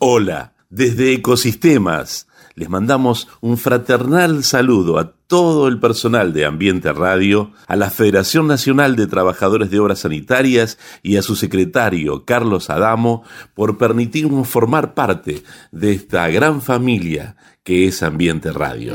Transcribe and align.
Hola, 0.00 0.52
desde 0.70 1.12
Ecosistemas 1.12 2.28
les 2.54 2.68
mandamos 2.68 3.26
un 3.40 3.58
fraternal 3.58 4.44
saludo 4.44 4.98
a 4.98 5.12
todo 5.26 5.66
el 5.66 5.80
personal 5.80 6.32
de 6.32 6.44
Ambiente 6.44 6.92
Radio, 6.92 7.52
a 7.66 7.74
la 7.74 7.90
Federación 7.90 8.46
Nacional 8.46 8.94
de 8.94 9.08
Trabajadores 9.08 9.70
de 9.70 9.80
Obras 9.80 10.00
Sanitarias 10.00 10.78
y 11.02 11.16
a 11.16 11.22
su 11.22 11.34
secretario 11.34 12.24
Carlos 12.24 12.70
Adamo 12.70 13.24
por 13.54 13.76
permitirnos 13.76 14.48
formar 14.48 14.94
parte 14.94 15.42
de 15.72 15.92
esta 15.92 16.28
gran 16.28 16.62
familia 16.62 17.36
que 17.64 17.88
es 17.88 18.02
Ambiente 18.04 18.52
Radio. 18.52 18.94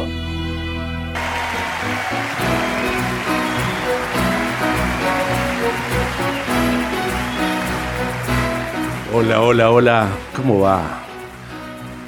Hola, 9.21 9.39
hola, 9.41 9.69
hola, 9.69 10.09
¿cómo 10.35 10.61
va? 10.61 11.03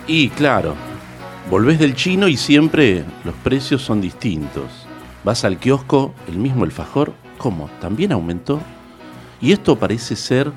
Y 0.08 0.30
claro, 0.30 0.74
volvés 1.48 1.78
del 1.78 1.94
chino 1.94 2.28
y 2.28 2.38
siempre 2.38 3.06
los 3.24 3.36
precios 3.36 3.84
son 3.84 4.02
distintos. 4.02 4.88
Vas 5.24 5.46
al 5.46 5.60
kiosco, 5.60 6.16
el 6.28 6.40
mismo 6.40 6.64
alfajor, 6.64 7.14
¿cómo? 7.38 7.70
¿También 7.80 8.14
aumentó? 8.14 8.60
Y 9.40 9.52
esto 9.52 9.78
parece 9.78 10.16
ser 10.16 10.52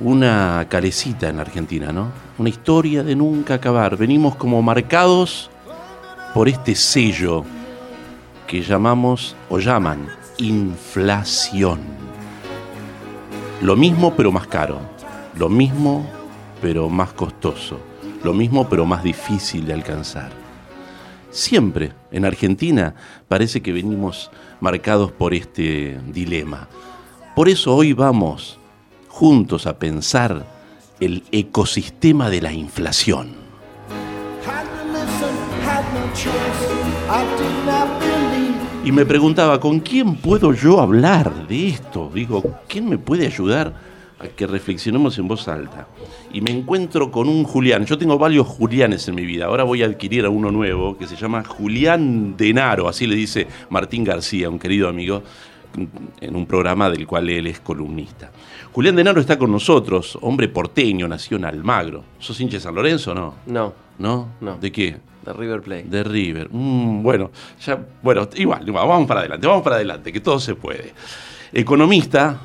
una 0.00 0.64
calecita 0.70 1.28
en 1.28 1.38
Argentina, 1.38 1.92
¿no? 1.92 2.10
Una 2.38 2.48
historia 2.48 3.02
de 3.02 3.14
nunca 3.14 3.52
acabar. 3.52 3.98
Venimos 3.98 4.36
como 4.36 4.62
marcados 4.62 5.50
por 6.32 6.48
este 6.48 6.74
sello 6.74 7.44
que 8.46 8.62
llamamos 8.62 9.36
o 9.50 9.58
llaman 9.58 10.08
inflación. 10.38 11.80
Lo 13.60 13.76
mismo 13.76 14.14
pero 14.16 14.32
más 14.32 14.46
caro. 14.46 14.93
Lo 15.36 15.48
mismo 15.48 16.06
pero 16.60 16.88
más 16.88 17.12
costoso 17.12 17.78
lo 18.24 18.32
mismo 18.32 18.68
pero 18.68 18.86
más 18.86 19.04
difícil 19.04 19.66
de 19.66 19.74
alcanzar. 19.74 20.32
Siempre 21.30 21.92
en 22.10 22.24
Argentina 22.24 22.94
parece 23.28 23.60
que 23.60 23.72
venimos 23.72 24.30
marcados 24.60 25.12
por 25.12 25.34
este 25.34 26.00
dilema. 26.08 26.68
Por 27.36 27.48
eso 27.48 27.76
hoy 27.76 27.92
vamos 27.92 28.58
juntos 29.08 29.66
a 29.66 29.78
pensar 29.78 30.46
el 31.00 31.22
ecosistema 31.32 32.30
de 32.30 32.40
la 32.40 32.52
inflación. 32.52 33.44
Y 38.84 38.92
me 38.92 39.04
preguntaba, 39.04 39.60
¿con 39.60 39.80
quién 39.80 40.14
puedo 40.16 40.52
yo 40.52 40.80
hablar 40.80 41.46
de 41.48 41.68
esto? 41.68 42.10
Digo, 42.14 42.42
¿quién 42.68 42.88
me 42.88 42.98
puede 42.98 43.26
ayudar? 43.26 43.74
Que 44.36 44.46
reflexionemos 44.46 45.18
en 45.18 45.28
voz 45.28 45.48
alta. 45.48 45.86
Y 46.32 46.40
me 46.40 46.50
encuentro 46.50 47.10
con 47.10 47.28
un 47.28 47.44
Julián. 47.44 47.84
Yo 47.84 47.98
tengo 47.98 48.18
varios 48.18 48.46
Julianes 48.46 49.06
en 49.08 49.14
mi 49.14 49.24
vida. 49.24 49.46
Ahora 49.46 49.64
voy 49.64 49.82
a 49.82 49.86
adquirir 49.86 50.24
a 50.24 50.30
uno 50.30 50.50
nuevo 50.50 50.96
que 50.96 51.06
se 51.06 51.16
llama 51.16 51.44
Julián 51.44 52.36
Denaro, 52.36 52.88
así 52.88 53.06
le 53.06 53.16
dice 53.16 53.46
Martín 53.70 54.04
García, 54.04 54.48
un 54.48 54.58
querido 54.58 54.88
amigo, 54.88 55.22
en 56.20 56.36
un 56.36 56.46
programa 56.46 56.88
del 56.90 57.06
cual 57.06 57.28
él 57.28 57.46
es 57.46 57.60
columnista. 57.60 58.30
Julián 58.72 58.96
Denaro 58.96 59.20
está 59.20 59.38
con 59.38 59.52
nosotros, 59.52 60.18
hombre 60.22 60.48
porteño, 60.48 61.06
nació 61.06 61.36
en 61.36 61.44
Almagro. 61.44 62.04
¿Sos 62.18 62.40
hincha 62.40 62.56
de 62.56 62.60
San 62.60 62.74
Lorenzo 62.74 63.12
o 63.12 63.14
no? 63.14 63.34
No. 63.46 63.72
¿No? 63.98 64.28
No. 64.40 64.56
¿De 64.58 64.72
qué? 64.72 64.96
De 65.24 65.32
River 65.32 65.62
Plate. 65.62 65.84
De 65.84 66.04
River. 66.04 66.48
Mm, 66.50 67.02
bueno, 67.02 67.30
ya, 67.64 67.78
bueno, 68.02 68.28
igual, 68.36 68.64
vamos 68.70 69.06
para 69.06 69.20
adelante, 69.20 69.46
vamos 69.46 69.62
para 69.62 69.76
adelante, 69.76 70.12
que 70.12 70.20
todo 70.20 70.38
se 70.38 70.54
puede. 70.54 70.92
Economista, 71.52 72.40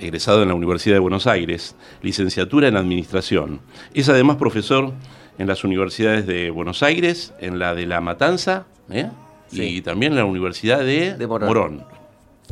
egresado 0.00 0.42
en 0.42 0.48
la 0.48 0.54
Universidad 0.54 0.96
de 0.96 1.00
Buenos 1.00 1.26
Aires, 1.26 1.76
licenciatura 2.02 2.68
en 2.68 2.76
Administración. 2.76 3.60
Es 3.94 4.08
además 4.08 4.36
profesor 4.36 4.92
en 5.38 5.46
las 5.46 5.64
universidades 5.64 6.26
de 6.26 6.50
Buenos 6.50 6.82
Aires, 6.82 7.32
en 7.40 7.58
la 7.58 7.74
de 7.74 7.86
La 7.86 8.00
Matanza 8.00 8.66
¿eh? 8.90 9.08
y 9.52 9.80
también 9.82 10.12
en 10.12 10.18
la 10.18 10.24
Universidad 10.24 10.80
de, 10.80 11.16
Morón. 11.26 11.84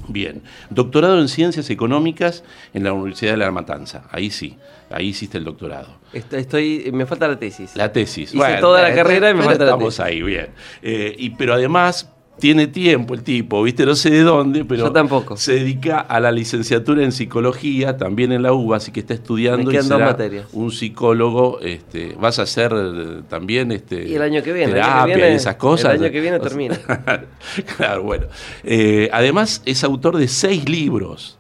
Bien, 0.09 0.43
doctorado 0.69 1.19
en 1.19 1.29
Ciencias 1.29 1.71
Económicas 1.71 2.45
en 2.75 2.85
la 2.85 2.93
Universidad 2.93 3.33
de 3.33 3.39
La 3.39 3.51
Matanza. 3.51 4.05
Ahí 4.11 4.31
sí, 4.31 4.59
ahí 4.91 5.09
hiciste 5.09 5.39
el 5.39 5.45
doctorado. 5.45 5.89
Estoy, 6.13 6.91
me 6.93 7.07
falta 7.07 7.27
la 7.27 7.39
tesis. 7.39 7.75
La 7.77 7.93
tesis. 7.93 8.35
Hice 8.35 8.57
toda 8.61 8.83
la 8.83 8.95
carrera 8.95 9.31
y 9.31 9.35
me 9.35 9.43
falta 9.43 9.65
la 9.65 9.79
tesis. 9.79 9.95
Estamos 9.95 10.01
ahí, 10.01 10.23
bien. 10.23 10.49
Eh, 10.83 11.15
y, 11.19 11.31
pero 11.31 11.55
además 11.55 12.13
tiene 12.39 12.67
tiempo 12.67 13.15
el 13.15 13.23
tipo, 13.23 13.63
¿viste? 13.63 13.87
No 13.87 13.95
sé 13.95 14.11
de 14.11 14.23
dónde, 14.23 14.65
pero 14.65 14.93
tampoco. 14.93 15.37
se 15.37 15.55
dedica 15.55 16.01
a 16.01 16.21
la 16.21 16.31
licenciatura 16.31 17.03
en 17.03 17.13
psicología, 17.13 17.97
también 17.97 18.33
en 18.33 18.43
la 18.43 18.53
UBA, 18.53 18.77
así 18.77 18.93
que 18.93 19.01
está 19.01 19.15
estudiando 19.15 19.73
y 19.73 19.83
será 19.83 20.17
un 20.53 20.71
psicólogo. 20.71 21.61
Este, 21.61 22.15
vas 22.21 22.39
a 22.39 22.43
hacer 22.43 22.73
eh, 22.75 23.23
también 23.29 23.73
este, 23.73 24.07
y 24.07 24.15
el 24.15 24.23
año 24.23 24.43
que 24.43 24.53
viene, 24.53 24.73
terapia 24.73 25.31
y 25.31 25.35
esas 25.35 25.57
cosas. 25.57 25.95
El 25.95 26.05
año 26.05 26.13
que 26.13 26.21
viene 26.21 26.39
termina. 26.39 26.79
claro, 27.77 28.03
bueno. 28.03 28.27
Eh, 28.65 29.09
además, 29.13 29.63
es 29.65 29.83
autor 29.85 30.17
de 30.19 30.29
seis 30.29 30.69
libros. 30.69 31.39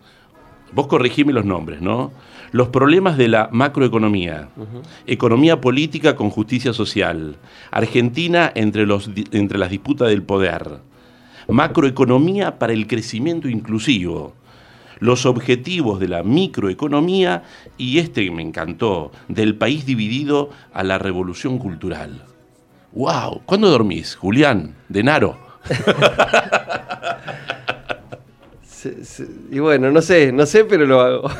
Vos 0.72 0.86
corregime 0.86 1.32
los 1.32 1.44
nombres, 1.44 1.80
¿no? 1.80 2.12
Los 2.52 2.68
problemas 2.68 3.18
de 3.18 3.28
la 3.28 3.48
macroeconomía, 3.52 4.48
economía 5.06 5.60
política 5.60 6.16
con 6.16 6.30
justicia 6.30 6.72
social, 6.72 7.36
Argentina 7.70 8.50
entre, 8.54 8.86
los, 8.86 9.10
entre 9.32 9.58
las 9.58 9.70
disputas 9.70 10.08
del 10.08 10.22
poder, 10.22 10.78
macroeconomía 11.48 12.58
para 12.58 12.72
el 12.72 12.86
crecimiento 12.86 13.48
inclusivo, 13.48 14.34
los 14.98 15.26
objetivos 15.26 16.00
de 16.00 16.08
la 16.08 16.22
microeconomía 16.22 17.44
y 17.76 17.98
este 17.98 18.30
me 18.30 18.42
encantó, 18.42 19.12
del 19.28 19.54
país 19.54 19.86
dividido 19.86 20.50
a 20.72 20.82
la 20.82 20.98
revolución 20.98 21.58
cultural. 21.58 22.24
¡Wow! 22.92 23.42
¿Cuándo 23.44 23.70
dormís, 23.70 24.16
Julián? 24.16 24.74
De 24.88 25.02
Naro. 25.02 25.38
y 29.50 29.58
bueno, 29.58 29.90
no 29.90 30.02
sé, 30.02 30.32
no 30.32 30.46
sé, 30.46 30.64
pero 30.64 30.86
lo 30.86 31.00
hago. 31.00 31.22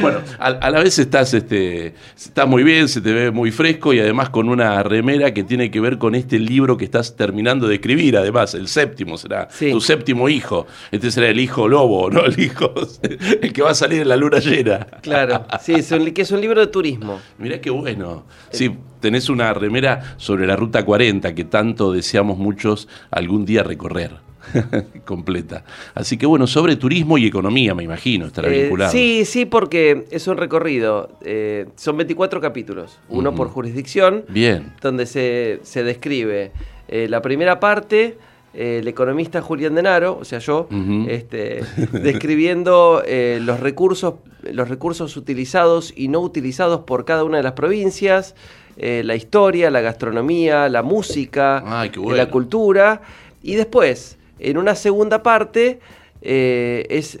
bueno, 0.00 0.20
a, 0.38 0.70
la 0.70 0.80
vez 0.82 0.98
estás, 0.98 1.34
este, 1.34 1.94
está 2.16 2.46
muy 2.46 2.62
bien, 2.62 2.88
se 2.88 3.00
te 3.00 3.12
ve 3.12 3.30
muy 3.30 3.50
fresco 3.50 3.92
y 3.92 4.00
además 4.00 4.30
con 4.30 4.48
una 4.48 4.82
remera 4.82 5.32
que 5.34 5.44
tiene 5.44 5.70
que 5.70 5.80
ver 5.80 5.98
con 5.98 6.14
este 6.14 6.38
libro 6.38 6.76
que 6.76 6.84
estás 6.84 7.16
terminando 7.16 7.68
de 7.68 7.76
escribir, 7.76 8.16
además, 8.16 8.54
el 8.54 8.68
séptimo 8.68 9.18
será 9.18 9.48
tu 9.48 9.80
séptimo 9.80 10.28
hijo. 10.28 10.66
Este 10.90 11.10
será 11.10 11.28
el 11.28 11.40
hijo 11.40 11.68
lobo, 11.68 12.10
¿no? 12.10 12.24
El 12.24 12.38
hijo, 12.38 12.72
el 13.42 13.52
que 13.52 13.62
va 13.62 13.70
a 13.70 13.74
salir 13.74 14.02
en 14.02 14.08
la 14.08 14.16
luna 14.16 14.38
llena. 14.38 14.86
Claro, 15.02 15.46
sí, 15.60 15.74
es 15.74 15.90
un, 15.92 16.10
que 16.12 16.22
es 16.22 16.30
un 16.30 16.40
libro 16.40 16.60
de 16.60 16.66
turismo. 16.68 17.20
Mirá 17.38 17.60
qué 17.60 17.70
bueno. 17.70 18.24
Sí, 18.50 18.76
tenés 19.00 19.28
una 19.28 19.52
remera 19.54 20.16
sobre 20.16 20.46
la 20.46 20.56
ruta 20.56 20.84
40 20.84 21.34
que 21.34 21.44
tanto 21.44 21.92
deseamos 21.92 22.38
muchos 22.38 22.88
algún 23.10 23.44
día 23.44 23.62
recorrer. 23.62 24.25
completa. 25.04 25.64
Así 25.94 26.16
que 26.16 26.26
bueno, 26.26 26.46
sobre 26.46 26.76
turismo 26.76 27.18
y 27.18 27.26
economía, 27.26 27.74
me 27.74 27.82
imagino, 27.82 28.26
estará 28.26 28.48
eh, 28.48 28.62
vinculado. 28.62 28.92
Sí, 28.92 29.24
sí, 29.24 29.44
porque 29.44 30.06
es 30.10 30.26
un 30.26 30.36
recorrido. 30.36 31.10
Eh, 31.22 31.66
son 31.76 31.96
24 31.96 32.40
capítulos, 32.40 32.98
uno 33.08 33.34
por 33.34 33.48
jurisdicción. 33.48 34.24
Bien. 34.28 34.72
Donde 34.80 35.06
se, 35.06 35.60
describe 35.82 36.52
eh, 36.88 37.06
la 37.08 37.22
primera 37.22 37.60
parte. 37.60 38.18
el 38.54 38.88
economista 38.88 39.42
Julián 39.42 39.74
Denaro, 39.74 40.18
o 40.18 40.24
sea 40.24 40.38
yo, 40.38 40.68
este, 41.08 41.62
describiendo 41.92 43.02
los, 43.40 43.60
recursos, 43.60 44.14
los 44.50 44.68
recursos 44.68 45.16
utilizados 45.16 45.92
y 45.94 46.08
no 46.08 46.20
utilizados 46.20 46.80
por 46.80 47.04
cada 47.04 47.24
una 47.24 47.36
de 47.36 47.42
las 47.42 47.52
provincias, 47.52 48.34
la 48.78 49.14
historia, 49.14 49.70
la 49.70 49.82
gastronomía, 49.82 50.68
la 50.68 50.82
música, 50.82 51.86
la 51.94 52.30
cultura. 52.30 53.02
Y 53.42 53.54
después, 53.54 54.16
en 54.38 54.58
una 54.58 54.74
segunda 54.74 55.22
parte 55.22 55.80
eh, 56.22 56.86
es, 56.88 57.18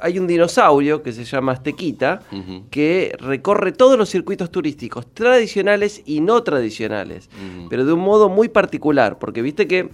hay 0.00 0.18
un 0.18 0.26
dinosaurio 0.26 1.02
que 1.02 1.12
se 1.12 1.24
llama 1.24 1.52
Aztequita 1.52 2.22
que 2.70 3.16
recorre 3.20 3.72
todos 3.72 3.98
los 3.98 4.08
circuitos 4.08 4.50
turísticos, 4.50 5.06
tradicionales 5.12 6.02
y 6.06 6.20
no 6.20 6.42
tradicionales, 6.42 7.28
pero 7.68 7.84
de 7.84 7.92
un 7.92 8.00
modo 8.00 8.28
muy 8.28 8.48
particular, 8.48 9.18
porque 9.18 9.42
viste 9.42 9.66
que 9.66 9.90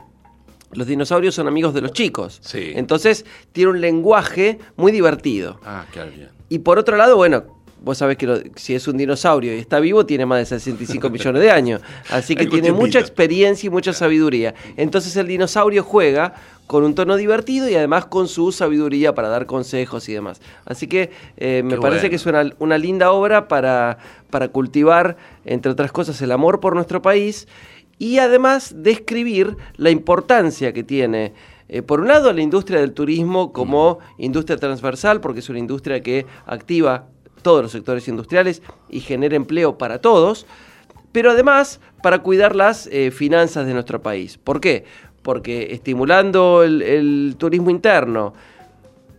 los 0.73 0.87
dinosaurios 0.87 1.35
son 1.35 1.49
amigos 1.49 1.75
de 1.75 1.81
los 1.81 1.93
chicos. 1.93 2.41
Entonces 2.55 3.25
tiene 3.53 3.71
un 3.71 3.81
lenguaje 3.81 4.59
muy 4.77 4.93
divertido. 4.93 5.61
Ah, 5.65 5.85
claro, 5.93 6.11
bien. 6.11 6.29
Y 6.49 6.61
por 6.61 6.79
otro 6.79 6.97
lado, 6.97 7.17
bueno, 7.17 7.45
vos 7.85 7.99
sabés 7.99 8.17
que 8.17 8.51
si 8.57 8.75
es 8.75 8.89
un 8.89 8.97
dinosaurio 8.97 9.55
y 9.55 9.59
está 9.59 9.79
vivo, 9.79 10.07
tiene 10.07 10.27
más 10.27 10.39
de 10.39 10.47
65 10.47 11.11
millones 11.11 11.43
de 11.43 11.51
años. 11.51 11.83
Así 12.11 12.35
que 12.35 12.47
tiene 12.47 12.73
mucha 12.73 12.99
experiencia 12.99 13.67
y 13.67 13.71
mucha 13.71 13.93
sabiduría. 13.93 14.55
Entonces 14.77 15.17
el 15.17 15.27
dinosaurio 15.27 15.83
juega 15.83 16.35
con 16.67 16.85
un 16.85 16.95
tono 16.95 17.17
divertido 17.17 17.69
y 17.69 17.75
además 17.75 18.07
con 18.07 18.29
su 18.29 18.53
sabiduría 18.53 19.15
para 19.15 19.29
dar 19.29 19.47
consejos 19.47 20.09
y 20.09 20.15
demás. 20.15 20.41
Así 20.65 20.87
que 20.87 21.11
eh, 21.37 21.63
me 21.65 21.79
parece 21.79 22.11
que 22.11 22.17
es 22.17 22.27
una, 22.27 22.79
linda 22.79 23.13
obra 23.13 23.49
para, 23.49 23.99
para 24.31 24.49
cultivar, 24.49 25.17
entre 25.45 25.73
otras 25.73 25.93
cosas, 25.93 26.21
el 26.23 26.33
amor 26.33 26.61
por 26.61 26.75
nuestro 26.75 27.03
país 27.03 27.47
y 27.99 28.19
además 28.19 28.75
describir 28.77 29.57
la 29.77 29.91
importancia 29.91 30.73
que 30.73 30.83
tiene. 30.83 31.33
Eh, 31.69 31.83
por 31.83 32.01
un 32.01 32.09
lado, 32.09 32.33
la 32.33 32.43
industria 32.43 32.81
del 32.81 32.93
turismo 32.93 33.53
como 33.53 33.99
industria 34.19 34.57
transversal, 34.57 35.21
porque 35.21 35.41
es 35.41 35.49
una 35.49 35.59
industria 35.59 36.03
que 36.03 36.27
activa 36.47 37.07
todos 37.43 37.63
los 37.63 37.73
sectores 37.73 38.09
industriales 38.09 38.63
y 38.89 39.01
genera 39.01 39.37
empleo 39.37 39.79
para 39.79 40.01
todos, 40.01 40.47
pero 41.13 41.31
además 41.31 41.81
para 42.03 42.19
cuidar 42.21 42.57
las 42.57 42.89
eh, 42.89 43.11
finanzas 43.11 43.67
de 43.67 43.75
nuestro 43.75 44.03
país. 44.03 44.39
¿Por 44.39 44.61
qué? 44.61 44.85
Porque 45.25 45.73
estimulando 45.73 46.62
el, 46.62 47.35
turismo 47.37 47.71
interno 47.71 48.32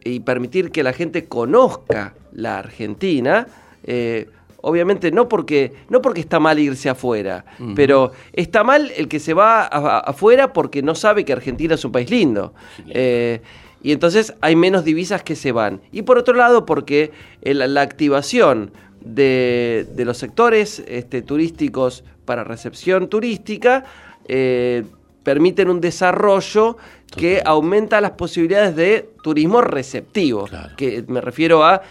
y 0.05 0.21
permitir 0.21 0.71
que 0.71 0.83
la 0.83 0.93
gente 0.93 1.25
conozca 1.25 2.13
la 2.31 2.59
Argentina, 2.59 3.47
eh, 3.83 4.29
obviamente 4.61 5.11
no 5.11 5.27
porque, 5.27 5.73
no 5.89 6.01
porque 6.01 6.21
está 6.21 6.39
mal 6.39 6.57
irse 6.59 6.87
afuera, 6.87 7.43
pero 7.75 8.13
está 8.31 8.63
mal 8.63 8.93
el 8.95 9.09
que 9.09 9.19
se 9.19 9.33
va 9.33 9.65
afuera 9.65 10.53
porque 10.53 10.81
no 10.81 10.95
sabe 10.95 11.25
que 11.25 11.33
Argentina 11.33 11.75
es 11.75 11.83
un 11.83 11.91
país 11.91 12.09
lindo. 12.09 12.53
Y 12.87 13.91
entonces 13.91 14.33
hay 14.41 14.55
menos 14.55 14.85
divisas 14.85 15.21
que 15.21 15.35
se 15.35 15.51
van. 15.51 15.81
Y 15.91 16.03
por 16.03 16.17
otro 16.17 16.35
lado, 16.35 16.65
porque 16.65 17.11
la 17.43 17.81
activación 17.81 18.71
de, 19.05 19.85
los 19.97 20.17
sectores 20.17 20.83
este, 20.87 21.21
turísticos 21.21 22.03
para 22.25 22.43
recepción 22.43 23.07
turística 23.07 23.85
eh, 24.27 24.83
permiten 25.25 25.69
un 25.69 25.81
desarrollo 25.81 26.77
que 27.17 27.41
aumenta 27.43 27.99
las 27.99 28.11
posibilidades 28.11 28.75
de 28.75 29.09
turismo 29.23 29.61
receptivo, 29.61 30.47
que 30.77 31.03
me 31.07 31.19
refiero 31.19 31.65
a 31.65 31.81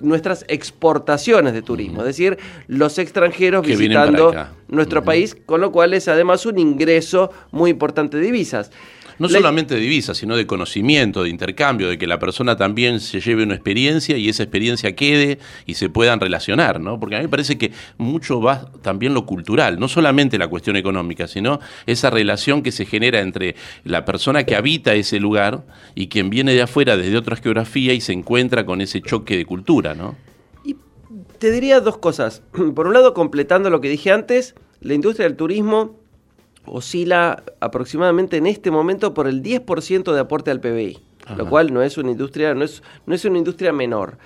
nuestras 0.00 0.44
exportaciones 0.48 1.52
de 1.52 1.62
turismo, 1.62 2.00
es 2.00 2.06
decir, 2.06 2.38
los 2.68 2.98
extranjeros 2.98 3.66
visitando 3.66 4.32
nuestro 4.68 5.02
país, 5.02 5.36
con 5.44 5.60
lo 5.60 5.72
cual 5.72 5.92
es 5.92 6.06
además 6.06 6.46
un 6.46 6.58
ingreso 6.58 7.30
muy 7.50 7.70
importante 7.70 8.16
de 8.16 8.22
divisas. 8.22 8.70
No 9.18 9.28
solamente 9.28 9.74
de 9.74 9.80
divisas, 9.80 10.16
sino 10.16 10.36
de 10.36 10.46
conocimiento, 10.46 11.22
de 11.22 11.30
intercambio, 11.30 11.88
de 11.88 11.98
que 11.98 12.06
la 12.06 12.18
persona 12.18 12.56
también 12.56 13.00
se 13.00 13.20
lleve 13.20 13.44
una 13.44 13.54
experiencia 13.54 14.16
y 14.16 14.28
esa 14.28 14.42
experiencia 14.42 14.94
quede 14.96 15.38
y 15.66 15.74
se 15.74 15.88
puedan 15.88 16.20
relacionar, 16.20 16.80
¿no? 16.80 16.98
Porque 16.98 17.16
a 17.16 17.18
mí 17.18 17.24
me 17.24 17.28
parece 17.28 17.58
que 17.58 17.72
mucho 17.98 18.40
va 18.40 18.70
también 18.82 19.14
lo 19.14 19.26
cultural, 19.26 19.78
no 19.78 19.88
solamente 19.88 20.38
la 20.38 20.48
cuestión 20.48 20.76
económica, 20.76 21.28
sino 21.28 21.60
esa 21.86 22.10
relación 22.10 22.62
que 22.62 22.72
se 22.72 22.86
genera 22.86 23.20
entre 23.20 23.54
la 23.84 24.04
persona 24.04 24.44
que 24.44 24.56
habita 24.56 24.94
ese 24.94 25.20
lugar 25.20 25.64
y 25.94 26.08
quien 26.08 26.30
viene 26.30 26.54
de 26.54 26.62
afuera 26.62 26.96
desde 26.96 27.16
otra 27.16 27.36
geografía 27.36 27.92
y 27.92 28.00
se 28.00 28.12
encuentra 28.12 28.66
con 28.66 28.80
ese 28.80 29.00
choque 29.00 29.36
de 29.36 29.44
cultura, 29.44 29.94
¿no? 29.94 30.16
Y 30.64 30.76
te 31.38 31.50
diría 31.50 31.80
dos 31.80 31.98
cosas. 31.98 32.42
Por 32.74 32.86
un 32.86 32.94
lado, 32.94 33.14
completando 33.14 33.70
lo 33.70 33.80
que 33.80 33.88
dije 33.88 34.10
antes, 34.10 34.54
la 34.80 34.94
industria 34.94 35.26
del 35.26 35.36
turismo 35.36 36.03
oscila 36.66 37.42
aproximadamente 37.60 38.36
en 38.36 38.46
este 38.46 38.70
momento 38.70 39.14
por 39.14 39.26
el 39.26 39.42
10% 39.42 40.12
de 40.12 40.20
aporte 40.20 40.50
al 40.50 40.60
PBI, 40.60 40.98
lo 41.36 41.48
cual 41.48 41.72
no 41.72 41.82
es 41.82 41.98
una 41.98 42.10
industria, 42.10 42.54
no 42.54 42.64
es, 42.64 42.82
no 43.06 43.14
es 43.14 43.24
una 43.24 43.38
industria 43.38 43.72
menor. 43.72 44.18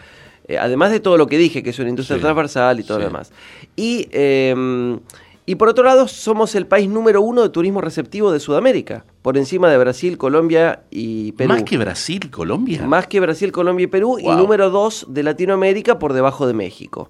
Eh, 0.48 0.58
además 0.58 0.90
de 0.90 1.00
todo 1.00 1.18
lo 1.18 1.26
que 1.26 1.36
dije, 1.36 1.62
que 1.62 1.70
es 1.70 1.78
una 1.78 1.90
industria 1.90 2.18
transversal 2.18 2.80
y 2.80 2.82
todo 2.82 2.98
lo 2.98 3.04
demás. 3.04 3.32
Y, 3.76 4.08
em, 4.12 4.98
y 5.44 5.54
por 5.56 5.68
otro 5.68 5.84
lado, 5.84 6.08
somos 6.08 6.54
el 6.54 6.66
país 6.66 6.88
número 6.88 7.20
uno 7.20 7.42
de 7.42 7.50
turismo 7.50 7.82
receptivo 7.82 8.32
de 8.32 8.40
Sudamérica, 8.40 9.04
por 9.20 9.36
encima 9.36 9.70
de 9.70 9.76
Brasil, 9.76 10.16
Colombia 10.16 10.82
y 10.90 11.32
Perú. 11.32 11.52
¿Más 11.52 11.62
que 11.64 11.76
Brasil, 11.76 12.30
Colombia? 12.30 12.86
Más 12.86 13.06
que 13.06 13.20
Brasil, 13.20 13.52
Colombia 13.52 13.84
y 13.84 13.86
Perú, 13.88 14.18
y 14.18 14.26
número 14.26 14.70
dos 14.70 15.06
de 15.08 15.22
Latinoamérica 15.22 15.98
por 15.98 16.14
debajo 16.14 16.46
de 16.46 16.54
México. 16.54 17.08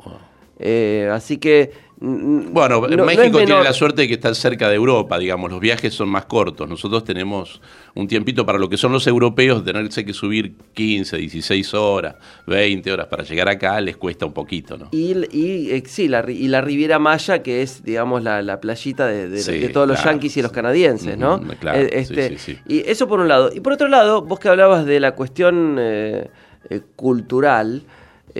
Eh, 0.59 1.09
así 1.13 1.39
que 1.39 1.89
bueno, 2.01 2.81
México 2.83 3.39
tiene 3.39 3.63
la 3.63 3.73
suerte 3.73 4.03
de 4.03 4.09
que 4.09 4.15
está 4.15 4.33
cerca 4.33 4.69
de 4.69 4.77
Europa, 4.77 5.19
digamos, 5.19 5.51
los 5.51 5.59
viajes 5.59 5.93
son 5.93 6.09
más 6.09 6.27
cortos. 6.27 6.69
Nosotros 6.69 7.03
tenemos 7.03 7.61
un 7.95 8.07
tiempito 8.07 8.47
para 8.47 8.57
lo 8.57 8.69
que 8.69 8.77
son 8.77 8.93
los 8.93 9.07
europeos, 9.09 9.65
tenerse 9.65 10.05
que 10.05 10.13
subir 10.13 10.55
15, 10.75 11.17
16 11.17 11.75
horas, 11.75 12.15
20 12.47 12.93
horas 12.93 13.07
para 13.09 13.25
llegar 13.25 13.49
acá 13.49 13.81
les 13.81 13.97
cuesta 13.97 14.27
un 14.27 14.33
poquito, 14.33 14.79
¿no? 14.79 14.89
Y, 14.93 15.17
y 15.37 15.73
eh, 15.73 15.83
sí, 15.87 16.07
la, 16.07 16.25
y 16.29 16.47
la 16.47 16.61
Riviera 16.61 17.01
Maya, 17.01 17.43
que 17.43 17.63
es, 17.63 17.83
digamos, 17.83 18.23
la, 18.23 18.61
playita 18.61 19.07
de, 19.09 19.69
todos 19.73 19.89
los 19.89 20.03
yanquis 20.03 20.37
y 20.37 20.43
los 20.43 20.53
canadienses, 20.53 21.19
¿no? 21.19 21.41
claro, 21.59 21.81
eh, 21.81 21.91
este, 21.93 22.37
Y 22.69 22.89
eso 22.89 23.09
por 23.09 23.19
un 23.19 23.27
lado. 23.27 23.51
Y 23.53 23.59
por 23.59 23.73
otro 23.73 23.89
lado, 23.89 24.23
vos 24.23 24.39
que 24.39 24.49
hablabas 24.49 24.87
de 24.87 25.01
la 25.01 25.17
cuestión 25.17 25.77
eh, 25.81 26.31
cultural, 26.95 27.83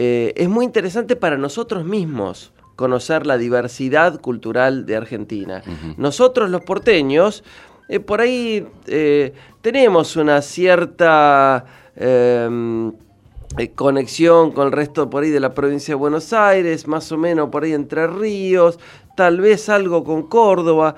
es 0.01 0.49
muy 0.49 0.65
interesante 0.65 1.17
para 1.17 1.37
nosotros 1.37 1.85
mismos 1.85 2.53
conocer 2.79 3.27
la 3.27 3.37
diversidad 3.37 4.21
cultural 4.21 4.87
de 4.87 4.95
Argentina. 4.95 5.65
Nosotros 5.97 6.49
los 6.49 6.61
porteños, 6.61 7.43
eh, 7.89 7.99
por 7.99 8.21
ahí 8.21 8.65
eh, 8.87 9.33
tenemos 9.61 10.15
una 10.15 10.41
cierta 10.43 11.65
em, 11.97 12.93
eh, 13.57 13.73
conexión 13.75 14.53
con 14.53 14.69
el 14.69 14.73
resto 14.73 15.11
por 15.11 15.25
ahí 15.25 15.31
de 15.31 15.41
la 15.41 15.55
provincia 15.55 15.91
de 15.91 15.97
Buenos 15.97 16.33
Aires, 16.33 16.87
más 16.87 17.11
o 17.11 17.19
menos 17.19 17.49
por 17.49 17.65
ahí 17.65 17.73
entre 17.73 18.07
ríos, 18.07 18.79
tal 19.17 19.41
vez 19.41 19.69
algo 19.69 20.05
con 20.05 20.29
Córdoba, 20.29 20.95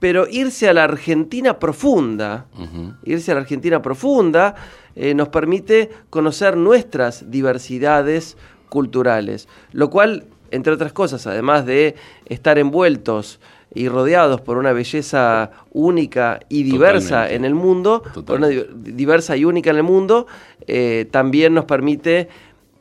pero 0.00 0.26
irse 0.28 0.68
a 0.68 0.74
la 0.74 0.84
Argentina 0.84 1.58
profunda, 1.58 2.44
irse 3.04 3.32
a 3.32 3.36
la 3.36 3.40
Argentina 3.40 3.80
profunda, 3.80 4.54
nos 4.94 5.28
permite 5.28 5.90
conocer 6.10 6.56
nuestras 6.56 7.30
diversidades 7.30 8.36
culturales, 8.68 9.48
lo 9.72 9.90
cual 9.90 10.26
entre 10.52 10.72
otras 10.72 10.92
cosas, 10.92 11.26
además 11.26 11.66
de 11.66 11.96
estar 12.26 12.58
envueltos 12.58 13.40
y 13.74 13.88
rodeados 13.88 14.42
por 14.42 14.58
una 14.58 14.72
belleza 14.72 15.50
única 15.72 16.40
y 16.48 16.62
diversa 16.62 17.28
en 17.28 17.44
el 17.44 17.54
mundo, 17.54 18.02
diversa 18.74 19.36
y 19.36 19.46
única 19.46 19.70
en 19.70 19.76
el 19.76 19.82
mundo, 19.82 20.26
eh, 20.66 21.08
también 21.10 21.54
nos 21.54 21.64
permite 21.64 22.28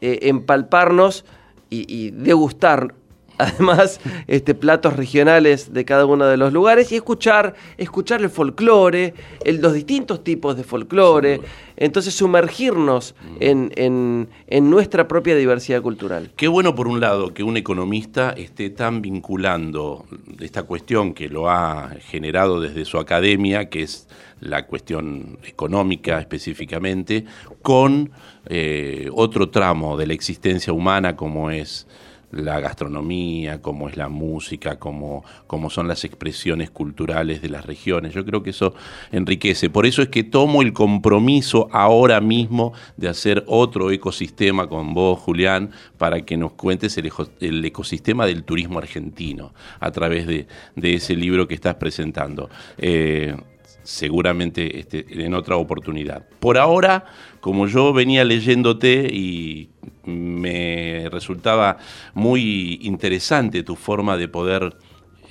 eh, 0.01 0.19
empalparnos 0.23 1.25
y, 1.69 2.11
degustar 2.11 2.93
además 3.41 3.99
este, 4.27 4.53
platos 4.53 4.95
regionales 4.95 5.73
de 5.73 5.85
cada 5.85 6.05
uno 6.05 6.25
de 6.25 6.37
los 6.37 6.53
lugares 6.53 6.91
y 6.91 6.95
escuchar, 6.95 7.55
escuchar 7.77 8.21
el 8.21 8.29
folclore, 8.29 9.13
los 9.45 9.73
distintos 9.73 10.23
tipos 10.23 10.55
de 10.55 10.63
folclore, 10.63 11.41
entonces 11.77 12.13
sumergirnos 12.13 13.15
mm. 13.21 13.35
en, 13.39 14.29
en, 14.47 14.69
nuestra 14.69 15.07
propia 15.07 15.35
diversidad 15.35 15.81
cultural. 15.81 16.31
Qué 16.35 16.47
bueno 16.47 16.75
por 16.75 16.87
un 16.87 16.99
lado 16.99 17.33
que 17.33 17.43
un 17.43 17.57
economista 17.57 18.31
esté 18.31 18.69
tan 18.69 19.01
vinculando 19.01 20.05
esta 20.39 20.63
cuestión 20.63 21.13
que 21.13 21.27
lo 21.27 21.49
ha 21.49 21.89
generado 22.01 22.61
desde 22.61 22.85
su 22.85 22.99
academia, 22.99 23.69
que 23.69 23.83
es 23.83 24.07
la 24.39 24.65
cuestión 24.67 25.39
económica 25.43 26.19
específicamente, 26.19 27.25
con 27.61 28.11
eh, 28.45 29.09
otro 29.13 29.49
tramo 29.49 29.97
de 29.97 30.07
la 30.07 30.13
existencia 30.13 30.73
humana 30.73 31.15
como 31.15 31.49
es 31.51 31.87
la 32.31 32.59
gastronomía, 32.59 33.61
como 33.61 33.89
es 33.89 33.97
la 33.97 34.09
música, 34.09 34.79
como, 34.79 35.23
como, 35.47 35.69
son 35.69 35.87
las 35.87 36.03
expresiones 36.03 36.69
culturales 36.69 37.41
de 37.41 37.49
las 37.49 37.65
regiones. 37.65 38.13
Yo 38.13 38.25
creo 38.25 38.43
que 38.43 38.51
eso 38.51 38.73
enriquece. 39.11 39.69
Por 39.69 39.85
eso 39.85 40.01
es 40.01 40.09
que 40.09 40.23
tomo 40.23 40.61
el 40.61 40.73
compromiso 40.73 41.67
ahora 41.71 42.21
mismo 42.21 42.73
de 42.97 43.09
hacer 43.09 43.43
otro 43.47 43.91
ecosistema 43.91 44.67
con 44.67 44.93
vos, 44.93 45.19
Julián, 45.19 45.71
para 45.97 46.21
que 46.21 46.37
nos 46.37 46.53
cuentes 46.53 46.97
el, 46.97 47.65
ecosistema 47.65 48.25
del 48.25 48.43
turismo 48.43 48.79
argentino 48.79 49.53
a 49.79 49.91
través 49.91 50.27
de, 50.27 50.47
ese 50.81 51.15
libro 51.15 51.47
que 51.47 51.55
estás 51.55 51.75
presentando. 51.75 52.49
Eh, 52.77 53.35
seguramente 53.83 54.79
este, 54.79 55.05
en 55.09 55.33
otra 55.33 55.55
oportunidad. 55.57 56.27
Por 56.39 56.57
ahora, 56.57 57.05
como 57.39 57.67
yo 57.67 57.93
venía 57.93 58.23
leyéndote 58.23 59.07
y 59.11 59.69
me 60.05 61.07
resultaba 61.09 61.77
muy 62.13 62.79
interesante 62.83 63.63
tu 63.63 63.75
forma 63.75 64.17
de 64.17 64.27
poder 64.27 64.75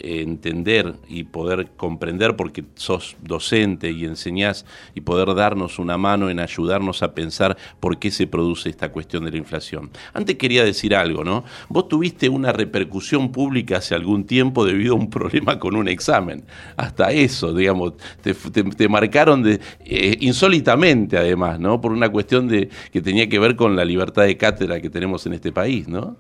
entender 0.03 0.95
y 1.09 1.25
poder 1.25 1.69
comprender 1.77 2.37
porque 2.37 2.65
sos 2.75 3.17
docente 3.23 3.91
y 3.91 4.05
enseñás 4.05 4.67
y 4.95 5.03
poder 5.03 5.35
darnos 5.35 5.79
una 5.79 5.99
mano 5.99 6.31
en 6.31 6.41
ayudarnos 6.41 7.03
a 7.03 7.15
pensar 7.15 7.57
por 7.81 7.99
qué 7.99 8.11
se 8.11 8.27
produce 8.27 8.69
esta 8.69 8.91
cuestión 8.91 9.25
de 9.25 9.33
la 9.33 9.37
inflación. 9.37 9.91
Antes 10.13 10.37
quería 10.37 10.65
decir 10.65 10.95
algo, 10.95 11.25
¿no? 11.25 11.45
Vos 11.69 11.89
tuviste 11.89 12.29
una 12.29 12.53
repercusión 12.53 13.33
pública 13.33 13.79
hace 13.79 13.95
algún 13.95 14.25
tiempo 14.25 14.65
debido 14.65 14.95
a 14.95 14.97
un 14.97 15.11
problema 15.11 15.59
con 15.59 15.77
un 15.77 15.89
examen. 15.89 16.45
Hasta 16.77 17.13
eso, 17.13 17.53
digamos, 17.55 17.95
te, 18.23 18.89
marcaron 18.89 19.43
de, 19.43 19.61
eh, 19.85 20.17
insólitamente 20.21 21.17
además, 21.17 21.61
¿no? 21.61 21.81
Por 21.81 21.93
una 21.93 22.09
cuestión 22.09 22.49
de 22.49 22.69
que 22.93 23.01
tenía 23.01 23.29
que 23.29 23.39
ver 23.39 23.57
con 23.57 23.77
la 23.77 23.85
libertad 23.85 24.25
de 24.25 24.37
cátedra 24.37 24.81
que 24.81 24.91
tenemos 24.91 25.27
en 25.27 25.35
este 25.35 25.53
país, 25.53 25.89
¿no? 25.89 26.17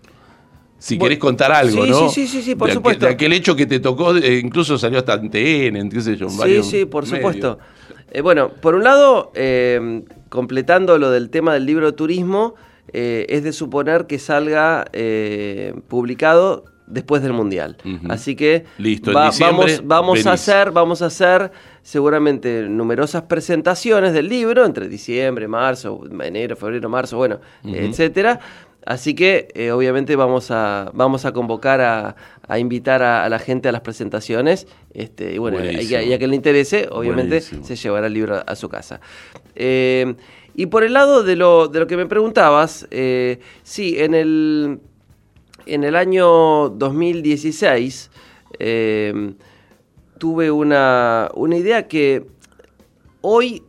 Si 0.80 0.98
querés 0.98 1.18
contar 1.18 1.52
algo, 1.52 1.84
¿no? 1.84 2.08
Sí, 2.08 2.26
sí, 2.26 2.42
sí, 2.42 2.54
por 2.54 2.72
supuesto. 2.72 3.04
de 3.04 3.12
aquel 3.12 3.34
hecho 3.34 3.54
que 3.54 3.66
te 3.66 3.80
tocó, 3.80 4.16
eh, 4.16 4.40
incluso 4.42 4.78
salió 4.78 4.98
hasta 4.98 5.14
en 5.14 5.30
TN, 5.30 5.90
qué 5.90 6.00
sé 6.00 6.16
yo, 6.16 6.28
Sí, 6.30 6.62
sí, 6.62 6.84
por 6.86 7.06
supuesto. 7.06 7.58
Eh, 8.10 8.22
bueno, 8.22 8.48
por 8.48 8.74
un 8.74 8.82
lado, 8.82 9.30
eh, 9.34 10.02
completando 10.30 10.98
lo 10.98 11.10
del 11.10 11.28
tema 11.28 11.52
del 11.52 11.66
libro 11.66 11.86
de 11.86 11.92
turismo, 11.92 12.54
es 12.92 13.44
de 13.44 13.52
suponer 13.52 14.06
que 14.06 14.18
salga 14.18 14.86
publicado 15.86 16.64
después 16.86 17.22
del 17.22 17.34
mundial. 17.34 17.76
Así 18.08 18.34
que 18.34 18.64
Listo, 18.78 19.12
vamos, 19.12 19.82
vamos 19.84 20.26
a 20.26 20.32
hacer, 20.32 20.72
vamos 20.72 21.02
a 21.02 21.06
hacer 21.06 21.52
seguramente 21.82 22.62
numerosas 22.68 23.22
presentaciones 23.22 24.12
del 24.12 24.28
libro 24.28 24.64
entre 24.64 24.88
diciembre, 24.88 25.46
marzo, 25.46 26.00
enero, 26.20 26.56
febrero, 26.56 26.88
marzo, 26.88 27.18
bueno, 27.18 27.38
etcétera 27.62 28.40
Así 28.86 29.14
que 29.14 29.48
eh, 29.54 29.72
obviamente 29.72 30.16
vamos 30.16 30.50
a, 30.50 30.90
vamos 30.94 31.24
a 31.24 31.32
convocar 31.32 31.80
a, 31.80 32.58
invitar 32.58 33.02
a, 33.02 33.28
la 33.28 33.38
gente 33.38 33.68
a 33.68 33.72
las 33.72 33.82
presentaciones. 33.82 34.66
Este, 34.94 35.34
y 35.34 35.38
bueno, 35.38 35.58
y 35.62 35.94
a, 35.94 36.18
que 36.18 36.26
le 36.26 36.34
interese, 36.34 36.88
obviamente 36.90 37.40
se 37.40 37.76
llevará 37.76 38.06
el 38.06 38.14
libro 38.14 38.42
a, 38.44 38.56
su 38.56 38.68
casa. 38.68 39.00
Eh, 39.54 40.14
y 40.54 40.66
por 40.66 40.82
el 40.82 40.94
lado 40.94 41.22
de 41.22 41.36
lo, 41.36 41.68
de 41.68 41.80
lo 41.80 41.86
que 41.86 41.96
me 41.96 42.06
preguntabas, 42.06 42.88
eh, 42.90 43.38
sí, 43.62 43.96
en 43.98 44.14
el, 44.14 44.80
en 45.66 45.84
el 45.84 45.94
año 45.94 46.70
2016 46.70 48.10
tuve 50.18 50.50
una, 50.50 51.28
una 51.34 51.56
idea 51.56 51.86
que 51.86 52.26
hoy 53.20 53.62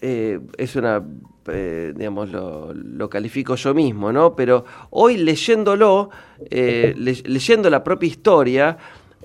es 0.00 0.76
una 0.76 1.02
eh, 1.46 1.92
digamos, 1.94 2.30
lo, 2.30 3.10
califico 3.10 3.54
yo 3.56 3.74
mismo, 3.74 4.12
¿no? 4.12 4.34
Pero 4.34 4.64
hoy 4.90 5.18
leyéndolo, 5.18 6.10
eh, 6.50 6.94
leyendo 6.96 7.68
la 7.68 7.84
propia 7.84 8.06
historia, 8.06 8.78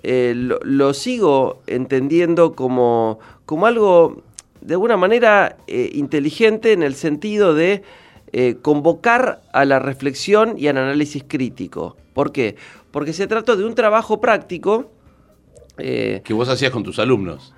eh, 0.04 0.34
lo, 0.36 0.94
sigo 0.94 1.62
entendiendo 1.66 2.54
como, 2.54 3.20
como 3.46 3.66
algo 3.68 4.22
de 4.62 4.74
alguna 4.74 4.98
manera 4.98 5.58
inteligente 5.68 6.74
en 6.74 6.84
el 6.84 6.96
sentido 6.96 7.54
de 7.54 7.84
convocar 8.62 9.42
a 9.54 9.64
la 9.66 9.80
reflexión 9.80 10.56
y 10.58 10.68
al 10.68 10.78
análisis 10.78 11.24
crítico. 11.26 11.96
¿Por 12.14 12.34
qué? 12.34 12.58
Porque 12.92 13.14
se 13.14 13.28
trata 13.28 13.56
de 13.56 13.64
un 13.64 13.76
trabajo 13.76 14.20
práctico. 14.20 14.92
que 15.78 16.34
vos 16.34 16.50
hacías 16.50 16.72
con 16.72 16.84
tus 16.84 17.00
alumnos. 17.00 17.54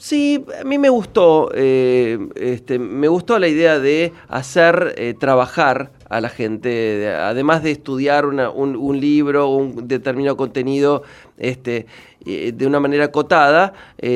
Sí, 0.00 0.46
a 0.58 0.64
mí 0.64 0.78
me 0.78 0.88
gustó, 0.88 1.50
eh, 1.52 2.18
este, 2.34 2.78
me 2.78 3.06
gustó 3.06 3.38
la 3.38 3.48
idea 3.48 3.78
de 3.78 4.14
hacer 4.28 4.94
eh, 4.96 5.12
trabajar 5.12 5.92
a 6.08 6.22
la 6.22 6.30
gente, 6.30 7.14
además 7.14 7.62
de 7.62 7.72
estudiar 7.72 8.24
un, 8.24 8.98
libro 8.98 9.50
o 9.50 9.56
un 9.56 9.86
determinado 9.88 10.38
contenido 10.38 11.02
este, 11.36 11.84
eh, 12.24 12.52
de 12.56 12.66
una 12.66 12.80
manera 12.80 13.04
acotada, 13.04 13.74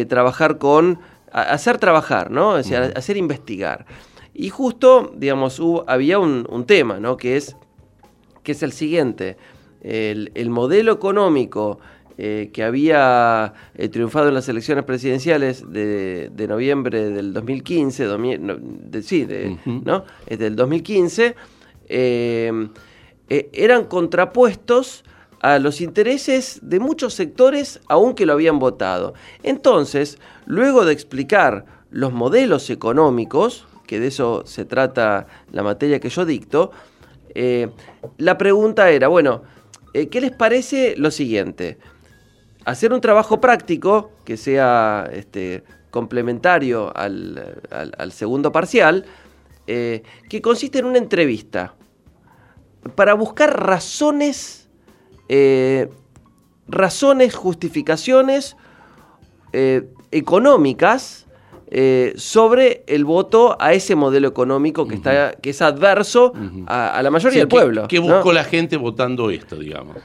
trabajar 0.08 0.56
con, 0.56 1.00
hacer 1.30 1.76
trabajar, 1.76 2.30
¿no? 2.30 2.56
Es 2.56 2.70
decir, 2.70 2.90
hacer 2.96 3.18
investigar. 3.18 3.84
Y 4.32 4.48
justo, 4.48 5.12
digamos, 5.14 5.60
había 5.86 6.18
un, 6.18 6.64
tema, 6.66 6.98
¿no? 6.98 7.18
Que 7.18 7.36
es, 7.36 7.56
que 8.42 8.52
es 8.52 8.62
el 8.62 8.72
siguiente, 8.72 9.36
el, 9.82 10.32
el 10.34 10.48
modelo 10.48 10.92
económico 10.92 11.78
eh, 12.16 12.50
que 12.52 12.62
había 12.62 13.54
eh, 13.75 13.88
triunfado 13.88 14.28
en 14.28 14.35
las 14.35 14.49
elecciones 14.49 14.85
presidenciales 14.85 15.64
de, 15.73 16.30
noviembre 16.49 17.11
del 17.11 17.33
2015, 17.33 18.09
sí, 19.02 19.26
¿no? 19.64 20.04
del 20.28 20.54
2015, 20.54 21.35
eh, 21.88 22.68
eran 23.28 23.87
contrapuestos 23.87 25.02
a 25.40 25.59
los 25.59 25.80
intereses 25.80 26.61
de 26.62 26.78
muchos 26.78 27.14
sectores, 27.14 27.80
aunque 27.88 28.26
lo 28.26 28.35
habían 28.35 28.61
votado. 28.61 29.14
Entonces, 29.42 30.18
luego 30.47 30.85
de 30.85 30.92
explicar 30.92 31.64
los 31.90 32.12
modelos 32.12 32.71
económicos, 32.71 33.66
que 33.88 33.99
de 33.99 34.06
eso 34.06 34.44
se 34.47 34.64
trata 34.64 35.26
la 35.50 35.64
materia 35.64 35.99
que 35.99 36.11
yo 36.11 36.25
dicto, 36.25 36.71
la 38.18 38.38
pregunta 38.38 38.88
era, 38.90 39.09
bueno, 39.09 39.42
¿qué 39.92 40.21
les 40.21 40.30
parece 40.30 40.94
lo 40.97 41.11
siguiente? 41.11 41.76
Hacer 42.64 42.92
un 42.92 43.00
trabajo 43.00 43.40
práctico 43.40 44.11
que 44.25 44.37
sea 44.37 45.09
este, 45.12 45.64
complementario 45.90 46.92
al, 46.97 48.11
segundo 48.11 48.52
parcial, 48.52 49.04
eh, 49.66 50.02
que 50.28 50.42
consiste 50.42 50.78
en 50.78 50.87
una 50.87 50.99
entrevista 50.99 51.75
para 52.94 53.14
buscar 53.14 53.64
razones, 53.64 54.68
eh, 55.28 55.88
razones, 56.68 57.35
justificaciones 57.35 58.56
eh, 59.52 59.88
económicas 60.11 61.21
sobre 62.14 62.85
el 62.87 63.04
voto 63.04 63.56
a 63.59 63.73
ese 63.73 63.97
modelo 63.97 64.28
económico 64.28 64.87
que, 64.87 64.94
está, 64.94 65.33
que 65.33 65.50
es 65.50 65.61
adverso 65.61 66.33
a, 66.68 67.00
la 67.02 67.11
mayoría 67.11 67.40
del 67.40 67.49
pueblo. 67.49 67.88
¿Qué 67.88 67.99
buscó 67.99 68.33
la 68.33 68.44
gente 68.44 68.76
votando 68.76 69.28
esto, 69.30 69.56
digamos? 69.56 69.97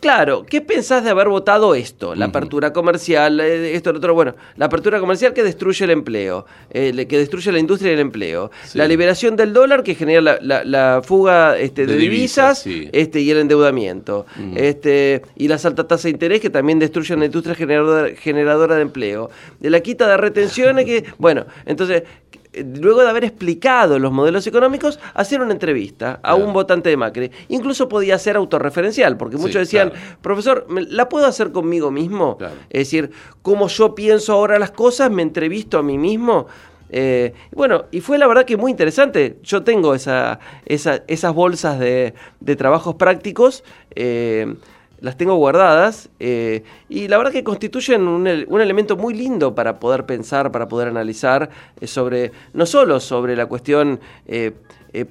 Claro, 0.00 0.46
¿qué 0.48 0.62
pensás 0.62 1.04
de 1.04 1.10
haber 1.10 1.28
votado 1.28 1.74
esto? 1.74 2.14
La 2.14 2.26
apertura 2.26 2.72
comercial, 2.72 3.38
eh, 3.38 3.74
esto, 3.74 3.92
lo 3.92 3.98
otro. 3.98 4.14
Bueno, 4.14 4.34
la 4.56 4.66
apertura 4.66 4.98
comercial 4.98 5.34
que 5.34 5.42
destruye 5.42 5.84
el 5.84 5.90
empleo, 5.90 6.46
eh, 6.70 7.06
que 7.06 7.18
destruye 7.18 7.52
la 7.52 7.58
industria 7.58 7.90
y 7.90 7.94
el 7.94 8.00
empleo. 8.00 8.50
La 8.72 8.88
liberación 8.88 9.36
del 9.36 9.52
dólar 9.52 9.82
que 9.82 9.94
genera 9.94 10.38
la, 10.40 11.02
fuga 11.04 11.58
este, 11.58 11.86
de, 11.86 11.96
divisas, 11.96 12.66
este, 12.66 13.20
y 13.20 13.30
el 13.30 13.38
endeudamiento. 13.38 14.24
este, 14.56 15.22
y 15.36 15.48
las 15.48 15.66
altas 15.66 15.86
tasas 15.86 16.04
de 16.04 16.10
interés 16.10 16.40
que 16.40 16.48
también 16.48 16.78
destruyen 16.78 17.18
la 17.18 17.26
industria 17.26 17.54
generadora, 17.54 18.14
generadora 18.16 18.76
de 18.76 18.82
empleo. 18.82 19.30
De 19.58 19.68
la 19.68 19.80
quita 19.80 20.08
de 20.08 20.16
retenciones 20.16 20.86
que. 20.86 21.04
Bueno, 21.18 21.44
entonces, 21.66 22.04
luego 22.52 23.02
de 23.02 23.08
haber 23.08 23.24
explicado 23.24 23.98
los 23.98 24.12
modelos 24.12 24.46
económicos, 24.46 24.98
hacer 25.14 25.40
una 25.40 25.52
entrevista 25.52 26.20
a 26.22 26.34
un 26.34 26.52
votante 26.52 26.88
de 26.90 26.96
Macri. 26.96 27.30
Incluso 27.48 27.88
podía 27.88 28.18
ser 28.18 28.36
autorreferencial, 28.36 29.16
porque 29.16 29.36
muchos 29.36 29.60
decían, 29.60 29.92
profesor, 30.20 30.66
¿la 30.68 31.08
puedo 31.08 31.26
hacer 31.26 31.52
conmigo 31.52 31.90
mismo? 31.90 32.38
Es 32.70 32.88
decir, 32.88 33.10
como 33.42 33.68
yo 33.68 33.94
pienso 33.94 34.32
ahora 34.32 34.58
las 34.58 34.72
cosas, 34.72 35.10
me 35.10 35.22
entrevisto 35.22 35.78
a 35.78 35.82
mí 35.82 35.98
mismo. 35.98 36.46
Eh, 36.92 37.34
bueno, 37.52 37.84
y 37.92 38.00
fue 38.00 38.18
la 38.18 38.26
verdad 38.26 38.44
que 38.44 38.56
muy 38.56 38.70
interesante. 38.70 39.38
Yo 39.42 39.62
tengo 39.62 39.94
esa, 39.94 40.40
esas 40.66 41.34
bolsas 41.34 41.78
de, 41.78 42.14
trabajos 42.56 42.96
prácticos. 42.96 43.64
Eh, 43.94 44.54
las 45.00 45.16
tengo 45.16 45.34
guardadas 45.36 46.10
eh, 46.18 46.62
y 46.88 47.08
la 47.08 47.18
verdad 47.18 47.32
que 47.32 47.44
constituyen 47.44 48.06
un, 48.06 48.26
elemento 48.26 48.96
muy 48.96 49.14
lindo 49.14 49.54
para 49.54 49.80
poder 49.80 50.06
pensar, 50.06 50.52
para 50.52 50.68
poder 50.68 50.88
analizar 50.88 51.50
sobre, 51.82 52.32
no 52.52 52.66
solo 52.66 53.00
sobre 53.00 53.36
la 53.36 53.46
cuestión 53.46 54.00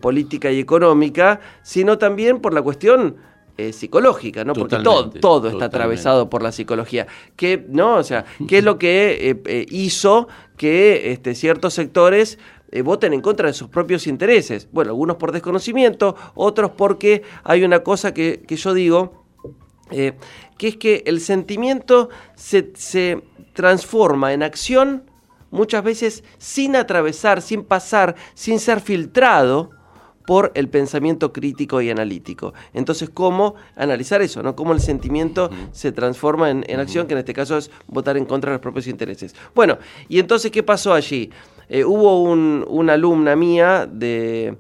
política 0.02 0.52
y 0.52 0.60
económica, 0.60 1.40
sino 1.64 1.98
también 1.98 2.40
por 2.40 2.54
la 2.54 2.62
cuestión 2.62 3.16
eh, 3.60 3.74
psicológica, 3.74 4.46
¿no? 4.46 4.54
Porque 4.54 4.78
todo, 4.78 5.10
todo 5.10 5.50
está 5.50 5.66
atravesado 5.66 6.30
por 6.30 6.42
la 6.42 6.54
psicología. 6.54 7.08
¿Qué, 7.36 7.66
¿no? 7.68 7.96
O 7.96 8.04
sea, 8.04 8.24
¿qué 8.48 8.60
es 8.60 8.64
lo 8.64 8.80
que 8.80 9.32
eh, 9.32 9.42
eh, 9.48 9.66
hizo 9.70 10.30
que 10.56 11.12
este, 11.12 11.36
ciertos 11.36 11.74
sectores 11.74 12.40
voten 12.86 13.12
en 13.12 13.20
contra 13.20 13.48
de 13.48 13.54
sus 13.54 13.68
propios 13.68 14.08
intereses? 14.08 14.70
Bueno, 14.72 14.92
algunos 14.92 15.18
por 15.18 15.34
desconocimiento, 15.34 16.16
otros 16.36 16.72
porque 16.72 17.24
hay 17.44 17.66
una 17.66 17.80
cosa 17.84 18.14
que, 18.14 18.46
yo 18.48 18.74
digo, 18.74 19.19
que 19.90 20.68
es 20.68 20.78
que 20.78 21.04
el 21.06 21.22
sentimiento 21.22 22.10
se, 22.36 22.72
se 22.76 23.22
transforma 23.54 24.34
en 24.34 24.44
acción 24.44 25.04
muchas 25.52 25.84
veces 25.84 26.24
sin 26.38 26.76
atravesar, 26.76 27.42
sin 27.42 27.64
pasar, 27.64 28.16
sin 28.34 28.60
ser 28.60 28.82
filtrado 28.82 29.72
por 30.30 30.52
el 30.54 30.70
pensamiento 30.70 31.34
crítico 31.34 31.82
y 31.82 31.90
analítico. 31.90 32.54
Entonces, 32.74 33.10
¿cómo 33.10 33.56
analizar 33.76 34.22
eso? 34.22 34.44
¿no? 34.44 34.56
¿Cómo 34.56 34.74
el 34.74 34.80
sentimiento 34.80 35.50
se 35.72 35.92
transforma 35.92 36.52
en, 36.52 36.80
acción, 36.80 37.08
que 37.08 37.14
en 37.14 37.20
este 37.20 37.34
caso 37.34 37.58
es 37.58 37.72
votar 37.88 38.16
en 38.16 38.26
contra 38.26 38.52
de 38.52 38.58
los 38.58 38.62
propios 38.62 38.86
intereses? 38.86 39.34
Bueno, 39.56 39.80
y 40.08 40.20
entonces, 40.20 40.52
¿qué 40.52 40.62
pasó 40.62 40.94
allí? 40.94 41.32
Eh, 41.68 41.84
hubo 41.84 42.22
una 42.22 42.94
alumna 42.94 43.36
mía 43.36 43.90
de, 43.92 44.56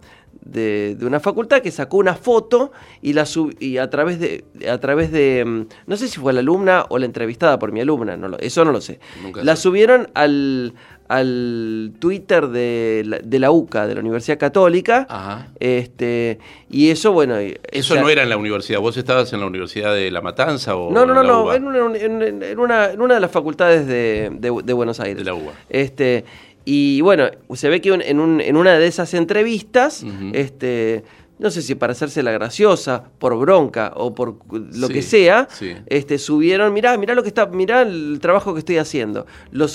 una 1.02 1.20
facultad 1.20 1.62
que 1.62 1.72
sacó 1.72 1.98
una 1.98 2.16
foto 2.16 2.72
y 3.02 3.14
la 3.14 3.28
y 3.60 3.78
a 3.78 3.90
través 3.90 4.20
de 4.20 4.44
a 4.70 4.78
través 4.80 5.12
de 5.12 5.44
mm, 5.46 5.66
no 5.88 5.98
sé 5.98 6.08
si 6.08 6.20
fue 6.20 6.34
la 6.34 6.40
alumna 6.40 6.86
o 6.90 6.98
la 6.98 7.06
entrevistada 7.06 7.60
por 7.60 7.72
mi 7.72 7.82
alumna 7.82 8.18
no 8.18 8.38
eso 8.40 8.66
no 8.66 8.72
lo 8.72 8.82
sé 8.82 9.00
la 9.44 9.56
subieron 9.56 10.10
al, 10.14 10.74
al 11.10 11.94
Twitter 11.98 12.48
de 12.48 13.04
la, 13.32 13.52
UCA, 13.52 13.88
de 13.88 13.96
la 13.96 14.00
Universidad 14.00 14.38
Católica. 14.38 15.50
Este, 15.60 16.40
y 16.70 16.92
eso, 16.92 17.12
bueno. 17.12 17.36
Eso 17.72 17.96
no 17.96 18.10
era 18.10 18.24
en 18.24 18.30
la 18.30 18.38
universidad. 18.38 18.80
¿Vos 18.80 18.96
estabas 18.96 19.34
en 19.34 19.40
la 19.40 19.48
Universidad 19.48 19.94
de 19.94 20.12
La 20.12 20.22
Matanza 20.22 20.76
o.? 20.76 20.92
No, 20.92 21.08
no, 21.08 21.16
no, 21.16 21.24
no 21.24 21.54
en, 21.54 21.66
una, 21.66 21.98
en, 21.98 22.60
una, 22.60 23.16
de 23.16 23.20
las 23.20 23.32
facultades 23.32 23.88
de, 23.88 24.74
Buenos 24.74 25.00
Aires. 25.00 25.18
De 25.18 25.24
la 25.24 25.34
UCA. 25.34 25.54
Este, 25.68 26.26
y 26.72 27.02
bueno, 27.02 27.32
se 27.56 27.68
ve 27.68 27.82
que 27.82 27.90
en, 27.90 28.20
en 28.42 28.56
una 28.56 28.78
de 28.78 28.86
esas 28.86 29.16
entrevistas, 29.16 30.06
este 30.34 31.04
no 31.40 31.50
sé 31.50 31.62
si 31.62 31.74
para 31.76 31.94
hacerse 31.94 32.22
la 32.22 32.32
graciosa, 32.32 33.04
por 33.18 33.38
bronca 33.38 33.94
o 33.96 34.14
por 34.14 34.36
lo 34.52 34.90
que 34.90 35.02
sea, 35.02 35.48
este, 35.88 36.18
subieron, 36.18 36.74
mirá, 36.74 36.98
mirá 36.98 37.16
lo 37.16 37.24
que 37.24 37.30
está, 37.30 37.46
mirá 37.46 37.82
el 37.82 38.20
trabajo 38.22 38.54
que 38.54 38.60
estoy 38.60 38.78
haciendo. 38.78 39.26
Lo 39.52 39.68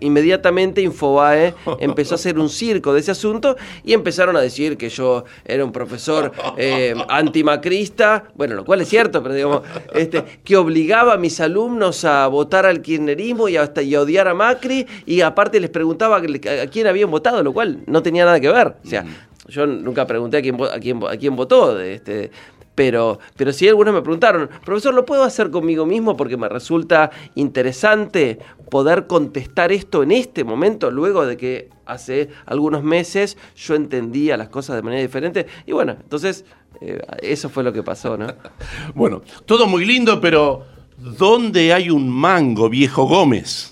inmediatamente 0.00 0.80
Infobae 0.80 1.54
empezó 1.80 2.14
a 2.14 2.16
hacer 2.16 2.38
un 2.38 2.48
circo 2.48 2.94
de 2.94 3.00
ese 3.00 3.10
asunto 3.10 3.56
y 3.84 3.92
empezaron 3.92 4.36
a 4.36 4.40
decir 4.40 4.78
que 4.78 4.88
yo 4.88 5.24
era 5.44 5.64
un 5.64 5.72
profesor 5.72 6.32
eh, 6.56 6.94
antimacrista, 7.08 8.24
bueno, 8.34 8.54
lo 8.54 8.64
cual 8.64 8.80
es 8.80 8.88
cierto, 8.88 9.22
pero 9.22 9.34
digamos, 9.34 9.62
este, 9.94 10.24
que 10.42 10.56
obligaba 10.56 11.12
a 11.14 11.16
mis 11.18 11.40
alumnos 11.40 12.06
a 12.06 12.26
votar 12.28 12.64
al 12.64 12.80
kirchnerismo 12.80 13.50
y 13.50 13.58
hasta 13.58 13.82
y 13.82 13.94
a 13.94 14.00
odiar 14.00 14.28
a 14.28 14.34
Macri, 14.34 14.86
y 15.04 15.20
aparte 15.20 15.60
les 15.60 15.68
preguntaba 15.68 16.16
a 16.16 16.66
quién 16.68 16.86
habían 16.86 17.10
votado, 17.10 17.42
lo 17.42 17.52
cual 17.52 17.82
no 17.86 18.02
tenía 18.02 18.24
nada 18.24 18.40
que 18.40 18.48
ver. 18.48 18.76
O 18.82 18.88
sea, 18.88 19.04
yo 19.48 19.66
nunca 19.66 20.06
pregunté 20.06 20.38
a 20.38 20.42
quién, 20.42 20.56
a 20.62 20.78
quién, 20.78 21.00
a 21.08 21.16
quién 21.16 21.36
votó, 21.36 21.80
este, 21.80 22.30
pero, 22.74 23.18
pero 23.36 23.52
sí 23.52 23.68
algunos 23.68 23.92
me 23.92 24.00
preguntaron, 24.00 24.48
profesor, 24.64 24.94
¿lo 24.94 25.04
puedo 25.04 25.24
hacer 25.24 25.50
conmigo 25.50 25.84
mismo? 25.84 26.16
Porque 26.16 26.36
me 26.36 26.48
resulta 26.48 27.10
interesante 27.34 28.38
poder 28.70 29.06
contestar 29.06 29.72
esto 29.72 30.02
en 30.02 30.12
este 30.12 30.44
momento, 30.44 30.90
luego 30.90 31.26
de 31.26 31.36
que 31.36 31.68
hace 31.84 32.30
algunos 32.46 32.82
meses 32.82 33.36
yo 33.56 33.74
entendía 33.74 34.36
las 34.36 34.48
cosas 34.48 34.76
de 34.76 34.82
manera 34.82 35.02
diferente. 35.02 35.46
Y 35.66 35.72
bueno, 35.72 35.96
entonces 36.00 36.44
eh, 36.80 37.00
eso 37.20 37.50
fue 37.50 37.62
lo 37.62 37.72
que 37.72 37.82
pasó, 37.82 38.16
¿no? 38.16 38.28
bueno, 38.94 39.22
todo 39.44 39.66
muy 39.66 39.84
lindo, 39.84 40.20
pero 40.20 40.64
¿dónde 40.96 41.74
hay 41.74 41.90
un 41.90 42.08
mango, 42.08 42.70
viejo 42.70 43.04
Gómez? 43.04 43.71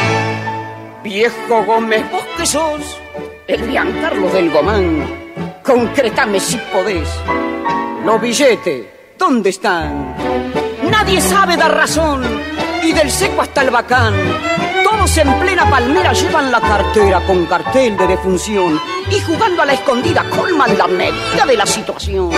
Viejo 1.03 1.63
Gómez, 1.65 2.03
vos 2.11 2.23
que 2.37 2.45
sos 2.45 2.99
el 3.47 3.73
Carlos 4.01 4.31
del 4.33 4.51
Gomán, 4.51 5.07
concretame 5.63 6.39
si 6.39 6.57
podés. 6.71 7.09
Los 8.05 8.21
billetes, 8.21 8.85
¿dónde 9.17 9.49
están? 9.49 10.15
Nadie 10.91 11.19
sabe 11.19 11.57
dar 11.57 11.75
razón, 11.75 12.23
y 12.83 12.91
del 12.93 13.09
seco 13.09 13.41
hasta 13.41 13.63
el 13.63 13.71
bacán. 13.71 14.13
Todos 14.83 15.17
en 15.17 15.33
plena 15.39 15.67
palmera 15.67 16.13
llevan 16.13 16.51
la 16.51 16.61
cartera 16.61 17.19
con 17.25 17.47
cartel 17.47 17.97
de 17.97 18.05
defunción 18.05 18.79
y 19.09 19.19
jugando 19.21 19.63
a 19.63 19.65
la 19.65 19.73
escondida 19.73 20.23
colman 20.29 20.77
la 20.77 20.87
medida 20.87 21.45
de 21.47 21.57
la 21.57 21.65
situación. 21.65 22.29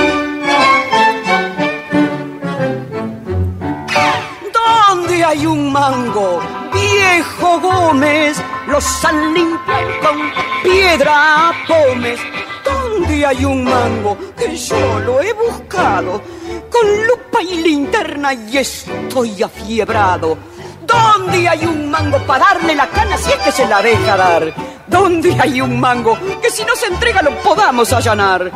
Hay 5.23 5.45
un 5.45 5.71
mango? 5.71 6.41
Viejo 6.73 7.59
Gómez, 7.59 8.41
los 8.67 9.05
han 9.05 9.33
limpiado 9.33 9.87
con 10.01 10.31
piedra 10.63 11.51
pomes. 11.67 12.19
¿Dónde 12.63 13.25
hay 13.25 13.45
un 13.45 13.63
mango 13.63 14.17
que 14.37 14.55
yo 14.55 14.99
lo 14.99 15.21
he 15.21 15.33
buscado? 15.33 16.21
Con 16.69 17.07
lupa 17.07 17.41
y 17.41 17.57
linterna 17.57 18.33
y 18.33 18.57
estoy 18.57 19.43
afiebrado. 19.43 20.37
¿Dónde 20.85 21.47
hay 21.47 21.65
un 21.65 21.89
mango 21.89 22.19
para 22.19 22.45
darle 22.45 22.75
la 22.75 22.87
cana 22.87 23.17
si 23.17 23.31
es 23.31 23.37
que 23.37 23.51
se 23.51 23.67
la 23.67 23.81
deja 23.81 24.17
dar? 24.17 24.53
¿Dónde 24.87 25.35
hay 25.39 25.61
un 25.61 25.79
mango 25.79 26.17
que 26.41 26.51
si 26.51 26.63
no 26.63 26.75
se 26.75 26.87
entrega 26.87 27.21
lo 27.21 27.31
podamos 27.41 27.91
allanar? 27.93 28.51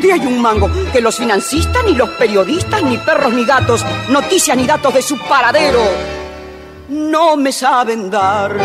¿Dónde 0.00 0.14
hay 0.14 0.26
un 0.26 0.40
mango 0.40 0.70
que 0.94 1.02
los 1.02 1.18
financistas, 1.18 1.84
ni 1.84 1.92
los 1.92 2.08
periodistas, 2.10 2.82
ni 2.82 2.96
perros, 2.96 3.34
ni 3.34 3.44
gatos, 3.44 3.84
noticias 4.08 4.56
ni 4.56 4.64
datos 4.64 4.94
de 4.94 5.02
su 5.02 5.18
paradero 5.18 5.82
no 6.88 7.36
me 7.36 7.52
saben 7.52 8.08
dar? 8.08 8.56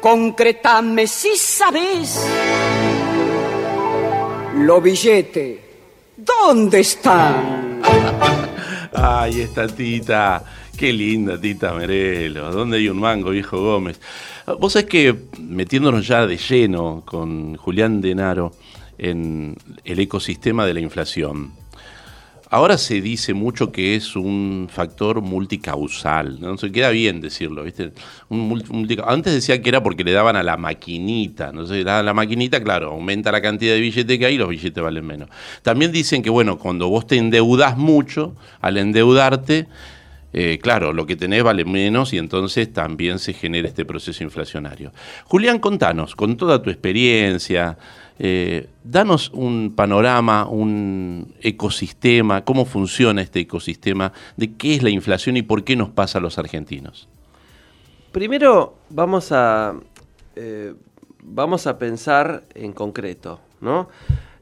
Concretame 0.00 1.06
si 1.06 1.36
sabes. 1.36 2.26
Lo 4.56 4.80
billete, 4.80 5.60
¿dónde 6.16 6.80
están? 6.80 7.82
Ay, 8.94 9.42
esta 9.42 9.66
tita. 9.66 10.44
Qué 10.78 10.94
linda 10.94 11.38
tita 11.38 11.74
Merelo. 11.74 12.50
¿Dónde 12.52 12.78
hay 12.78 12.88
un 12.88 12.98
mango, 12.98 13.28
viejo 13.28 13.60
Gómez? 13.60 14.00
Vos 14.58 14.72
sabés 14.72 14.88
que 14.88 15.14
metiéndonos 15.40 16.06
ya 16.06 16.26
de 16.26 16.38
lleno 16.38 17.02
con 17.04 17.54
Julián 17.58 18.00
Denaro 18.00 18.52
en 18.98 19.56
el 19.84 20.00
ecosistema 20.00 20.66
de 20.66 20.74
la 20.74 20.80
inflación. 20.80 21.52
Ahora 22.52 22.76
se 22.76 23.00
dice 23.00 23.32
mucho 23.32 23.72
que 23.72 23.94
es 23.94 24.14
un 24.14 24.68
factor 24.70 25.22
multicausal, 25.22 26.38
¿no? 26.38 26.58
Se 26.58 26.70
queda 26.70 26.90
bien 26.90 27.22
decirlo, 27.22 27.64
¿viste? 27.64 27.92
Antes 29.06 29.32
decía 29.32 29.62
que 29.62 29.70
era 29.70 29.82
porque 29.82 30.04
le 30.04 30.12
daban 30.12 30.36
a 30.36 30.42
la 30.42 30.58
maquinita, 30.58 31.50
¿no? 31.50 31.64
sé, 31.64 31.80
a 31.88 32.02
la 32.02 32.12
maquinita, 32.12 32.62
claro, 32.62 32.90
aumenta 32.90 33.32
la 33.32 33.40
cantidad 33.40 33.72
de 33.72 33.80
billetes 33.80 34.18
que 34.18 34.26
hay 34.26 34.34
y 34.34 34.36
los 34.36 34.50
billetes 34.50 34.84
valen 34.84 35.06
menos. 35.06 35.30
También 35.62 35.92
dicen 35.92 36.22
que, 36.22 36.28
bueno, 36.28 36.58
cuando 36.58 36.90
vos 36.90 37.06
te 37.06 37.16
endeudas 37.16 37.78
mucho, 37.78 38.36
al 38.60 38.76
endeudarte, 38.76 39.66
eh, 40.34 40.58
claro, 40.62 40.92
lo 40.92 41.06
que 41.06 41.16
tenés 41.16 41.42
vale 41.42 41.64
menos 41.64 42.12
y 42.12 42.18
entonces 42.18 42.70
también 42.70 43.18
se 43.18 43.32
genera 43.32 43.66
este 43.66 43.86
proceso 43.86 44.24
inflacionario. 44.24 44.92
Julián, 45.24 45.58
contanos, 45.58 46.14
con 46.16 46.36
toda 46.36 46.62
tu 46.62 46.68
experiencia, 46.68 47.78
eh, 48.18 48.68
danos 48.84 49.30
un 49.30 49.72
panorama, 49.74 50.46
un 50.46 51.34
ecosistema, 51.40 52.44
cómo 52.44 52.64
funciona 52.64 53.22
este 53.22 53.40
ecosistema, 53.40 54.12
de 54.36 54.54
qué 54.54 54.74
es 54.74 54.82
la 54.82 54.90
inflación 54.90 55.36
y 55.36 55.42
por 55.42 55.64
qué 55.64 55.76
nos 55.76 55.90
pasa 55.90 56.18
a 56.18 56.20
los 56.20 56.38
argentinos. 56.38 57.08
Primero 58.12 58.76
vamos 58.90 59.32
a, 59.32 59.74
eh, 60.36 60.74
vamos 61.22 61.66
a 61.66 61.78
pensar 61.78 62.44
en 62.54 62.72
concreto, 62.72 63.40
¿no? 63.60 63.88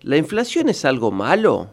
¿La 0.02 0.16
inflación 0.16 0.68
es 0.68 0.84
algo 0.84 1.12
malo? 1.12 1.70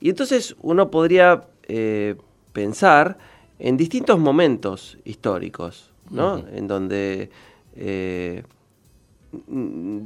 Y 0.00 0.10
entonces 0.10 0.54
uno 0.60 0.90
podría 0.90 1.44
eh, 1.68 2.16
pensar 2.52 3.18
en 3.58 3.76
distintos 3.76 4.18
momentos 4.18 4.98
históricos, 5.04 5.90
¿no? 6.10 6.44
En 6.52 6.66
donde 6.66 7.30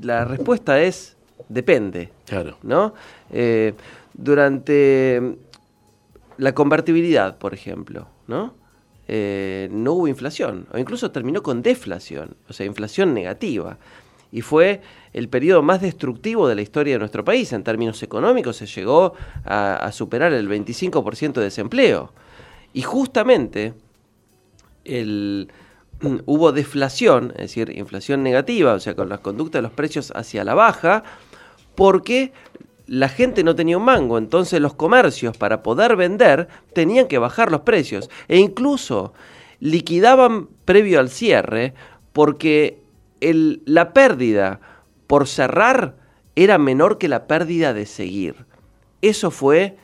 la 0.03 0.25
respuesta 0.25 0.81
es 0.83 1.17
depende. 1.49 2.11
Claro. 2.27 2.57
¿no? 2.63 2.95
Eh, 3.31 3.75
durante 4.15 5.37
la 6.39 6.55
convertibilidad, 6.55 7.39
por 7.39 7.55
ejemplo, 7.55 8.09
¿no? 8.27 8.55
Eh, 9.13 9.69
no 9.73 9.95
hubo 9.95 10.09
inflación, 10.09 10.67
o 10.73 10.79
incluso 10.79 11.11
terminó 11.11 11.43
con 11.43 11.63
deflación, 11.63 12.37
o 12.49 12.53
sea, 12.53 12.65
inflación 12.65 13.13
negativa. 13.13 13.77
Y 14.31 14.43
fue 14.43 14.81
el 15.13 15.29
periodo 15.29 15.63
más 15.63 15.81
destructivo 15.81 16.47
de 16.47 16.55
la 16.55 16.63
historia 16.63 16.95
de 16.95 17.01
nuestro 17.01 17.25
país. 17.25 17.53
En 17.53 17.65
términos 17.65 18.01
económicos 18.05 18.57
se 18.57 18.67
llegó 18.67 19.15
a, 19.45 19.75
a 19.75 19.91
superar 19.91 20.33
el 20.33 20.49
25% 20.49 21.33
de 21.33 21.43
desempleo. 21.43 22.13
Y 22.73 22.83
justamente 22.83 23.75
el, 24.85 25.49
hubo 26.27 26.53
deflación, 26.53 27.33
es 27.33 27.43
decir, 27.43 27.77
inflación 27.77 28.23
negativa, 28.23 28.75
o 28.75 28.81
sea, 28.81 28.95
con 28.95 29.09
las 29.09 29.21
conductas 29.21 29.59
de 29.59 29.63
los 29.63 29.73
precios 29.73 30.13
hacia 30.15 30.45
la 30.45 30.55
baja, 30.55 31.05
porque 31.75 32.33
la 32.87 33.09
gente 33.09 33.45
no 33.45 33.55
tenía 33.55 33.79
un 33.79 33.85
mango, 33.85 34.19
entonces 34.19 34.61
los 34.61 34.75
comercios 34.75 35.37
para 35.37 35.63
poder 35.63 35.97
vender 35.97 36.49
tenían 36.73 37.07
que 37.07 37.19
bajar 37.19 37.53
los 37.53 37.61
precios 37.61 38.11
e 38.27 38.39
incluso 38.39 39.13
liquidaban 39.61 40.49
previo 40.65 40.99
al 40.99 41.09
cierre 41.09 41.75
porque 42.13 42.83
la 43.21 43.93
pérdida 43.93 44.61
por 45.07 45.29
cerrar 45.29 45.97
era 46.35 46.59
menor 46.59 46.99
que 46.99 47.09
la 47.09 47.27
pérdida 47.27 47.75
de 47.75 47.87
seguir. 47.87 48.47
Eso 49.03 49.31
fue 49.31 49.77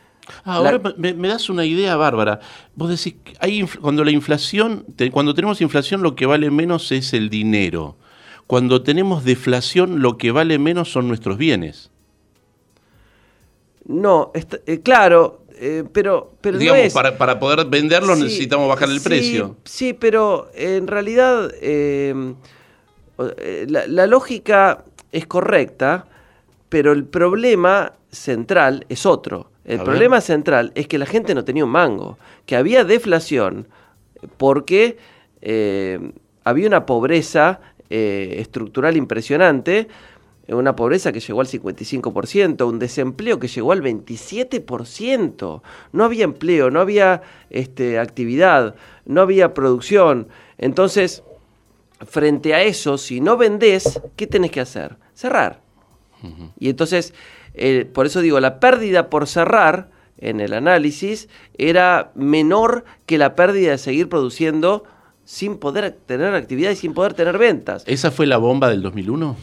Ah, 0.45 0.57
ahora 0.57 0.81
me, 0.97 1.29
das 1.29 1.49
una 1.49 1.65
idea 1.65 1.97
bárbara. 1.97 2.41
Vos 2.75 2.89
decís, 2.89 3.21
hay 3.41 3.63
cuando 3.81 4.05
la 4.05 4.11
inflación, 4.11 4.85
cuando 5.13 5.35
tenemos 5.35 5.61
inflación 5.61 6.03
lo 6.03 6.15
que 6.15 6.27
vale 6.27 6.51
menos 6.51 6.93
es 6.93 7.13
el 7.13 7.31
dinero. 7.31 7.97
Cuando 8.47 8.83
tenemos 8.83 9.25
deflación 9.25 10.03
lo 10.03 10.19
que 10.19 10.31
vale 10.31 10.59
menos 10.59 10.91
son 10.91 11.09
nuestros 11.09 11.37
bienes. 11.37 11.91
No, 13.85 14.33
eh, 14.35 14.81
claro, 14.83 15.43
eh, 15.59 15.85
pero, 15.93 16.35
pero 16.41 16.59
Digamos, 16.59 16.93
para, 16.93 17.39
poder 17.39 17.67
venderlo 17.67 18.17
necesitamos 18.17 18.69
bajar 18.69 18.89
el 18.91 19.01
precio. 19.01 19.57
Sí, 19.65 19.93
pero 19.93 20.51
en 20.55 20.87
realidad 20.87 21.53
em, 21.61 22.35
la, 23.69 23.87
la 23.87 24.07
lógica 24.07 24.85
es 25.13 25.27
correcta, 25.27 26.07
pero 26.69 26.93
el 26.93 27.05
problema 27.05 27.93
central 28.11 28.85
es 28.89 29.07
otro 29.07 29.51
el 29.67 29.81
problema 29.83 30.21
central 30.21 30.71
es 30.77 30.87
que 30.87 30.97
la 30.97 31.07
gente 31.07 31.35
no 31.35 31.45
tenía 31.45 31.65
un 31.65 31.71
mango, 31.71 32.19
que 32.47 32.55
había 32.55 32.85
deflación 32.85 33.67
porque 34.37 34.97
eh, 35.43 36.13
había 36.45 36.69
una 36.69 36.87
pobreza 36.87 37.61
eh, 37.91 38.37
estructural 38.39 38.97
impresionante, 38.97 39.89
una 40.49 40.77
pobreza 40.77 41.11
que 41.11 41.19
llegó 41.19 41.41
al 41.41 41.49
55%, 41.49 42.69
un 42.69 42.79
desempleo 42.79 43.41
que 43.41 43.49
llegó 43.49 43.73
al 43.73 43.83
27%. 43.83 45.63
No 45.93 46.05
había 46.05 46.25
empleo, 46.25 46.71
no 46.71 46.81
había 46.81 47.23
este, 47.51 47.99
actividad, 47.99 48.77
no 49.05 49.21
había 49.21 49.55
producción. 49.55 50.29
Entonces, 50.59 51.25
frente 52.07 52.55
a 52.55 52.63
eso, 52.63 52.97
si 52.99 53.21
no 53.21 53.37
vendés, 53.37 54.01
¿qué 54.15 54.29
tenés 54.29 54.53
que 54.53 54.61
hacer? 54.61 54.97
Cerrar. 55.15 55.61
Y 56.59 56.71
entonces 56.71 57.13
eh, 57.57 57.89
por 57.91 58.07
eso 58.07 58.21
digo, 58.21 58.39
la 58.41 58.61
pérdida 58.61 59.09
por 59.09 59.27
cerrar 59.27 59.89
en 60.19 60.41
el 60.41 60.53
análisis 60.53 61.29
era 61.59 62.11
menor 62.15 62.85
que 63.07 63.19
la 63.19 63.35
pérdida 63.35 63.73
de 63.73 63.79
seguir 63.79 64.09
produciendo 64.09 64.85
sin 65.25 65.59
poder 65.59 65.97
tener 66.07 66.35
actividad 66.35 66.71
y 66.71 66.77
sin 66.77 66.95
poder 66.95 67.15
tener 67.15 67.39
ventas. 67.39 67.83
¿Esa 67.87 68.11
fue 68.11 68.27
la 68.27 68.37
bomba 68.37 68.71
del 68.71 68.83
2001? 68.83 69.37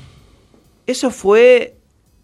Eso 0.86 1.12
fue 1.12 1.76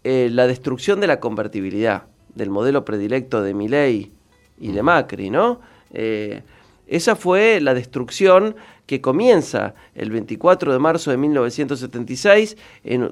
eh, 0.04 0.28
la 0.32 0.46
destrucción 0.46 1.00
de 1.00 1.06
la 1.06 1.20
convertibilidad, 1.20 2.04
del 2.34 2.50
modelo 2.50 2.84
predilecto 2.84 3.42
de 3.42 3.52
Milley 3.54 4.12
y 4.58 4.72
de 4.72 4.82
Macri, 4.82 5.30
¿no? 5.30 5.60
Eh, 5.92 6.42
esa 6.86 7.16
fue 7.16 7.60
la 7.60 7.74
destrucción 7.74 8.56
que 8.90 9.00
comienza 9.00 9.74
el 9.94 10.10
24 10.10 10.72
de 10.72 10.80
marzo 10.80 11.12
de 11.12 11.16
1976 11.16 12.56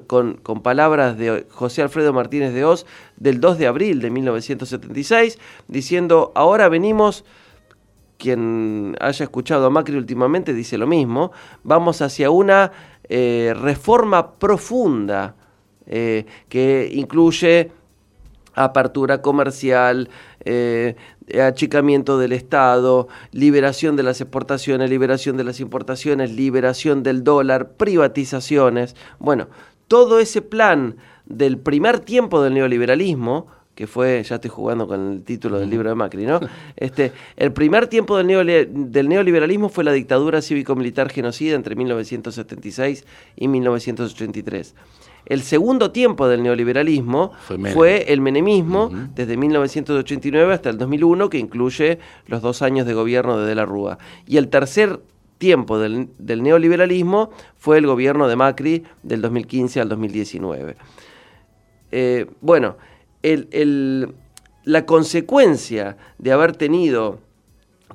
con, 0.07 0.35
palabras 0.61 1.17
de 1.17 1.45
José 1.49 1.81
Alfredo 1.81 2.11
Martínez 2.11 2.53
de 2.53 2.65
Oz 2.65 2.85
del 3.15 3.39
2 3.39 3.57
de 3.57 3.67
abril 3.67 4.01
de 4.01 4.09
1976, 4.09 5.39
diciendo, 5.69 6.33
ahora 6.35 6.67
venimos, 6.67 7.23
quien 8.17 8.97
haya 8.99 9.23
escuchado 9.23 9.67
a 9.67 9.69
Macri 9.69 9.95
últimamente 9.95 10.53
dice 10.53 10.77
lo 10.77 10.85
mismo, 10.85 11.31
vamos 11.63 12.01
hacia 12.01 12.29
una 12.29 12.73
eh, 13.07 13.53
reforma 13.55 14.33
profunda 14.33 15.35
eh, 15.85 16.25
que 16.49 16.91
incluye 16.93 17.71
apertura 18.53 19.21
comercial, 19.21 20.09
eh, 20.43 20.97
achicamiento 21.41 22.17
del 22.17 22.33
Estado, 22.33 23.07
liberación 23.31 23.95
de 23.95 24.03
las 24.03 24.21
exportaciones, 24.21 24.89
liberación 24.89 25.37
de 25.37 25.43
las 25.43 25.59
importaciones, 25.59 26.31
liberación 26.31 27.03
del 27.03 27.23
dólar, 27.23 27.71
privatizaciones. 27.73 28.95
Bueno, 29.19 29.47
todo 29.87 30.19
ese 30.19 30.41
plan 30.41 30.95
del 31.25 31.57
primer 31.57 31.99
tiempo 31.99 32.41
del 32.41 32.53
neoliberalismo, 32.53 33.47
que 33.75 33.87
fue, 33.87 34.23
ya 34.23 34.35
estoy 34.35 34.49
jugando 34.49 34.87
con 34.87 35.13
el 35.13 35.23
título 35.23 35.59
del 35.59 35.69
libro 35.69 35.89
de 35.89 35.95
Macri, 35.95 36.25
¿no? 36.25 36.39
Este, 36.75 37.13
el 37.37 37.53
primer 37.53 37.87
tiempo 37.87 38.17
del, 38.17 38.69
del 38.91 39.07
neoliberalismo 39.07 39.69
fue 39.69 39.83
la 39.83 39.93
dictadura 39.93 40.41
cívico-militar 40.41 41.09
genocida 41.09 41.55
entre 41.55 41.75
1976 41.75 43.05
y 43.37 43.47
1983. 43.47 44.75
El 45.25 45.41
segundo 45.43 45.91
tiempo 45.91 46.27
del 46.27 46.43
neoliberalismo 46.43 47.31
fue, 47.73 48.11
el 48.11 48.21
menemismo, 48.21 48.89
desde 49.15 49.37
1989 49.37 50.53
hasta 50.53 50.69
el 50.69 50.77
2001, 50.77 51.29
que 51.29 51.37
incluye 51.37 51.99
los 52.27 52.41
dos 52.41 52.61
años 52.61 52.87
de 52.87 52.93
gobierno 52.93 53.37
de 53.37 53.47
De 53.47 53.55
la 53.55 53.65
Rúa. 53.65 53.97
Y 54.25 54.37
el 54.37 54.49
tercer 54.49 54.99
tiempo 55.37 55.79
del, 55.79 56.09
neoliberalismo 56.19 57.31
fue 57.57 57.77
el 57.77 57.87
gobierno 57.87 58.27
de 58.27 58.35
Macri 58.35 58.83
del 59.03 59.21
2015 59.21 59.81
al 59.81 59.89
2019. 59.89 60.75
Eh, 61.91 62.27
bueno, 62.41 62.77
la 64.63 64.85
consecuencia 64.85 65.97
de 66.17 66.31
haber 66.31 66.55
tenido 66.55 67.19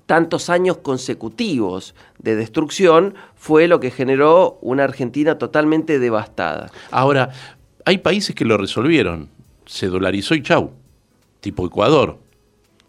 tantos 0.07 0.51
años 0.51 0.79
consecutivos 0.79 1.95
de 2.19 2.37
destrucción 2.37 3.15
fue 3.35 3.69
lo 3.69 3.81
que 3.81 3.91
generó 3.91 4.59
una 4.61 4.85
Argentina 4.85 5.39
totalmente 5.39 5.99
devastada. 5.99 6.71
Ahora, 6.91 7.31
hay 7.85 7.99
países 7.99 8.35
que 8.35 8.45
lo 8.45 8.57
resolvieron. 8.57 9.29
Se 9.67 9.89
dolarizó 9.89 10.35
y 10.35 10.43
chau. 10.43 10.73
Tipo 11.41 11.67
Ecuador. 11.67 12.19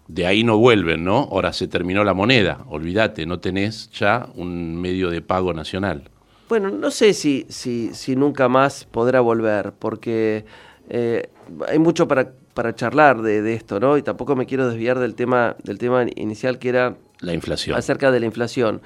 De 0.08 0.28
ahí 0.28 0.44
no 0.44 0.58
vuelven, 0.58 1.04
¿no? 1.04 1.28
Ahora 1.32 1.52
se 1.52 1.68
terminó 1.68 2.04
la 2.04 2.14
moneda. 2.14 2.64
Olvídate, 2.70 3.26
no 3.26 3.40
tenés 3.40 3.90
ya 3.92 4.30
un 4.36 4.80
medio 4.80 5.10
de 5.10 5.22
pago 5.22 5.54
nacional. 5.54 6.10
Bueno, 6.48 6.70
no 6.70 6.92
sé 6.92 7.14
si, 7.14 7.48
si, 7.50 7.94
si 7.94 8.16
nunca 8.16 8.48
más 8.48 8.86
podrá 8.86 9.20
volver, 9.20 9.74
porque 9.74 10.46
eh, 10.90 11.30
hay 11.68 11.80
mucho 11.80 12.08
para 12.08 12.34
para 12.56 12.74
charlar 12.74 13.22
de, 13.22 13.54
esto, 13.54 13.80
¿no? 13.80 13.98
Y 13.98 14.02
tampoco 14.02 14.36
me 14.36 14.46
quiero 14.46 14.68
desviar 14.68 14.98
del 14.98 15.14
tema, 15.14 15.58
del 15.64 15.78
tema 15.78 16.06
inicial 16.16 16.58
que 16.58 16.70
era 16.70 16.96
la 17.20 17.34
inflación. 17.34 17.78
Acerca 17.78 18.12
de 18.12 18.22
la 18.22 18.26
inflación. 18.26 18.82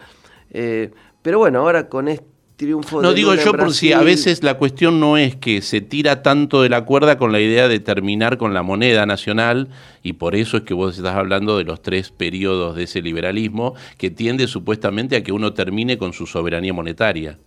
Eh, 0.49 0.89
pero 1.21 1.37
bueno, 1.37 1.59
ahora 1.59 1.87
con 1.87 2.07
este 2.07 2.25
triunfo 2.55 3.01
no 3.01 3.13
digo 3.13 3.35
yo 3.35 3.53
por 3.53 3.73
si 3.73 3.93
a 3.93 4.01
veces 4.01 4.43
la 4.43 4.57
cuestión 4.57 4.99
no 4.99 5.15
es 5.15 5.35
que 5.37 5.61
se 5.61 5.79
tira 5.79 6.23
tanto 6.23 6.61
de 6.61 6.67
la 6.67 6.83
cuerda 6.83 7.17
con 7.17 7.31
la 7.31 7.39
idea 7.39 7.69
de 7.69 7.79
terminar 7.79 8.37
con 8.37 8.53
la 8.53 8.63
moneda 8.63 9.05
nacional 9.05 9.69
y 10.03 10.13
por 10.13 10.35
eso 10.35 10.57
es 10.57 10.63
que 10.63 10.73
vos 10.73 10.97
estás 10.97 11.15
hablando 11.15 11.57
de 11.57 11.63
los 11.63 11.81
tres 11.81 12.11
periodos 12.11 12.75
de 12.75 12.83
ese 12.83 13.01
liberalismo 13.01 13.75
que 13.97 14.09
tiende 14.09 14.47
supuestamente 14.47 15.15
a 15.15 15.23
que 15.23 15.31
uno 15.31 15.53
termine 15.53 15.97
con 15.97 16.11
su 16.11 16.25
soberanía 16.25 16.73
monetaria. 16.73 17.37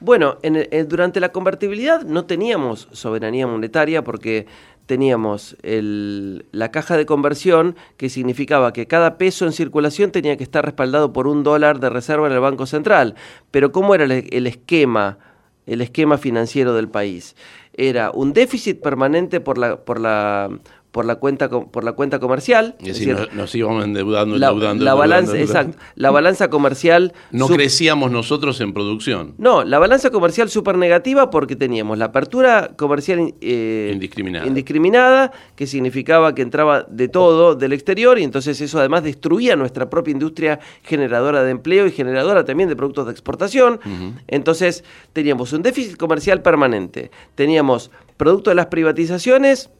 Bueno, 0.00 0.38
durante 0.86 1.18
la 1.18 1.30
convertibilidad 1.30 2.02
no 2.02 2.24
teníamos 2.24 2.86
soberanía 2.92 3.48
monetaria 3.48 4.04
porque 4.04 4.46
teníamos 4.88 5.56
la 5.62 6.70
caja 6.72 6.96
de 6.96 7.06
conversión, 7.06 7.76
que 7.98 8.08
significaba 8.08 8.72
que 8.72 8.88
cada 8.88 9.18
peso 9.18 9.44
en 9.44 9.52
circulación 9.52 10.10
tenía 10.10 10.36
que 10.36 10.42
estar 10.42 10.64
respaldado 10.64 11.12
por 11.12 11.28
un 11.28 11.44
dólar 11.44 11.78
de 11.78 11.90
reserva 11.90 12.26
en 12.26 12.32
el 12.32 12.40
Banco 12.40 12.66
Central. 12.66 13.14
Pero 13.52 13.70
¿cómo 13.70 13.94
era 13.94 14.04
el, 14.04 14.46
esquema, 14.46 15.18
el 15.66 15.82
esquema 15.82 16.16
financiero 16.16 16.74
del 16.74 16.88
país? 16.88 17.36
Era 17.74 18.10
un 18.10 18.32
déficit 18.32 18.80
permanente 18.80 19.40
por 19.40 19.58
la, 19.58 20.50
por 20.90 21.04
la 21.04 21.16
cuenta 21.16 21.48
por 21.48 21.84
la 21.84 21.92
cuenta 21.92 22.18
comercial. 22.18 22.76
Es 22.80 22.98
decir, 22.98 23.16
nos, 23.34 23.54
íbamos 23.54 23.84
endeudando, 23.84 24.38
la, 24.38 24.48
endeudando, 24.48 24.84
la 24.84 24.94
balanza, 24.94 25.38
exacto, 25.38 25.78
la 25.96 26.10
balanza 26.10 26.48
comercial. 26.48 27.12
No 27.30 27.46
crecíamos 27.46 28.10
nosotros 28.10 28.60
en 28.60 28.72
producción. 28.72 29.34
No, 29.38 29.64
la 29.64 29.78
balanza 29.78 30.10
comercial 30.10 30.48
súper 30.48 30.78
negativa 30.78 31.30
porque 31.30 31.56
teníamos 31.56 31.98
la 31.98 32.06
apertura 32.06 32.70
comercial 32.76 33.34
eh, 33.40 33.90
indiscriminada. 33.92 34.46
indiscriminada, 34.46 35.32
que 35.56 35.66
significaba 35.66 36.34
que 36.34 36.42
entraba 36.42 36.86
de 36.88 37.08
todo 37.08 37.54
del 37.54 37.74
exterior 37.74 38.18
y 38.18 38.24
entonces 38.24 38.60
eso 38.60 38.78
además 38.78 39.02
destruía 39.04 39.56
nuestra 39.56 39.90
propia 39.90 40.12
industria 40.12 40.58
generadora 40.82 41.42
de 41.42 41.50
empleo 41.50 41.86
y 41.86 41.92
generadora 41.92 42.44
también 42.44 42.68
de 42.68 42.76
productos 42.76 43.06
de 43.06 43.12
exportación. 43.12 43.78
Entonces 44.26 44.84
teníamos 45.12 45.52
un 45.52 45.62
déficit 45.62 45.96
comercial 45.96 46.40
permanente, 46.40 47.10
teníamos 47.34 47.90
producto 48.16 48.50
de 48.50 48.56
las 48.56 48.66
privatizaciones 48.66 49.70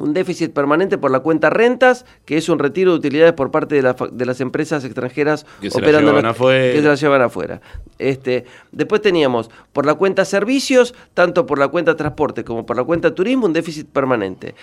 un 0.00 0.14
déficit 0.14 0.52
permanente 0.52 0.98
por 0.98 1.10
la 1.10 1.20
cuenta 1.20 1.50
rentas, 1.50 2.06
que 2.24 2.36
es 2.36 2.48
un 2.48 2.58
retiro 2.58 2.92
de 2.92 2.98
utilidades 2.98 3.34
por 3.34 3.50
parte 3.50 3.80
de, 3.80 3.94
de 4.12 4.26
las 4.26 4.40
empresas 4.40 4.84
extranjeras 4.84 5.46
que 5.60 5.68
operando 5.68 6.18
se 6.18 6.26
afuera. 6.26 6.72
que 6.72 6.82
se 6.82 6.88
las 6.88 7.00
llevan 7.00 7.22
afuera. 7.22 7.60
Este, 7.98 8.44
después 8.72 9.02
teníamos 9.02 9.50
por 9.72 9.86
la 9.86 9.94
cuenta 9.94 10.24
servicios, 10.24 10.94
tanto 11.14 11.46
por 11.46 11.58
la 11.58 11.68
cuenta 11.68 11.96
transporte 11.96 12.44
como 12.44 12.66
por 12.66 12.76
la 12.76 12.84
cuenta 12.84 13.14
turismo, 13.14 13.46
un 13.46 13.52
déficit 13.52 13.88
permanente. 13.88 14.54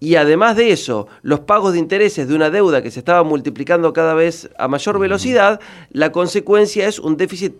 Y 0.00 0.16
además 0.16 0.56
de 0.56 0.70
eso, 0.70 1.08
los 1.22 1.40
pagos 1.40 1.72
de 1.72 1.78
intereses 1.78 2.28
de 2.28 2.34
una 2.34 2.50
deuda 2.50 2.82
que 2.82 2.90
se 2.90 2.98
estaba 2.98 3.22
multiplicando 3.22 3.92
cada 3.94 4.12
vez 4.12 4.50
a 4.58 4.68
mayor 4.68 4.98
velocidad, 4.98 5.60
la 5.92 6.12
consecuencia 6.12 6.86
es 6.86 6.98
un 6.98 7.16
déficit 7.16 7.54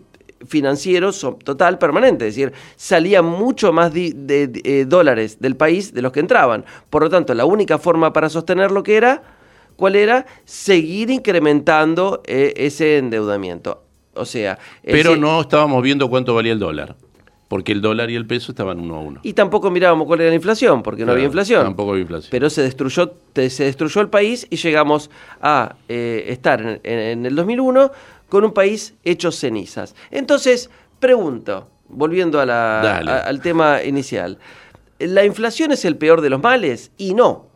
financiero 0.47 1.13
total 1.13 1.79
permanente, 1.79 2.27
es 2.29 2.35
decir, 2.35 2.53
salía 2.77 3.23
mucho 3.23 3.73
más 3.73 3.93
de, 3.93 4.15
eh, 4.29 4.85
dólares 4.87 5.41
del 5.41 5.57
país 5.57 5.93
de 5.93 6.03
los 6.03 6.13
que 6.13 6.21
entraban. 6.21 6.65
Por 6.91 7.03
lo 7.03 7.11
tanto, 7.11 7.35
la 7.35 7.45
única 7.45 7.79
forma 7.79 8.13
para 8.13 8.29
sostener 8.29 8.71
lo 8.71 8.83
que 8.83 8.97
era, 8.97 9.23
¿cuál 9.77 9.97
era? 9.97 10.27
Seguir 10.45 11.11
incrementando 11.11 12.23
eh, 12.27 12.55
ese 12.57 12.99
endeudamiento. 12.99 13.83
O 14.15 14.25
sea... 14.25 14.59
Pero 14.83 15.17
no 15.17 15.41
estábamos 15.41 15.83
viendo 15.83 16.09
cuánto 16.09 16.35
valía 16.35 16.53
el 16.53 16.59
dólar. 16.59 16.97
Porque 17.49 17.73
el 17.73 17.83
dólar 17.83 18.11
y 18.11 18.17
el 18.17 18.27
peso 18.27 18.53
estaban 18.53 18.81
uno 18.81 18.97
a 18.97 19.01
uno. 19.01 19.21
Y 19.23 19.35
tampoco 19.35 19.71
mirábamos 19.71 20.07
cuál 20.07 20.23
era 20.23 20.31
la 20.31 20.35
inflación, 20.35 20.83
porque 20.83 21.05
no 21.05 21.13
había 21.13 21.27
inflación. 21.27 21.63
Tampoco 21.63 21.91
había 21.91 22.03
inflación. 22.03 22.31
Pero 22.31 22.49
se 22.49 22.63
destruyó, 22.63 23.13
se 23.35 23.65
destruyó 23.65 24.01
el 24.01 24.09
país 24.09 24.47
y 24.51 24.57
llegamos 24.57 25.11
a 25.41 25.77
eh, 25.89 26.25
estar 26.29 26.81
en, 26.83 26.99
en, 26.99 27.27
el 27.27 27.37
2001 27.37 27.93
con 28.29 28.45
un 28.45 28.53
país 28.53 28.95
hecho 29.05 29.31
cenizas. 29.33 29.95
Entonces, 30.11 30.71
pregunto, 31.01 31.69
volviendo 31.89 32.41
al 32.41 33.41
tema 33.43 33.83
inicial, 33.83 34.39
¿la 34.99 35.25
inflación 35.25 35.73
es 35.73 35.85
el 35.85 35.97
peor 35.97 36.21
de 36.21 36.31
los 36.31 36.43
males? 36.43 36.91
Y 36.97 37.15
no, 37.15 37.47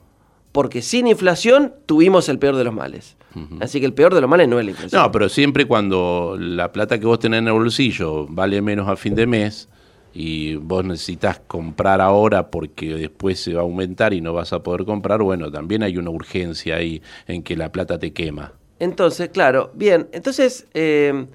porque 0.53 0.83
sin 0.83 1.07
inflación 1.07 1.75
tuvimos 1.87 2.29
el 2.29 2.39
peor 2.39 2.57
de 2.57 2.65
los 2.65 2.75
males. 2.75 3.17
Así 3.61 3.79
que 3.79 3.87
el 3.87 3.93
peor 3.93 4.15
de 4.15 4.21
los 4.21 4.29
males 4.29 4.49
no 4.49 4.59
es 4.59 4.65
la 4.65 4.73
inflación. 4.73 5.01
No, 5.01 5.13
pero 5.13 5.29
siempre 5.29 5.65
cuando 5.67 6.37
la 6.39 6.73
plata 6.73 6.99
que 6.99 7.07
vos 7.07 7.21
tenés 7.21 7.39
en 7.39 7.47
el 7.47 7.53
bolsillo 7.53 8.27
vale 8.29 8.61
menos 8.61 8.89
a 8.89 8.97
fin 8.97 9.15
de 9.15 9.29
mes 9.29 9.69
y 10.13 10.57
vos 10.57 10.85
necesitas 10.85 11.39
comprar 11.47 12.01
ahora 12.01 12.51
porque 12.51 12.95
después 12.95 13.39
se 13.39 13.55
va 13.55 13.61
a 13.61 13.63
aumentar 13.63 14.13
y 14.13 14.21
no 14.21 14.33
vas 14.33 14.53
a 14.53 14.63
poder 14.63 14.85
comprar, 14.85 15.23
bueno, 15.23 15.53
también 15.53 15.85
hay 15.85 15.99
una 15.99 16.11
urgencia 16.11 16.77
ahí 16.77 17.01
en 17.29 17.45
que 17.45 17.57
la 17.57 17.71
plata 17.71 17.99
te 17.99 18.13
quema. 18.13 18.55
Entonces, 18.79 19.31
claro, 19.31 19.71
bien, 19.75 20.09
entonces 20.13 20.67
eh, 20.75 21.27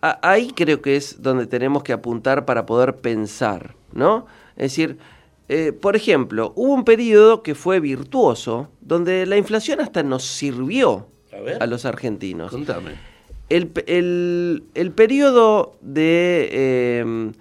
ahí 0.00 0.52
creo 0.54 0.82
que 0.82 0.96
es 0.96 1.22
donde 1.22 1.46
tenemos 1.46 1.82
que 1.82 1.92
apuntar 1.92 2.44
para 2.44 2.66
poder 2.66 2.96
pensar, 2.96 3.74
¿no? 3.92 4.26
Es 4.56 4.72
decir, 4.72 4.98
eh, 5.48 5.72
por 5.72 5.96
ejemplo, 5.96 6.52
hubo 6.56 6.72
un 6.74 6.84
periodo 6.84 7.42
que 7.42 7.54
fue 7.54 7.80
virtuoso, 7.80 8.68
donde 8.80 9.26
la 9.26 9.36
inflación 9.36 9.80
hasta 9.80 10.02
nos 10.02 10.24
sirvió 10.24 11.08
a, 11.60 11.66
los 11.66 11.84
argentinos. 11.84 12.50
Contame. 12.50 12.92
El, 13.48 13.72
el, 14.74 14.92
periodo 14.92 15.76
de... 15.82 16.98
Em, 17.00 17.32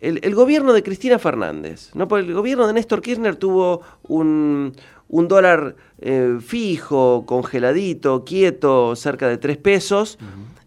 el, 0.00 0.34
gobierno 0.34 0.72
de 0.72 0.82
Cristina 0.82 1.18
Fernández, 1.18 1.90
¿no? 1.94 2.08
Porque 2.08 2.26
el 2.26 2.34
gobierno 2.34 2.66
de 2.66 2.72
Néstor 2.72 3.02
Kirchner 3.02 3.36
tuvo 3.36 3.82
un, 4.08 4.74
un 5.12 5.28
dólar 5.28 5.76
eh, 6.00 6.38
fijo, 6.40 7.24
congeladito, 7.26 8.24
quieto, 8.24 8.96
cerca 8.96 9.28
de 9.28 9.36
3 9.36 9.58
pesos, 9.58 10.18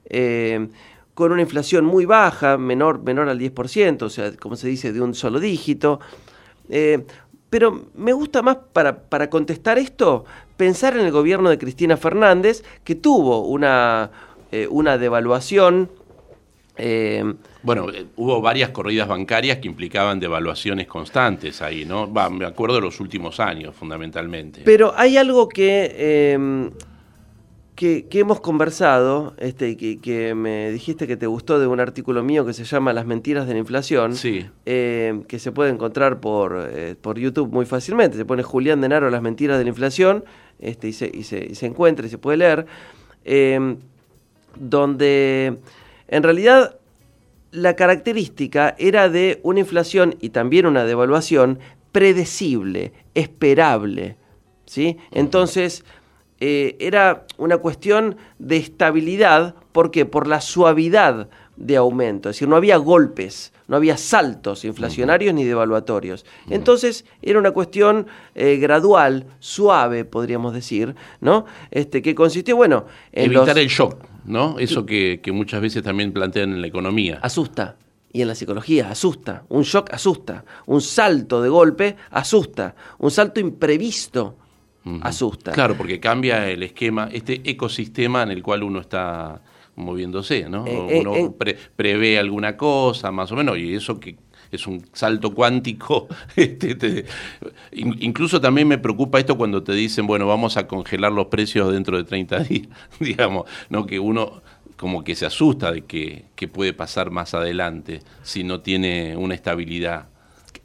eh, 0.05 0.67
con 1.15 1.31
una 1.31 1.41
inflación 1.41 1.83
muy 1.83 2.05
baja, 2.05 2.57
menor, 2.57 3.01
menor 3.01 3.27
al 3.27 3.39
10%, 3.39 4.03
o 4.03 4.09
sea, 4.09 4.31
como 4.37 4.55
se 4.55 4.67
dice, 4.67 4.93
de 4.93 5.01
un 5.01 5.15
solo 5.15 5.39
dígito. 5.39 5.99
Eh, 6.69 7.03
pero 7.49 7.87
me 7.95 8.13
gusta 8.13 8.43
más 8.43 8.57
para, 8.71 9.09
para, 9.09 9.31
contestar 9.31 9.79
esto, 9.79 10.25
pensar 10.57 10.95
en 10.95 11.05
el 11.05 11.11
gobierno 11.11 11.49
de 11.49 11.57
Cristina 11.57 11.97
Fernández, 11.97 12.63
que 12.83 12.93
tuvo 12.93 13.47
una, 13.47 14.11
una 14.69 14.99
devaluación 14.99 15.89
eh, 16.77 17.23
bueno, 17.63 17.89
eh, 17.89 18.05
hubo 18.17 18.41
varias 18.41 18.69
corridas 18.69 19.07
bancarias 19.07 19.59
que 19.59 19.67
implicaban 19.67 20.19
devaluaciones 20.19 20.87
constantes 20.87 21.61
ahí, 21.61 21.85
¿no? 21.85 22.07
me 22.29 22.45
acuerdo 22.45 22.75
de 22.75 22.81
los 22.81 22.99
últimos 22.99 23.39
años, 23.39 23.75
fundamentalmente. 23.75 24.61
Pero 24.65 24.93
hay 24.95 25.17
algo 25.17 25.47
que, 25.47 26.33
em, 26.33 26.71
que, 27.75 28.07
hemos 28.11 28.41
conversado, 28.41 29.35
este, 29.37 29.77
que, 29.77 29.99
que, 29.99 30.35
me 30.35 30.69
dijiste 30.71 31.07
que 31.07 31.15
te 31.15 31.27
gustó 31.27 31.59
de 31.59 31.67
un 31.67 31.79
artículo 31.79 32.23
mío 32.23 32.45
que 32.45 32.53
se 32.53 32.65
llama 32.65 32.91
Las 32.91 33.05
mentiras 33.05 33.47
de 33.47 33.53
la 33.53 33.59
inflación, 33.59 34.15
sí. 34.15 34.45
Em, 34.65 35.23
que 35.23 35.39
se 35.39 35.51
puede 35.51 35.71
encontrar 35.71 36.19
por, 36.19 36.69
eh, 36.71 36.95
por 36.99 37.17
YouTube 37.17 37.51
muy 37.51 37.65
fácilmente. 37.65 38.17
Se 38.17 38.25
pone 38.25 38.43
Julián 38.43 38.81
Denaro 38.81 39.09
Las 39.09 39.21
mentiras 39.21 39.57
de 39.57 39.63
la 39.63 39.69
inflación 39.69 40.25
este, 40.59 40.89
y, 40.89 40.93
se, 40.93 41.09
y, 41.13 41.23
se, 41.23 41.45
y 41.45 41.55
se 41.55 41.65
encuentra 41.65 42.05
y 42.05 42.09
se 42.09 42.17
puede 42.17 42.37
leer, 42.37 42.65
em, 43.23 43.77
donde 44.57 45.57
en 46.07 46.23
realidad, 46.23 46.77
la 47.51 47.75
característica 47.75 48.75
era 48.77 49.09
de 49.09 49.39
una 49.43 49.61
inflación 49.61 50.15
y 50.19 50.29
también 50.29 50.65
una 50.65 50.85
devaluación 50.85 51.59
predecible, 51.91 52.91
esperable. 53.13 54.17
¿sí? 54.65 54.97
Entonces, 55.11 55.85
eh, 56.39 56.75
era 56.79 57.25
una 57.37 57.57
cuestión 57.57 58.17
de 58.39 58.57
estabilidad, 58.57 59.55
¿por 59.71 59.91
qué? 59.91 60.05
Por 60.05 60.27
la 60.27 60.41
suavidad 60.41 61.29
de 61.55 61.77
aumento, 61.77 62.29
es 62.29 62.35
decir, 62.35 62.49
no 62.49 62.57
había 62.57 62.75
golpes, 62.75 63.53
no 63.69 63.77
había 63.77 63.95
saltos 63.95 64.65
inflacionarios 64.65 65.33
ni 65.33 65.45
devaluatorios. 65.45 66.25
Entonces 66.49 67.05
era 67.21 67.39
una 67.39 67.51
cuestión 67.51 68.07
eh, 68.35 68.57
gradual, 68.57 69.27
suave, 69.39 70.03
podríamos 70.03 70.53
decir, 70.53 70.95
¿no? 71.21 71.45
Este, 71.71 72.01
que 72.01 72.13
consistió, 72.13 72.57
bueno, 72.57 72.85
en 73.13 73.31
evitar 73.31 73.57
el 73.57 73.67
shock, 73.67 74.03
¿no? 74.25 74.59
Eso 74.59 74.85
que, 74.85 75.19
muchas 75.33 75.61
veces 75.61 75.83
también 75.83 76.11
plantean 76.11 76.53
en 76.53 76.61
la 76.61 76.67
economía. 76.67 77.19
Asusta. 77.21 77.77
Y 78.11 78.21
en 78.21 78.29
la 78.29 78.35
psicología 78.35 78.89
asusta, 78.89 79.43
un 79.49 79.63
shock 79.63 79.93
asusta, 79.93 80.45
un 80.67 80.79
salto 80.79 81.41
de 81.41 81.49
golpe 81.49 81.97
asusta, 82.11 82.73
un 82.99 83.11
salto 83.11 83.41
imprevisto 83.41 84.37
asusta. 85.01 85.51
Claro, 85.51 85.75
porque 85.75 85.99
cambia 85.99 86.49
el 86.49 86.63
esquema, 86.63 87.09
este 87.11 87.41
ecosistema 87.43 88.23
en 88.23 88.31
el 88.31 88.41
cual 88.41 88.63
uno 88.63 88.79
está 88.79 89.41
moviéndose, 89.75 90.47
¿no? 90.47 90.65
Eh, 90.65 90.87
eh, 90.89 90.99
Uno 91.05 91.35
prevé 91.75 92.17
alguna 92.17 92.55
cosa, 92.55 93.11
más 93.11 93.31
o 93.31 93.35
menos, 93.35 93.57
y 93.57 93.73
eso 93.73 93.99
que 93.99 94.15
es 94.51 94.67
un 94.67 94.85
salto 94.93 95.33
cuántico. 95.33 96.07
Este, 96.35 97.05
incluso 97.71 98.39
también 98.41 98.67
me 98.67 98.77
preocupa 98.77 99.19
esto 99.19 99.37
cuando 99.37 99.63
te 99.63 99.73
dicen, 99.73 100.05
bueno, 100.05 100.27
vamos 100.27 100.57
a 100.57 100.67
congelar 100.67 101.11
los 101.11 101.27
precios 101.27 101.71
dentro 101.71 101.97
de 101.97 102.03
30 102.03 102.39
días, 102.43 102.67
digamos, 102.99 103.45
¿no? 103.69 103.85
Que 103.85 103.99
uno 103.99 104.41
como 104.77 105.03
que 105.03 105.15
se 105.15 105.25
asusta 105.25 105.71
de 105.71 105.81
que, 105.83 106.25
que 106.35 106.47
puede 106.47 106.73
pasar 106.73 107.11
más 107.11 107.33
adelante 107.33 108.01
si 108.23 108.43
no 108.43 108.61
tiene 108.61 109.15
una 109.15 109.33
estabilidad. 109.33 110.07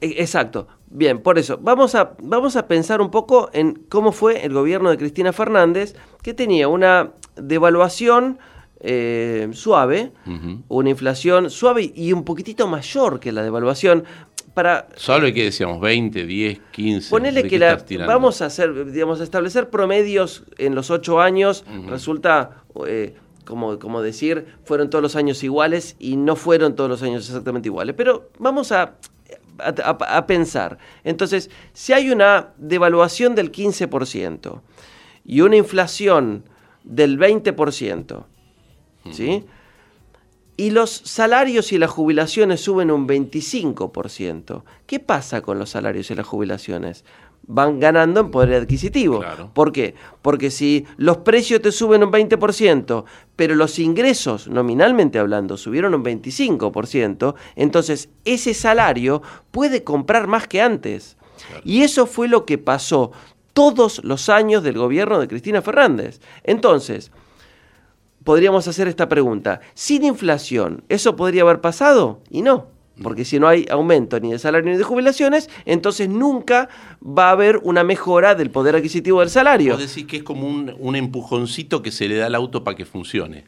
E, 0.01 0.17
exacto. 0.19 0.69
Bien, 0.93 1.21
por 1.21 1.39
eso, 1.39 1.59
vamos 1.63 1.95
a, 1.95 2.15
vamos 2.21 2.57
a 2.57 2.67
pensar 2.67 3.01
un 3.01 3.13
poco 3.13 3.49
en 3.53 3.75
cómo 3.89 4.11
fue 4.11 4.45
el 4.45 4.53
gobierno 4.53 4.91
de 4.91 4.99
Cristina 4.99 5.33
Fernández, 5.33 5.95
que 6.23 6.35
tenía 6.35 6.67
una 6.67 7.13
devaluación 7.37 8.39
eh, 8.81 9.49
suave, 9.53 10.13
una 10.69 10.91
inflación 10.91 11.51
suave 11.51 11.93
y 11.95 12.13
un 12.13 12.25
poquitito 12.25 12.67
mayor 12.67 13.21
que 13.21 13.33
la 13.33 13.43
devaluación. 13.43 14.05
Para, 14.55 14.89
Suave 14.97 15.33
que 15.33 15.45
decíamos 15.45 15.81
20, 15.81 16.27
10, 16.27 16.61
15. 16.73 17.11
Ponele 17.11 17.45
que 17.47 17.59
la, 17.59 17.79
vamos 18.07 18.43
a 18.43 18.47
hacer, 18.47 18.91
digamos, 18.91 19.21
a 19.21 19.25
establecer 19.25 19.71
promedios 19.71 20.43
en 20.59 20.75
los 20.75 20.91
ocho 20.91 21.21
años, 21.21 21.65
resulta 21.87 22.63
eh, 22.87 23.15
como, 23.45 23.79
como 23.79 24.03
decir, 24.03 24.47
fueron 24.65 24.91
todos 24.91 25.03
los 25.03 25.15
años 25.15 25.45
iguales 25.45 25.95
y 26.01 26.17
no 26.17 26.35
fueron 26.35 26.75
todos 26.75 26.91
los 26.91 27.03
años 27.03 27.29
exactamente 27.29 27.69
iguales. 27.69 27.95
Pero 27.97 28.31
vamos 28.39 28.73
a 28.73 28.97
a, 29.61 30.27
pensar. 30.27 30.79
Entonces, 31.05 31.51
si 31.73 31.93
hay 31.93 32.11
una 32.11 32.49
devaluación 32.57 33.35
del 33.35 33.53
15% 33.53 34.61
y 35.25 35.41
una 35.43 35.57
inflación 35.57 36.45
del 36.85 37.19
20%, 37.19 38.25
¿sí? 39.13 39.45
Y 40.57 40.71
los 40.71 40.91
salarios 40.91 41.73
y 41.73 41.79
las 41.79 41.91
jubilaciones 41.91 42.61
suben 42.61 42.91
un 42.91 43.09
25%. 43.09 44.63
¿Qué 44.87 45.01
pasa 45.01 45.41
con 45.41 45.59
los 45.59 45.71
salarios 45.71 46.11
y 46.11 46.15
las 46.15 46.27
jubilaciones? 46.27 47.05
van 47.47 47.81
ganando 47.81 48.21
en 48.21 48.31
poder 48.31 48.63
adquisitivo. 48.63 49.23
¿Por 49.53 49.73
qué? 49.73 49.95
Porque 50.23 50.51
si 50.51 50.87
los 50.97 51.19
precios 51.19 51.61
te 51.61 51.73
suben 51.73 52.05
un 52.05 52.13
20%, 52.13 53.05
pero 53.35 53.55
los 53.57 53.79
ingresos, 53.79 54.47
nominalmente 54.47 55.19
hablando, 55.19 55.57
subieron 55.57 55.95
un 55.95 56.05
25%, 56.05 57.35
entonces 57.57 58.09
ese 58.25 58.55
salario 58.55 59.23
puede 59.51 59.83
comprar 59.83 60.29
más 60.29 60.47
que 60.47 60.63
antes. 60.63 61.17
Y 61.65 61.83
eso 61.83 62.07
fue 62.07 62.29
lo 62.29 62.45
que 62.45 62.59
pasó 62.59 63.11
todos 63.53 64.05
los 64.05 64.29
años 64.29 64.63
del 64.63 64.79
gobierno 64.79 65.19
de 65.19 65.27
Cristina 65.27 65.61
Fernández. 65.61 66.21
Entonces, 66.45 67.11
podríamos 68.25 68.69
hacer 68.69 68.89
esta 68.89 69.09
pregunta, 69.09 69.61
¿sin 69.75 70.05
inflación 70.05 70.85
eso 70.89 71.17
podría 71.17 71.43
haber 71.43 71.61
pasado? 71.61 72.21
Y 72.31 72.43
no. 72.43 72.67
Porque 73.03 73.25
si 73.25 73.39
no 73.39 73.49
hay 73.49 73.67
aumento 73.71 74.21
ni 74.21 74.31
de 74.33 74.39
salario 74.39 74.71
ni 74.71 74.77
de 74.77 74.85
jubilaciones, 74.85 75.49
entonces 75.65 76.09
nunca 76.09 76.69
va 77.03 77.29
a 77.29 77.31
haber 77.31 77.59
una 77.63 77.83
mejora 77.83 78.35
del 78.35 78.51
poder 78.51 78.77
adquisitivo 78.77 79.21
del 79.21 79.31
salario. 79.31 79.73
Vos 79.73 79.89
decís 79.89 80.07
que 80.07 80.19
es 80.19 80.23
como 80.23 80.47
un, 80.47 80.97
empujoncito 80.97 81.83
que 81.83 81.93
se 81.93 82.09
le 82.09 82.17
da 82.17 82.27
al 82.27 82.35
auto 82.35 82.63
para 82.63 82.77
que 82.77 82.85
funcione. 82.85 83.45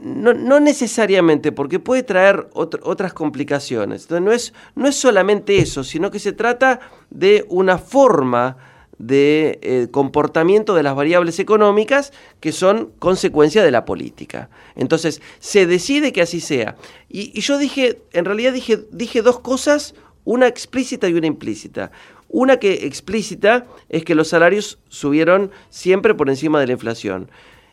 No, 0.00 0.60
necesariamente, 0.60 1.50
porque 1.50 1.80
puede 1.80 2.04
traer 2.04 2.48
otras 2.52 3.12
complicaciones. 3.14 4.02
Entonces 4.02 4.24
no 4.24 4.32
es, 4.32 4.54
no 4.76 4.86
es 4.86 4.94
solamente 4.94 5.58
eso, 5.58 5.82
sino 5.82 6.12
que 6.12 6.20
se 6.20 6.32
trata 6.32 6.78
de 7.10 7.46
una 7.48 7.78
forma 7.78 8.58
de 8.98 9.58
eh, 9.62 9.88
comportamiento 9.90 10.74
de 10.74 10.82
las 10.82 10.94
variables 10.94 11.38
económicas 11.38 12.12
que 12.40 12.52
son 12.52 12.90
consecuencia 12.98 13.62
de 13.62 13.70
la 13.70 13.84
política. 13.84 14.50
Entonces, 14.74 15.22
se 15.38 15.66
decide 15.66 16.12
que 16.12 16.22
así 16.22 16.40
sea. 16.40 16.76
Y, 17.08 17.40
yo 17.40 17.58
dije, 17.58 18.00
en 18.12 18.24
realidad 18.24 18.52
dije, 18.52 18.78
dije 18.90 19.22
dos 19.22 19.40
cosas, 19.40 19.94
una 20.24 20.46
explícita 20.46 21.08
y 21.08 21.14
una 21.14 21.26
implícita. 21.26 21.90
Una 22.28 22.58
que 22.58 22.86
explícita 22.86 23.66
es 23.88 24.04
que 24.04 24.14
los 24.14 24.28
salarios 24.28 24.78
subieron 24.88 25.50
siempre 25.70 26.14
por 26.14 26.28
encima 26.28 26.60
de 26.60 26.66
la 26.66 26.72
inflación. 26.72 27.30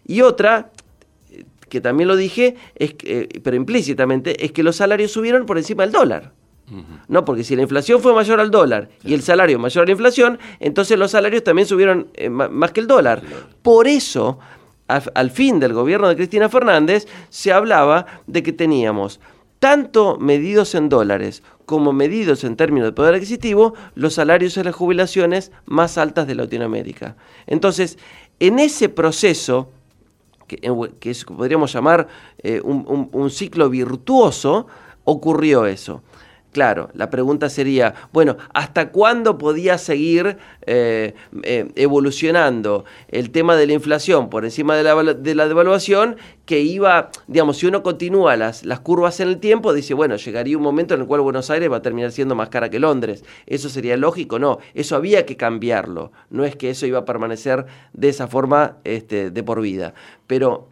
Y 0.08 0.22
otra, 0.22 0.72
que 1.68 1.82
también 1.82 2.08
lo 2.08 2.16
dije, 2.16 2.56
es 2.76 2.96
eh, 3.04 3.28
pero 3.44 3.58
implícitamente, 3.58 4.46
es 4.46 4.52
que 4.52 4.64
los 4.64 4.78
salarios 4.78 5.12
subieron 5.12 5.46
por 5.46 5.58
encima 5.58 5.84
del 5.84 5.92
dólar. 5.92 6.32
No, 7.08 7.26
porque 7.26 7.44
si 7.44 7.56
la 7.56 7.62
inflación 7.62 8.02
fue 8.02 8.14
mayor 8.14 8.40
al 8.40 8.50
dólar 8.50 8.90
y 9.04 9.14
el 9.14 9.22
salario 9.22 9.60
mayor 9.60 9.84
a 9.84 9.86
la 9.86 9.92
inflación, 9.92 10.40
entonces 10.60 10.98
los 10.98 11.12
salarios 11.12 11.44
también 11.44 11.68
subieron 11.68 12.08
eh, 12.16 12.30
más 12.30 12.72
que 12.72 12.80
el 12.80 12.88
dólar. 12.88 13.22
Por 13.62 13.88
eso, 13.88 14.40
al 14.88 15.32
fin 15.32 15.60
del 15.60 15.74
gobierno 15.74 16.08
de 16.08 16.16
Cristina 16.16 16.50
Fernández, 16.50 17.08
se 17.30 17.52
hablaba 17.52 18.06
de 18.26 18.42
que 18.42 18.52
teníamos 18.52 19.20
tanto 19.60 20.18
medidos 20.18 20.76
en 20.76 20.90
dólares 20.90 21.44
como 21.66 21.94
medidos 21.94 22.44
en 22.44 22.56
términos 22.56 22.88
de 22.88 22.94
poder 22.94 23.16
adquisitivo, 23.16 23.74
los 23.96 24.16
salarios 24.16 24.58
y 24.58 24.64
las 24.64 24.76
jubilaciones 24.76 25.52
más 25.66 25.98
altas 25.98 26.28
de 26.28 26.36
Latinoamérica. 26.36 27.16
Entonces, 27.48 27.98
en 28.40 28.60
ese 28.60 28.90
proceso, 28.90 29.70
que, 30.48 30.60
podríamos 31.28 31.74
llamar 31.74 32.08
eh, 32.40 32.62
un 32.62 33.30
ciclo 33.32 33.70
virtuoso, 33.70 34.68
ocurrió 35.04 35.66
eso. 35.66 36.04
Claro, 36.56 36.90
la 36.94 37.10
pregunta 37.10 37.50
sería, 37.50 37.94
bueno, 38.14 38.38
¿hasta 38.54 38.90
cuándo 38.90 39.38
podía 39.38 39.78
seguir 39.78 40.38
eh, 40.66 41.14
eh, 41.44 41.70
evolucionando 41.76 42.86
el 43.10 43.32
tema 43.32 43.58
de 43.58 43.68
la 43.68 43.74
inflación 43.74 44.30
por 44.30 44.46
encima 44.46 44.78
de 44.78 44.84
la, 44.84 44.96
de 45.04 45.36
la, 45.36 45.50
devaluación 45.50 46.16
que 46.46 46.62
iba, 46.62 47.10
digamos, 47.28 47.58
si 47.58 47.66
uno 47.66 47.84
continúa 47.84 48.38
las, 48.38 48.64
las 48.64 48.80
curvas 48.80 49.20
en 49.20 49.28
el 49.28 49.40
tiempo, 49.40 49.74
dice, 49.74 49.94
bueno, 49.94 50.16
llegaría 50.16 50.56
un 50.56 50.64
momento 50.64 50.94
en 50.94 51.02
el 51.02 51.08
cual 51.08 51.20
Buenos 51.20 51.50
Aires 51.50 51.70
va 51.70 51.76
a 51.76 51.82
terminar 51.82 52.14
siendo 52.14 52.36
más 52.36 52.48
cara 52.48 52.70
que 52.70 52.80
Londres. 52.80 53.26
¿Eso 53.48 53.68
sería 53.68 53.98
lógico? 53.98 54.40
No, 54.40 54.60
eso 54.74 54.96
había 54.96 55.26
que 55.26 55.36
cambiarlo. 55.36 56.14
No 56.30 56.46
es 56.46 56.56
que 56.56 56.70
eso 56.70 56.86
iba 56.86 57.00
a 57.00 57.04
permanecer 57.04 57.66
de 57.92 58.08
esa 58.08 58.30
forma 58.30 58.78
este, 58.86 59.30
de 59.30 59.44
por 59.44 59.60
vida. 59.60 59.94
Pero 60.26 60.70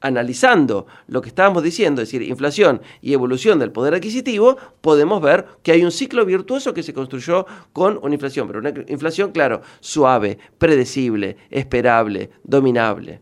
analizando 0.00 0.86
lo 1.06 1.20
que 1.20 1.28
estábamos 1.28 1.62
diciendo, 1.62 2.02
es 2.02 2.08
decir, 2.08 2.22
inflación 2.22 2.80
y 3.00 3.12
evolución 3.12 3.58
del 3.58 3.72
poder 3.72 3.94
adquisitivo, 3.94 4.56
podemos 4.80 5.20
ver 5.20 5.46
que 5.62 5.72
hay 5.72 5.84
un 5.84 5.90
ciclo 5.90 6.24
virtuoso 6.24 6.74
que 6.74 6.82
se 6.82 6.94
construyó 6.94 7.46
con 7.72 7.98
una 8.02 8.14
inflación, 8.14 8.46
pero 8.46 8.60
una 8.60 8.72
inflación, 8.88 9.32
claro, 9.32 9.62
suave, 9.80 10.38
predecible, 10.58 11.36
esperable, 11.50 12.30
dominable. 12.44 13.20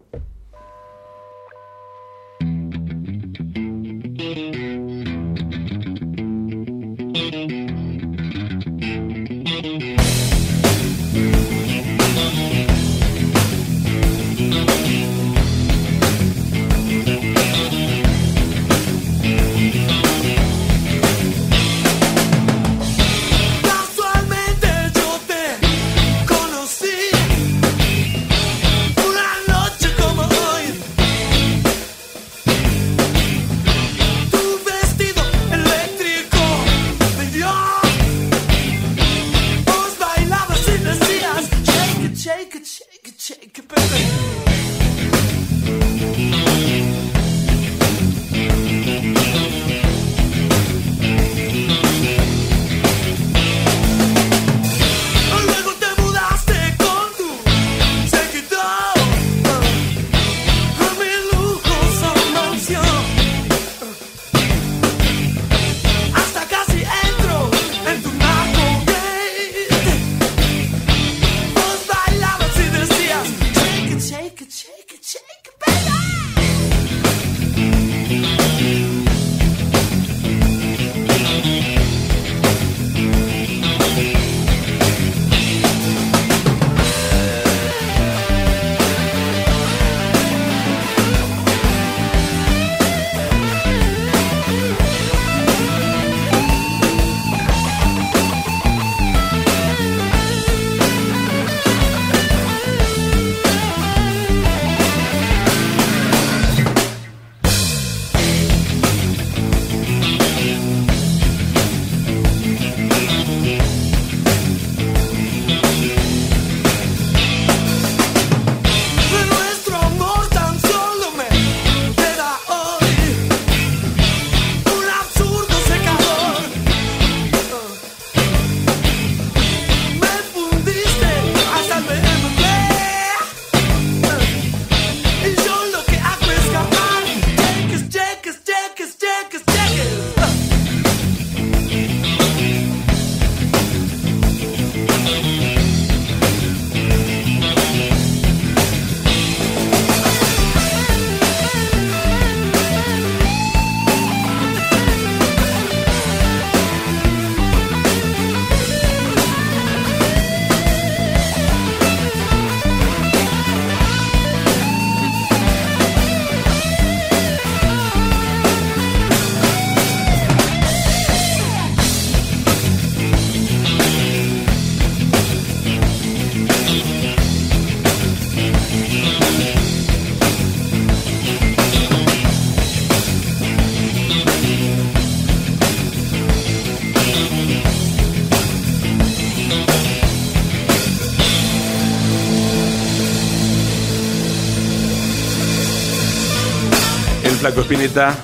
Espineta 197.67 198.17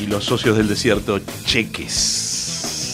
y 0.00 0.06
los 0.06 0.22
socios 0.24 0.56
del 0.56 0.68
desierto, 0.68 1.18
cheques. 1.44 2.84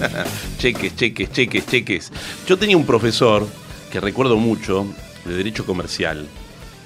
cheques, 0.58 0.96
cheques, 0.96 1.30
cheques, 1.30 1.66
cheques. 1.66 2.10
Yo 2.46 2.56
tenía 2.56 2.78
un 2.78 2.86
profesor 2.86 3.46
que 3.90 4.00
recuerdo 4.00 4.38
mucho 4.38 4.86
de 5.26 5.36
Derecho 5.36 5.66
Comercial 5.66 6.26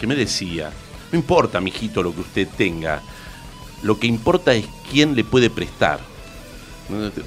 que 0.01 0.09
me 0.09 0.17
decía, 0.17 0.73
no 1.13 1.19
importa, 1.21 1.61
mijito, 1.61 2.03
lo 2.03 2.13
que 2.13 2.23
usted 2.23 2.49
tenga, 2.57 3.01
lo 3.85 3.97
que 4.01 4.09
importa 4.09 4.55
es 4.55 4.67
quién 4.91 5.15
le 5.15 5.23
puede 5.23 5.49
prestar. 5.49 6.01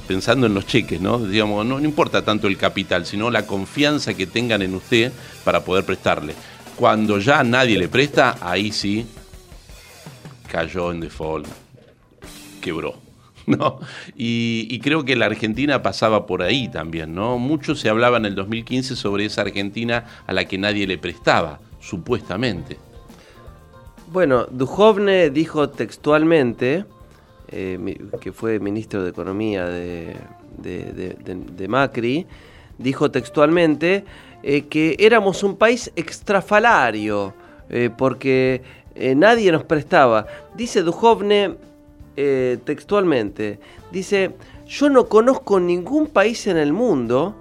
Pensando 0.05 0.47
en 0.47 0.53
los 0.53 0.67
cheques, 0.67 0.99
¿no? 0.99 1.17
Digamos, 1.17 1.65
no, 1.65 1.79
no 1.79 1.85
importa 1.85 2.25
tanto 2.25 2.47
el 2.47 2.57
capital, 2.57 3.05
sino 3.05 3.31
la 3.31 3.47
confianza 3.47 4.15
que 4.15 4.27
tengan 4.27 4.61
en 4.63 4.75
usted 4.75 5.13
para 5.45 5.63
poder 5.63 5.85
prestarle. 5.85 6.35
Cuando 6.75 7.19
ya 7.19 7.41
nadie 7.45 7.77
le 7.77 7.87
presta, 7.87 8.35
ahí 8.41 8.73
sí 8.73 9.07
cayó 10.49 10.91
en 10.91 10.99
default, 10.99 11.47
quebró. 12.61 13.09
¿no? 13.49 13.79
Y, 14.15 14.79
creo 14.79 15.03
que 15.03 15.15
la 15.15 15.25
Argentina 15.25 15.81
pasaba 15.81 16.25
por 16.25 16.41
ahí 16.41 16.67
también, 16.67 17.15
¿no? 17.15 17.37
Mucho 17.37 17.75
se 17.75 17.89
hablaba 17.89 18.17
en 18.17 18.25
el 18.25 18.35
2015 18.35 18.95
sobre 18.95 19.25
esa 19.25 19.41
Argentina 19.41 20.05
a 20.27 20.33
la 20.33 20.45
que 20.45 20.57
nadie 20.57 20.85
le 20.85 20.97
prestaba, 20.97 21.59
supuestamente. 21.79 22.77
Bueno, 24.11 24.45
Duhovne 24.45 25.29
dijo 25.29 25.69
textualmente, 25.69 26.85
eh, 27.51 27.97
que 28.21 28.31
fue 28.31 28.59
ministro 28.59 29.03
de 29.03 29.09
Economía 29.09 29.65
de, 29.67 30.15
Macri, 31.67 32.25
dijo 32.77 33.11
textualmente 33.11 34.05
eh, 34.43 34.65
que 34.65 34.95
éramos 34.99 35.43
un 35.43 35.57
país 35.57 35.91
extrafalario, 35.95 37.33
eh, 37.69 37.89
porque 37.95 38.63
nadie 39.15 39.51
nos 39.51 39.63
prestaba. 39.63 40.27
Dice 40.55 40.81
Duhovne 40.81 41.55
textualmente, 42.15 43.59
dice, 43.91 44.35
yo 44.67 44.89
no 44.89 45.05
conozco 45.05 45.59
ningún 45.59 46.07
país 46.07 46.47
en 46.47 46.57
el 46.57 46.73
mundo, 46.73 47.33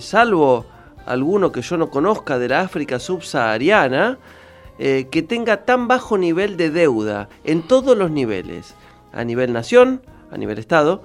salvo 0.00 0.66
alguno 1.06 1.52
que 1.52 1.62
yo 1.62 1.76
no 1.76 1.88
conozca 1.88 2.38
de 2.38 2.48
la 2.48 2.60
África 2.60 2.98
subsahariana, 2.98 4.18
eh, 4.78 5.06
que 5.10 5.22
tenga 5.22 5.64
tan 5.64 5.88
bajo 5.88 6.18
nivel 6.18 6.58
de 6.58 6.70
deuda 6.70 7.30
en 7.44 7.62
todos 7.62 7.96
los 7.96 8.10
niveles, 8.10 8.74
a 9.12 9.24
nivel 9.24 9.52
nación, 9.52 10.02
a 10.30 10.36
nivel 10.36 10.58
Estado, 10.58 11.02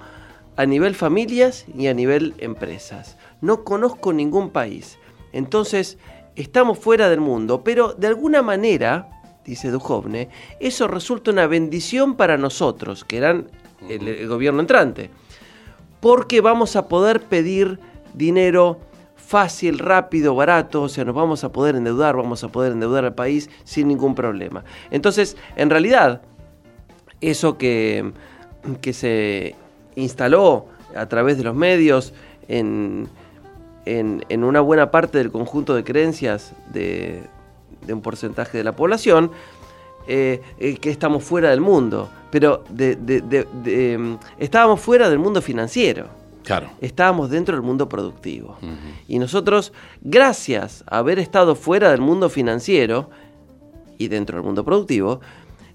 a 0.56 0.66
nivel 0.66 0.94
familias 0.94 1.64
y 1.74 1.86
a 1.86 1.94
nivel 1.94 2.34
empresas. 2.38 3.16
No 3.40 3.64
conozco 3.64 4.12
ningún 4.12 4.50
país. 4.50 4.98
Entonces, 5.32 5.96
estamos 6.36 6.78
fuera 6.78 7.08
del 7.08 7.20
mundo, 7.20 7.64
pero 7.64 7.94
de 7.94 8.08
alguna 8.08 8.42
manera, 8.42 9.08
dice 9.44 9.70
Duhovne, 9.70 10.28
eso 10.60 10.88
resulta 10.88 11.30
una 11.30 11.46
bendición 11.46 12.16
para 12.16 12.36
nosotros, 12.36 13.04
que 13.04 13.16
eran 13.16 13.48
el 13.88 14.28
gobierno 14.28 14.60
entrante, 14.60 15.10
porque 16.00 16.40
vamos 16.40 16.76
a 16.76 16.88
poder 16.88 17.22
pedir 17.22 17.80
dinero 18.14 18.78
fácil, 19.32 19.78
rápido, 19.78 20.34
barato, 20.34 20.82
o 20.82 20.88
sea, 20.90 21.06
nos 21.06 21.14
vamos 21.14 21.42
a 21.42 21.52
poder 21.52 21.74
endeudar, 21.74 22.16
vamos 22.16 22.44
a 22.44 22.48
poder 22.48 22.72
endeudar 22.72 23.06
al 23.06 23.14
país 23.14 23.48
sin 23.64 23.88
ningún 23.88 24.14
problema. 24.14 24.62
Entonces, 24.90 25.38
en 25.56 25.70
realidad, 25.70 26.20
eso 27.22 27.56
que, 27.56 28.12
que 28.82 28.92
se 28.92 29.54
instaló 29.96 30.66
a 30.94 31.06
través 31.06 31.38
de 31.38 31.44
los 31.44 31.54
medios 31.54 32.12
en, 32.48 33.08
en, 33.86 34.44
una 34.44 34.60
buena 34.60 34.90
parte 34.90 35.16
del 35.18 35.30
conjunto 35.30 35.74
de 35.74 35.84
creencias 35.84 36.52
de, 36.72 37.22
un 37.90 38.02
porcentaje 38.02 38.58
de 38.58 38.64
la 38.64 38.76
población, 38.76 39.30
eh, 40.06 40.42
eh, 40.58 40.76
que 40.76 40.90
estamos 40.90 41.22
fuera 41.22 41.50
del 41.50 41.60
mundo, 41.60 42.10
pero 42.30 42.64
de, 42.68 44.18
estábamos 44.38 44.80
fuera 44.80 45.08
del 45.08 45.18
mundo 45.18 45.40
financiero. 45.40 46.08
Claro. 46.44 46.70
Estábamos 46.80 47.30
dentro 47.30 47.54
del 47.54 47.62
mundo 47.62 47.88
productivo. 47.88 48.58
Y 49.06 49.20
nosotros, 49.20 49.72
gracias 50.00 50.82
a 50.88 50.98
haber 50.98 51.20
estado 51.20 51.54
fuera 51.54 51.92
del 51.92 52.00
mundo 52.00 52.28
financiero 52.28 53.10
y 53.96 54.08
dentro 54.08 54.38
del 54.38 54.44
mundo 54.44 54.64
productivo, 54.64 55.20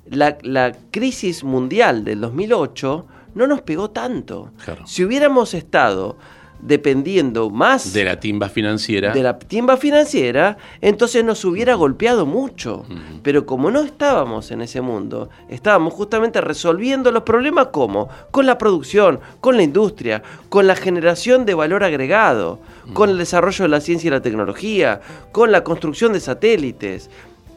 la, 0.10 0.38
la 0.42 0.74
crisis 0.92 1.46
mundial 1.46 2.04
del 2.04 2.20
2008 2.20 3.08
no 3.38 3.48
nos 3.48 3.62
pegó 3.62 3.92
tanto. 3.92 4.52
Si 4.86 5.06
hubiéramos 5.06 5.54
estado 5.54 6.18
dependiendo 6.60 7.50
más 7.50 7.94
de 7.94 8.04
la 8.04 8.20
timba 8.20 8.50
financiera. 8.50 9.14
De 9.14 9.24
la 9.24 9.38
timba 9.38 9.78
financiera, 9.78 10.58
entonces 10.82 11.24
nos 11.24 11.44
hubiera 11.46 11.76
golpeado 11.76 12.26
mucho. 12.26 12.86
Pero 13.24 13.46
como 13.46 13.72
no 13.72 13.82
estábamos 13.82 14.52
en 14.52 14.62
ese 14.62 14.82
mundo, 14.82 15.30
estábamos 15.50 15.94
justamente 15.94 16.42
resolviendo 16.42 17.12
los 17.12 17.24
problemas 17.24 17.68
como 17.68 18.10
con 18.32 18.46
la 18.46 18.58
producción, 18.58 19.20
con 19.42 19.58
la 19.58 19.64
industria, 19.64 20.24
con 20.50 20.68
la 20.68 20.76
generación 20.76 21.46
de 21.46 21.54
valor 21.54 21.84
agregado, 21.84 22.60
con 22.94 23.10
el 23.10 23.18
desarrollo 23.18 23.64
de 23.64 23.70
la 23.70 23.82
ciencia 23.82 24.08
y 24.08 24.12
la 24.12 24.22
tecnología, 24.22 25.02
con 25.32 25.52
la 25.52 25.64
construcción 25.64 26.14
de 26.14 26.20
satélites. 26.20 27.10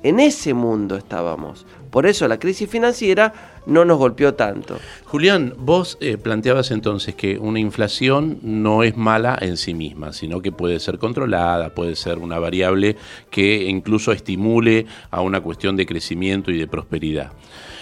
En 0.02 0.18
ese 0.18 0.54
mundo 0.54 0.96
estábamos. 0.96 1.66
Por 1.90 2.06
eso 2.06 2.26
la 2.28 2.38
crisis 2.38 2.70
financiera 2.70 3.49
no 3.66 3.84
nos 3.84 3.98
golpeó 3.98 4.34
tanto. 4.34 4.78
Julián, 5.04 5.54
vos 5.58 5.98
eh, 6.00 6.16
planteabas 6.16 6.70
entonces 6.70 7.14
que 7.14 7.38
una 7.38 7.60
inflación 7.60 8.38
no 8.42 8.82
es 8.82 8.96
mala 8.96 9.38
en 9.40 9.56
sí 9.56 9.74
misma, 9.74 10.12
sino 10.12 10.40
que 10.40 10.52
puede 10.52 10.80
ser 10.80 10.98
controlada, 10.98 11.74
puede 11.74 11.96
ser 11.96 12.18
una 12.18 12.38
variable 12.38 12.96
que 13.30 13.64
incluso 13.64 14.12
estimule 14.12 14.86
a 15.10 15.20
una 15.20 15.40
cuestión 15.40 15.76
de 15.76 15.86
crecimiento 15.86 16.50
y 16.50 16.58
de 16.58 16.66
prosperidad. 16.66 17.32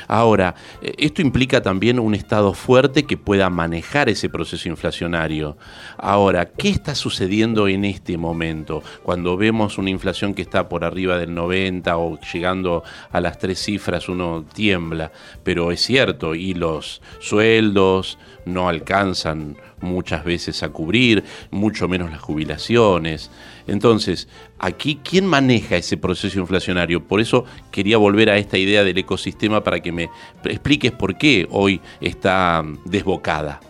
Ahora, 0.09 0.55
eh, 0.83 0.95
esto 0.99 1.23
implica 1.23 1.63
también 1.63 2.01
un 2.01 2.15
Estado 2.15 2.55
fuerte 2.55 3.05
que 3.05 3.17
pueda 3.17 3.51
manejar 3.51 4.09
ese 4.09 4.29
proceso 4.29 4.69
inflacionario. 4.69 5.57
Ahora, 5.99 6.47
¿qué 6.47 6.71
está 6.71 6.95
sucediendo 6.95 7.69
en 7.69 7.85
este 7.85 8.17
momento? 8.17 8.83
Cuando 9.03 9.37
vemos 9.37 9.79
una 9.79 9.91
inflación 9.91 10.35
que 10.35 10.43
está 10.43 10.69
por 10.69 10.83
arriba 10.83 11.19
del 11.19 11.35
90 11.35 11.97
o 11.99 12.19
llegando 12.33 12.83
a 13.13 13.21
las 13.21 13.39
tres 13.39 13.61
cifras, 13.61 14.09
uno 14.09 14.45
tiembla, 14.55 15.13
pero 15.45 15.71
es 15.71 15.83
cierto, 15.83 16.35
y 16.35 16.55
los 16.55 17.03
sueldos 17.21 18.19
no 18.47 18.69
alcanzan 18.69 19.57
muchas 19.81 20.25
veces 20.25 20.63
a 20.63 20.71
cubrir, 20.71 21.25
mucho 21.51 21.89
menos 21.89 22.11
las 22.11 22.21
jubilaciones. 22.21 23.31
Entonces, 23.67 24.29
aquí, 24.59 25.01
¿quién 25.03 25.27
maneja 25.27 25.77
ese 25.77 25.97
proceso 25.97 26.39
inflacionario? 26.39 27.03
Por 27.05 27.21
eso 27.21 27.45
quería 27.71 27.99
volver 27.99 28.31
a 28.31 28.37
esta 28.37 28.59
idea 28.59 28.85
del 28.85 28.99
ecosistema 28.99 29.63
para 29.63 29.81
que 29.81 29.93
me 29.93 30.11
expliques 30.45 30.93
por 30.93 31.17
qué 31.17 31.47
hoy 31.51 31.81
está 32.01 32.65
desbocada. 32.85 33.61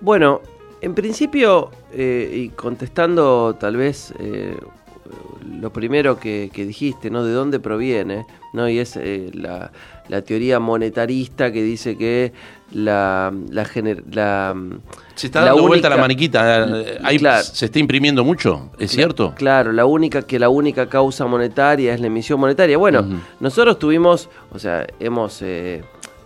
Bueno, 0.00 0.40
en 0.80 0.94
principio, 0.94 1.70
eh, 1.92 2.32
y 2.34 2.48
contestando 2.48 3.54
tal 3.58 3.76
vez 3.76 4.12
eh, 4.18 4.56
lo 5.44 5.72
primero 5.72 6.18
que, 6.18 6.50
dijiste, 6.54 7.10
¿no? 7.10 7.24
De 7.24 7.32
dónde 7.32 7.60
proviene, 7.60 8.26
¿no? 8.52 8.68
Y 8.68 8.78
es 8.78 8.96
eh, 8.96 9.30
la, 9.34 9.70
teoría 10.22 10.60
monetarista 10.60 11.52
que 11.52 11.62
dice 11.62 11.96
que 11.96 12.32
la, 12.72 13.32
la, 13.50 13.66
la 14.10 14.56
se 15.14 15.26
está 15.26 15.44
dando 15.44 15.66
vuelta 15.66 15.88
la 15.88 15.96
maniquita, 15.96 16.66
Ahí 17.02 17.18
se 17.18 17.66
está 17.66 17.78
imprimiendo 17.78 18.24
mucho, 18.24 18.70
¿es 18.78 18.90
cierto? 18.90 19.34
Claro, 19.36 19.72
la 19.72 19.86
única 19.86 20.22
que 20.22 20.38
la 20.38 20.48
única 20.48 20.88
causa 20.88 21.26
monetaria 21.26 21.94
es 21.94 22.00
la 22.00 22.06
emisión 22.06 22.40
monetaria. 22.40 22.78
Bueno, 22.78 23.04
nosotros 23.40 23.78
tuvimos, 23.78 24.28
o 24.50 24.58
sea, 24.58 24.86
hemos 25.00 25.40
eh, 25.42 25.82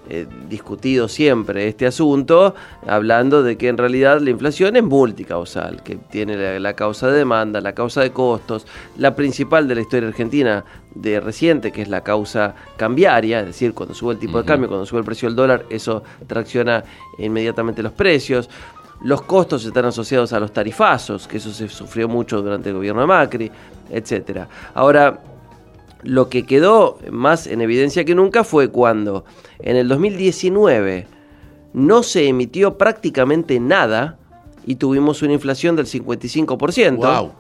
eh, 0.08 0.26
discutido 0.48 1.08
siempre 1.08 1.66
este 1.66 1.84
asunto, 1.84 2.54
hablando 2.86 3.42
de 3.42 3.56
que 3.58 3.66
en 3.66 3.76
realidad 3.76 4.20
la 4.20 4.30
inflación 4.30 4.76
es 4.76 4.84
multicausal, 4.84 5.82
que 5.82 5.96
tiene 5.96 6.60
la, 6.60 6.72
causa 6.74 7.08
de 7.08 7.18
demanda, 7.18 7.60
la 7.60 7.74
causa 7.74 8.02
de 8.02 8.12
costos, 8.12 8.66
la 8.96 9.16
principal 9.16 9.66
de 9.66 9.74
la 9.74 9.80
historia 9.80 10.08
argentina 10.08 10.64
de 10.94 11.18
reciente, 11.18 11.72
que 11.72 11.82
es 11.82 11.88
la 11.88 12.02
causa 12.02 12.54
cambiaria, 12.76 13.40
es 13.40 13.46
decir, 13.46 13.74
cuando 13.74 13.94
sube 13.94 14.12
el 14.12 14.18
tipo 14.20 14.38
de 14.38 14.44
cambio, 14.44 14.68
cuando 14.68 14.86
sube 14.86 15.00
el 15.00 15.04
precio 15.04 15.28
del 15.28 15.34
dólar, 15.34 15.66
eso 15.70 16.04
tracciona 16.28 16.84
inmediatamente 17.18 17.82
los 17.82 17.92
precios. 17.92 18.48
Los 19.02 19.22
costos 19.22 19.64
están 19.64 19.86
asociados 19.86 20.32
a 20.32 20.38
los 20.38 20.52
tarifazos, 20.52 21.26
que 21.26 21.38
eso 21.38 21.52
se 21.52 21.68
sufrió 21.68 22.08
mucho 22.08 22.40
durante 22.40 22.68
el 22.68 22.76
gobierno 22.76 23.00
de 23.00 23.06
Macri, 23.08 23.50
etc. 23.90 24.46
Ahora, 24.72 25.20
lo 26.02 26.28
que 26.28 26.44
quedó 26.44 26.98
más 27.10 27.46
en 27.46 27.60
evidencia 27.60 28.04
que 28.04 28.14
nunca 28.14 28.44
fue 28.44 28.68
cuando 28.68 29.24
en 29.58 29.76
el 29.76 29.88
2019 29.88 31.06
no 31.72 32.02
se 32.02 32.28
emitió 32.28 32.78
prácticamente 32.78 33.60
nada 33.60 34.18
y 34.64 34.76
tuvimos 34.76 35.22
una 35.22 35.34
inflación 35.34 35.76
del 35.76 35.86
55%. 35.86 36.96
Wow. 36.96 37.32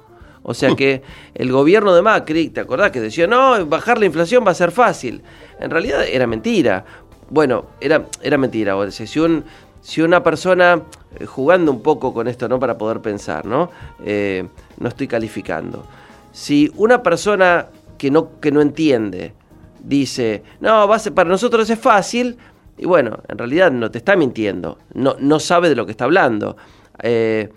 O 0.42 0.54
sea 0.54 0.74
que 0.76 1.02
el 1.34 1.50
gobierno 1.50 1.94
de 1.94 2.02
Macri, 2.02 2.50
¿te 2.50 2.60
acordás 2.60 2.92
que 2.92 3.00
decía, 3.00 3.26
no, 3.26 3.66
bajar 3.66 3.98
la 3.98 4.06
inflación 4.06 4.44
va 4.46 4.52
a 4.52 4.54
ser 4.54 4.70
fácil? 4.70 5.22
En 5.58 5.70
realidad 5.70 6.04
era 6.06 6.26
mentira. 6.26 6.84
Bueno, 7.28 7.66
era, 7.80 8.06
era 8.22 8.38
mentira. 8.38 8.76
O 8.76 8.90
sea, 8.90 9.06
si, 9.06 9.18
un, 9.18 9.44
si 9.80 10.02
una 10.02 10.22
persona, 10.22 10.82
eh, 11.18 11.26
jugando 11.26 11.72
un 11.72 11.82
poco 11.82 12.14
con 12.14 12.28
esto, 12.28 12.48
¿no? 12.48 12.60
Para 12.60 12.78
poder 12.78 13.00
pensar, 13.00 13.44
¿no? 13.44 13.70
Eh, 14.04 14.46
no 14.78 14.88
estoy 14.88 15.08
calificando. 15.08 15.84
Si 16.30 16.70
una 16.76 17.02
persona 17.02 17.66
que 17.98 18.10
no, 18.10 18.38
que 18.40 18.50
no 18.52 18.60
entiende 18.60 19.34
dice, 19.82 20.42
no, 20.60 20.88
va 20.88 20.96
a 20.96 20.98
ser- 20.98 21.14
para 21.14 21.28
nosotros 21.30 21.68
es 21.70 21.78
fácil, 21.78 22.36
y 22.76 22.86
bueno, 22.86 23.20
en 23.28 23.38
realidad 23.38 23.70
no 23.70 23.90
te 23.90 23.98
está 23.98 24.16
mintiendo, 24.16 24.78
no, 24.94 25.16
no 25.20 25.38
sabe 25.38 25.68
de 25.68 25.76
lo 25.76 25.86
que 25.86 25.92
está 25.92 26.04
hablando. 26.04 26.56
Eh, 27.02 27.50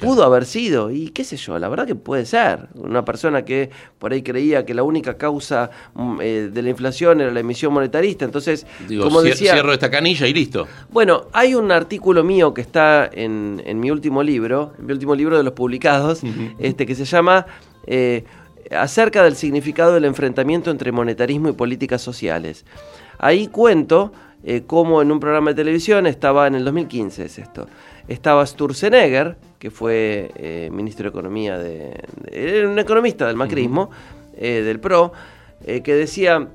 Pudo 0.00 0.22
haber 0.22 0.44
sido, 0.46 0.92
y 0.92 1.08
qué 1.10 1.24
sé 1.24 1.36
yo, 1.36 1.58
la 1.58 1.68
verdad 1.68 1.84
que 1.84 1.96
puede 1.96 2.24
ser. 2.24 2.68
Una 2.76 3.04
persona 3.04 3.44
que 3.44 3.68
por 3.98 4.12
ahí 4.12 4.22
creía 4.22 4.64
que 4.64 4.72
la 4.72 4.84
única 4.84 5.16
causa 5.18 5.70
mm, 5.94 6.18
eh, 6.22 6.50
de 6.52 6.62
la 6.62 6.70
inflación 6.70 7.20
era 7.20 7.32
la 7.32 7.40
emisión 7.40 7.72
monetarista, 7.72 8.24
entonces, 8.24 8.64
Digo, 8.88 9.02
como 9.02 9.20
cier- 9.22 9.30
decía... 9.30 9.54
cierro 9.54 9.72
esta 9.72 9.90
canilla 9.90 10.28
y 10.28 10.32
listo. 10.34 10.68
Bueno, 10.92 11.24
hay 11.32 11.56
un 11.56 11.72
artículo 11.72 12.22
mío 12.22 12.54
que 12.54 12.60
está 12.60 13.10
en, 13.12 13.60
en 13.66 13.80
mi 13.80 13.90
último 13.90 14.22
libro, 14.22 14.72
en 14.78 14.86
mi 14.86 14.92
último 14.92 15.16
libro 15.16 15.36
de 15.36 15.42
los 15.42 15.54
publicados, 15.54 16.20
este, 16.60 16.86
que 16.86 16.94
se 16.94 17.04
llama 17.04 17.46
eh, 17.84 18.22
Acerca 18.70 19.22
del 19.22 19.34
significado 19.36 19.94
del 19.94 20.04
enfrentamiento 20.04 20.70
entre 20.70 20.92
monetarismo 20.92 21.48
y 21.48 21.52
políticas 21.52 22.02
sociales. 22.02 22.64
Ahí 23.18 23.46
cuento 23.48 24.12
eh, 24.44 24.62
cómo 24.66 25.02
en 25.02 25.10
un 25.10 25.20
programa 25.20 25.50
de 25.50 25.56
televisión 25.56 26.06
estaba, 26.06 26.46
en 26.46 26.54
el 26.54 26.64
2015 26.64 27.24
es 27.24 27.38
esto, 27.38 27.66
estaba 28.08 28.44
Sturzenegger, 28.46 29.36
que 29.58 29.70
fue 29.70 30.30
eh, 30.36 30.68
ministro 30.72 31.04
de 31.04 31.08
Economía, 31.08 31.58
de, 31.58 31.94
de- 32.30 32.58
era 32.58 32.68
un 32.68 32.78
economista 32.78 33.26
del 33.26 33.36
macrismo, 33.36 33.90
eh, 34.36 34.62
del 34.64 34.78
PRO, 34.80 35.12
que 35.82 35.94
decía... 35.94 36.48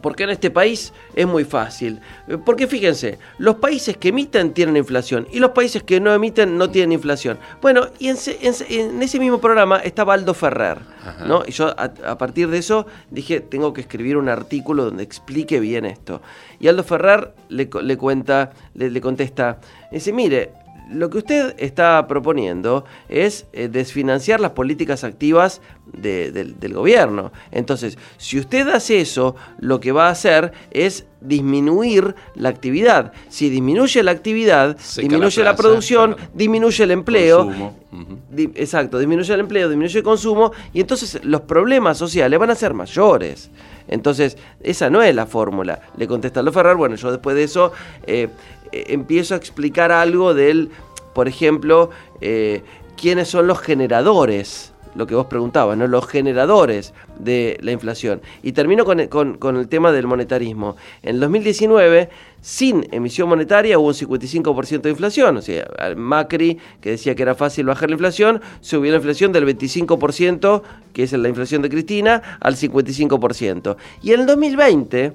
Porque 0.00 0.22
en 0.24 0.30
este 0.30 0.50
país 0.50 0.92
es 1.14 1.26
muy 1.26 1.44
fácil. 1.44 2.00
Eh, 2.26 2.38
Porque 2.38 2.66
fíjense, 2.66 3.18
los 3.38 3.56
países 3.56 3.96
que 3.96 4.08
emiten 4.08 4.52
tienen 4.54 4.76
inflación 4.76 5.26
y 5.30 5.38
los 5.38 5.50
países 5.50 5.82
que 5.82 6.00
no 6.00 6.12
emiten 6.14 6.56
no 6.56 6.70
tienen 6.70 6.92
inflación. 6.92 7.38
Bueno, 7.60 7.88
y 7.98 8.08
en, 8.08 8.16
se- 8.16 8.38
en 8.46 8.54
se- 8.54 8.80
en 8.80 9.02
ese 9.02 9.18
mismo 9.20 9.38
programa 9.40 9.78
estaba 9.78 10.14
Aldo 10.14 10.32
Ferrer, 10.34 10.78
Ajá. 11.04 11.24
¿no? 11.26 11.42
Y 11.46 11.50
yo 11.52 11.68
a, 11.68 11.92
a 12.06 12.16
partir 12.18 12.48
de 12.48 12.58
eso 12.58 12.86
dije, 13.10 13.40
tengo 13.40 13.72
que 13.74 13.82
escribir 13.82 14.16
un 14.16 14.28
artículo 14.28 14.84
donde 14.86 15.02
explique 15.02 15.60
bien 15.60 15.84
esto. 15.84 16.22
Y 16.58 16.68
Aldo 16.68 16.84
Ferrer 16.84 17.34
le, 17.50 17.68
cuenta, 17.98 18.52
le, 18.74 18.90
le 18.90 19.00
contesta, 19.00 19.58
dice, 19.90 20.12
mire, 20.12 20.52
lo 20.92 21.10
que 21.10 21.18
usted 21.18 21.54
está 21.58 22.06
proponiendo 22.06 22.84
es 23.08 23.46
eh, 23.52 23.68
desfinanciar 23.68 24.40
las 24.40 24.52
políticas 24.52 25.04
activas 25.04 25.60
de- 25.92 26.30
del, 26.32 26.58
del 26.60 26.74
gobierno. 26.74 27.32
Entonces, 27.50 27.98
si 28.18 28.38
usted 28.38 28.68
hace 28.68 29.00
eso, 29.00 29.34
lo 29.58 29.80
que 29.80 29.92
va 29.92 30.08
a 30.08 30.10
hacer 30.10 30.52
es 30.70 31.06
disminuir 31.20 32.14
la 32.34 32.48
actividad. 32.48 33.12
Si 33.28 33.48
disminuye 33.48 34.02
la 34.02 34.10
actividad, 34.10 34.76
Seca 34.78 35.02
disminuye 35.08 35.42
la 35.44 35.54
producción, 35.56 36.14
claro. 36.14 36.30
disminuye 36.34 36.84
el 36.84 36.90
empleo. 36.90 37.44
Consumo, 37.44 37.76
ujú. 37.92 38.18
Di- 38.30 38.50
Exacto, 38.54 38.98
disminuye 38.98 39.32
el 39.34 39.40
empleo, 39.40 39.68
disminuye 39.68 39.98
el 39.98 40.04
consumo 40.04 40.52
y 40.72 40.80
entonces 40.80 41.20
los 41.24 41.42
problemas 41.42 41.98
sociales 41.98 42.38
van 42.38 42.50
a 42.50 42.54
ser 42.54 42.74
mayores. 42.74 43.50
Entonces, 43.88 44.36
esa 44.62 44.90
no 44.90 45.02
es 45.02 45.14
la 45.14 45.26
fórmula. 45.26 45.80
Le 45.96 46.06
contesta 46.06 46.40
a 46.40 46.52
Ferrer, 46.52 46.76
bueno, 46.76 46.94
yo 46.96 47.10
después 47.10 47.34
de 47.36 47.42
eso 47.44 47.72
eh, 48.06 48.28
eh, 48.72 48.84
empiezo 48.88 49.34
a 49.34 49.36
explicar 49.36 49.92
algo 49.92 50.34
del, 50.34 50.70
por 51.14 51.28
ejemplo, 51.28 51.90
eh, 52.20 52.62
quiénes 53.00 53.28
son 53.28 53.46
los 53.46 53.58
generadores, 53.60 54.72
lo 54.94 55.06
que 55.06 55.14
vos 55.14 55.24
preguntabas, 55.26 55.78
¿no? 55.78 55.86
Los 55.86 56.06
generadores 56.06 56.92
de 57.18 57.56
la 57.62 57.72
inflación. 57.72 58.20
Y 58.42 58.52
termino 58.52 58.84
con, 58.84 59.00
el- 59.00 59.68
tema 59.68 59.90
del 59.90 60.06
monetarismo. 60.06 60.76
En 61.02 61.14
el 61.14 61.20
2019, 61.20 62.10
sin 62.42 62.86
emisión 62.92 63.28
monetaria, 63.28 63.78
hubo 63.78 63.88
un 63.88 63.94
55% 63.94 64.82
de 64.82 64.90
inflación. 64.90 65.38
O 65.38 65.42
sea, 65.42 65.66
Macri, 65.96 66.58
que 66.82 66.90
decía 66.90 67.14
que 67.14 67.22
era 67.22 67.34
fácil 67.34 67.64
bajar 67.66 67.88
la 67.88 67.94
inflación, 67.94 68.42
subió 68.60 68.90
la 68.90 68.98
inflación 68.98 69.32
del 69.32 69.46
25%, 69.46 70.62
que 70.92 71.04
es 71.04 71.12
la 71.14 71.28
inflación 71.28 71.62
de 71.62 71.70
Cristina, 71.70 72.38
al 72.40 72.56
55%. 72.56 73.76
Y 74.02 74.12
en 74.12 74.20
el 74.20 74.26
2020 74.26 75.14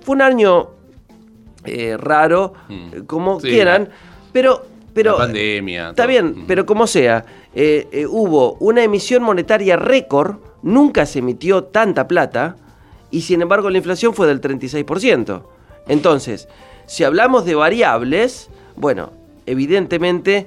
fue 0.00 0.14
un 0.14 0.22
año 0.22 0.70
eh, 1.64 1.96
raro, 1.98 2.54
Mm. 2.68 2.74
eh, 2.92 3.02
como 3.06 3.40
Sí, 3.40 3.48
quieran, 3.50 3.88
pero... 4.32 4.66
pero 4.94 5.12
La 5.12 5.18
pandemia. 5.26 5.90
Está 5.90 6.02
todo. 6.02 6.08
bien, 6.08 6.26
Mm. 6.42 6.44
pero 6.46 6.66
como 6.66 6.86
sea, 6.86 7.24
eh, 7.54 7.88
eh, 7.92 8.06
hubo 8.06 8.54
una 8.60 8.82
emisión 8.82 9.22
monetaria 9.22 9.76
récord, 9.76 10.36
nunca 10.62 11.06
se 11.06 11.20
emitió 11.20 11.64
tanta 11.64 12.06
plata, 12.08 12.56
y 13.10 13.22
sin 13.22 13.42
embargo 13.42 13.68
la 13.70 13.78
inflación 13.78 14.14
fue 14.14 14.26
del 14.26 14.40
36%. 14.40 15.42
Entonces, 15.88 16.48
si 16.86 17.04
hablamos 17.04 17.44
de 17.44 17.54
variables, 17.54 18.48
bueno, 18.76 19.10
evidentemente 19.46 20.46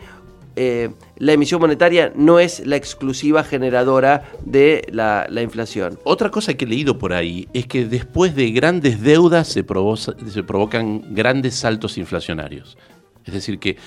eh, 0.56 0.90
la 1.18 1.34
emisión 1.34 1.60
monetaria 1.62 2.12
no 2.16 2.40
es 2.40 2.66
la 2.66 2.76
exclusiva 2.76 3.44
generadora 3.44 4.24
de 4.46 4.88
la, 4.92 5.26
la 5.30 5.42
inflación. 5.42 6.00
Otra 6.04 6.32
cosa 6.32 6.54
que 6.54 6.66
he 6.66 6.68
leído 6.68 6.98
por 6.98 7.14
ahí 7.14 7.48
es 7.54 7.68
que 7.68 7.86
después 7.86 8.36
de 8.36 8.52
grandes 8.52 9.02
deudas 9.02 9.48
se, 9.48 9.64
provoca- 9.64 10.16
se 10.30 10.44
provocan 10.44 11.14
grandes 11.14 11.56
saltos 11.56 11.98
inflacionarios. 11.98 12.78
Es 13.26 13.34
decir, 13.34 13.58
que 13.60 13.78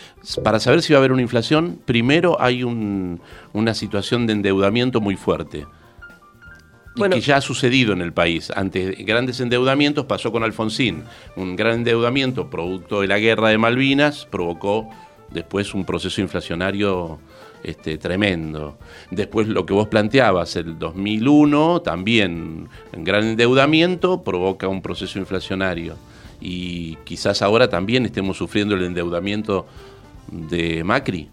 para 0.43 0.59
saber 0.59 0.83
si 0.83 0.93
va 0.93 0.99
a 0.99 1.01
haber 1.01 1.13
una 1.13 1.23
inflación, 1.23 1.81
primero 1.85 2.41
hay 2.41 2.65
un- 2.65 3.21
una 3.53 3.73
situación 3.75 4.27
de 4.27 4.33
endeudamiento 4.33 5.01
muy 5.01 5.17
fuerte. 5.17 5.67
Y 6.97 7.09
que 7.11 7.21
ya 7.21 7.37
ha 7.37 7.41
sucedido 7.41 7.93
en 7.93 8.01
el 8.03 8.13
país. 8.13 8.51
Ante 8.57 8.91
grandes 9.05 9.39
endeudamientos 9.39 10.07
pasó 10.07 10.33
con 10.33 10.43
Alfonsín. 10.43 11.05
Un 11.37 11.55
gran 11.55 11.75
endeudamiento 11.75 12.51
producto 12.51 13.03
de 13.03 13.07
la 13.07 13.21
guerra 13.21 13.51
de 13.51 13.59
Malvinas 13.59 14.27
provocó 14.27 14.91
después 15.31 15.75
un 15.75 15.85
proceso 15.85 16.21
inflacionario 16.21 17.19
este, 17.63 17.99
tremendo. 17.99 18.79
Después 19.11 19.49
lo 19.49 19.67
que 19.67 19.75
vos 19.75 19.89
planteabas, 19.89 20.57
el 20.57 20.79
2001, 20.79 21.83
también 21.83 22.69
gran 22.93 23.25
endeudamiento 23.25 24.23
provoca 24.23 24.69
un 24.69 24.83
proceso 24.83 25.19
inflacionario. 25.19 25.97
Y 26.41 26.97
quizás 27.05 27.43
ahora 27.43 27.69
también 27.69 28.05
estemos 28.05 28.37
sufriendo 28.37 28.75
el 28.75 28.85
endeudamiento 28.85 29.67
de 30.31 30.85
Macri. 30.85 31.29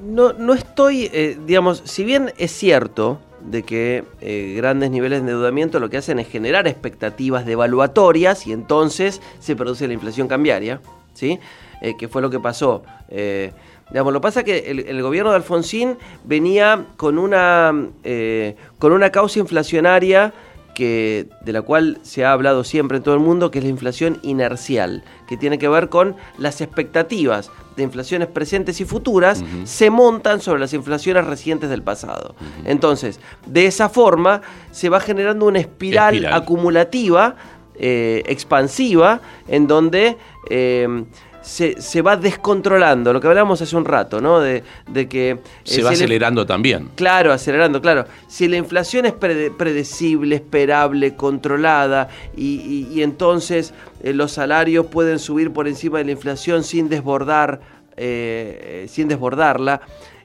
No, 0.00 0.32
no 0.32 0.54
estoy, 0.54 1.10
eh, 1.12 1.38
digamos, 1.46 1.82
si 1.84 2.04
bien 2.04 2.32
es 2.38 2.52
cierto 2.52 3.20
de 3.44 3.62
que 3.62 4.04
eh, 4.20 4.54
grandes 4.56 4.90
niveles 4.90 5.22
de 5.22 5.30
endeudamiento 5.30 5.78
lo 5.80 5.90
que 5.90 5.98
hacen 5.98 6.18
es 6.18 6.28
generar 6.28 6.66
expectativas 6.66 7.44
devaluatorias 7.44 8.46
y 8.46 8.52
entonces 8.52 9.20
se 9.38 9.56
produce 9.56 9.86
la 9.86 9.94
inflación 9.94 10.28
cambiaria, 10.28 10.80
¿sí? 11.14 11.38
Eh, 11.80 11.96
que 11.96 12.08
fue 12.08 12.20
lo 12.20 12.28
que 12.30 12.38
pasó. 12.40 12.82
Eh, 13.08 13.52
digamos, 13.90 14.12
lo 14.12 14.20
que 14.20 14.22
pasa 14.22 14.40
es 14.40 14.44
que 14.46 14.70
el, 14.70 14.80
el 14.80 15.02
gobierno 15.02 15.30
de 15.30 15.36
Alfonsín 15.36 15.96
venía 16.24 16.84
con 16.96 17.18
una, 17.18 17.72
eh, 18.04 18.54
con 18.78 18.92
una 18.92 19.10
causa 19.10 19.38
inflacionaria 19.38 20.34
que, 20.74 21.26
de 21.42 21.52
la 21.52 21.62
cual 21.62 21.98
se 22.02 22.24
ha 22.24 22.32
hablado 22.32 22.64
siempre 22.64 22.98
en 22.98 23.02
todo 23.02 23.14
el 23.14 23.20
mundo, 23.20 23.50
que 23.50 23.58
es 23.58 23.64
la 23.64 23.70
inflación 23.70 24.18
inercial, 24.22 25.02
que 25.28 25.36
tiene 25.36 25.58
que 25.58 25.68
ver 25.68 25.88
con 25.88 26.16
las 26.38 26.60
expectativas 26.60 27.50
de 27.76 27.82
inflaciones 27.82 28.28
presentes 28.28 28.80
y 28.80 28.84
futuras 28.84 29.42
se 29.64 29.90
montan 29.90 30.40
sobre 30.40 30.60
las 30.60 30.72
inflaciones 30.74 31.26
recientes 31.26 31.70
del 31.70 31.82
pasado. 31.82 32.34
Entonces, 32.64 33.20
de 33.46 33.66
esa 33.66 33.88
forma 33.88 34.42
se 34.70 34.88
va 34.88 35.00
generando 35.00 35.46
una 35.46 35.60
espiral, 35.60 36.14
Espiral. 36.14 36.34
acumulativa, 36.34 37.36
eh, 37.74 38.22
expansiva, 38.26 39.20
en 39.48 39.66
donde 39.66 40.18
eh, 40.50 41.04
se, 41.42 41.80
se 41.80 42.02
va 42.02 42.16
descontrolando, 42.16 43.12
lo 43.12 43.20
que 43.20 43.26
hablamos 43.28 43.60
hace 43.62 43.76
un 43.76 43.84
rato, 43.84 44.20
¿no? 44.20 44.40
De, 44.40 44.62
de 44.88 45.08
que... 45.08 45.30
eh, 45.30 45.38
Se 45.64 45.82
va 45.82 45.90
acelerando 45.90 46.44
también. 46.46 46.90
Claro, 46.96 47.32
acelerando, 47.32 47.80
claro. 47.80 48.04
Si 48.28 48.46
la 48.48 48.56
inflación 48.56 49.06
es 49.06 49.12
prede- 49.14 49.50
predecible, 49.56 50.36
esperable, 50.36 51.14
controlada, 51.16 52.08
y, 52.36 52.88
y- 52.90 52.94
y 52.98 53.02
entonces 53.02 53.72
eh, 54.02 54.12
los 54.12 54.32
salarios 54.32 54.86
pueden 54.86 55.18
subir 55.18 55.52
por 55.52 55.66
encima 55.68 55.98
de 55.98 56.04
la 56.04 56.10
inflación 56.12 56.62
sin 56.64 56.88
desbordar, 56.88 57.60
eh, 57.96 58.82
eh, 58.84 58.88
sin 58.88 59.08
desbordarla, 59.08 59.80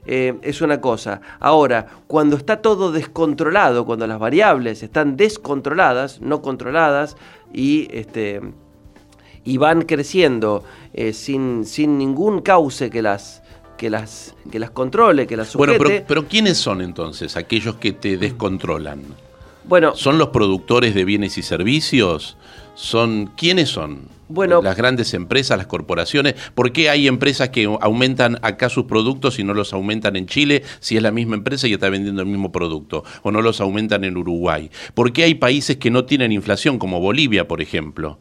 eh, 0.08 0.34
es 0.42 0.60
una 0.60 0.80
cosa. 0.80 1.20
Ahora, 1.40 1.86
cuando 2.06 2.36
está 2.36 2.62
todo 2.62 2.92
descontrolado, 2.92 3.84
cuando 3.84 4.06
las 4.06 4.18
variables 4.20 4.82
están 4.82 5.16
descontroladas, 5.16 6.20
no 6.20 6.42
controladas, 6.42 7.16
y 7.52 7.88
este 7.90 8.40
y 9.46 9.56
van 9.56 9.82
creciendo 9.82 10.64
eh, 10.92 11.14
sin, 11.14 11.64
sin 11.64 11.96
ningún 11.96 12.42
cauce 12.42 12.90
que 12.90 13.00
las 13.00 13.42
que 13.78 13.90
las 13.90 14.34
que 14.50 14.58
las 14.58 14.70
controle, 14.70 15.26
que 15.26 15.36
las 15.36 15.48
sujete. 15.48 15.78
Bueno, 15.78 15.84
pero, 15.84 16.04
pero 16.06 16.28
¿quiénes 16.28 16.58
son 16.58 16.80
entonces 16.80 17.36
aquellos 17.36 17.76
que 17.76 17.92
te 17.92 18.16
descontrolan? 18.16 19.02
Bueno, 19.64 19.94
¿Son 19.96 20.16
los 20.18 20.28
productores 20.28 20.94
de 20.94 21.04
bienes 21.04 21.38
y 21.38 21.42
servicios? 21.42 22.36
¿Son 22.74 23.32
quiénes 23.36 23.68
son? 23.68 24.08
Bueno- 24.28 24.60
las 24.62 24.76
grandes 24.76 25.14
empresas, 25.14 25.58
las 25.58 25.66
corporaciones. 25.66 26.34
¿Por 26.54 26.72
qué 26.72 26.88
hay 26.90 27.06
empresas 27.06 27.50
que 27.50 27.64
aumentan 27.80 28.38
acá 28.42 28.68
sus 28.68 28.86
productos 28.86 29.38
y 29.38 29.44
no 29.44 29.54
los 29.54 29.72
aumentan 29.72 30.16
en 30.16 30.26
Chile 30.26 30.62
si 30.80 30.96
es 30.96 31.02
la 31.02 31.10
misma 31.12 31.36
empresa 31.36 31.68
y 31.68 31.74
está 31.74 31.90
vendiendo 31.90 32.22
el 32.22 32.28
mismo 32.28 32.50
producto? 32.50 33.04
¿O 33.22 33.30
no 33.30 33.42
los 33.42 33.60
aumentan 33.60 34.04
en 34.04 34.16
Uruguay? 34.16 34.70
¿Por 34.94 35.12
qué 35.12 35.24
hay 35.24 35.34
países 35.34 35.76
que 35.76 35.90
no 35.90 36.04
tienen 36.04 36.32
inflación, 36.32 36.78
como 36.78 37.00
Bolivia, 37.00 37.46
por 37.46 37.60
ejemplo? 37.60 38.18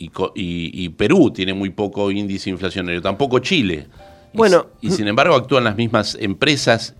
Y, 0.00 0.10
y- 0.34 0.88
Perú 0.88 1.30
tiene 1.30 1.52
muy 1.52 1.68
poco 1.68 2.10
índice 2.10 2.48
inflacionario, 2.48 3.02
tampoco 3.02 3.38
Chile. 3.38 3.86
Y 4.32 4.38
Bueno. 4.38 4.66
y 4.80 4.90
sin 4.90 5.06
embargo 5.08 5.34
actúan 5.34 5.64
las 5.64 5.76
mismas 5.76 6.16
empresas 6.18 6.94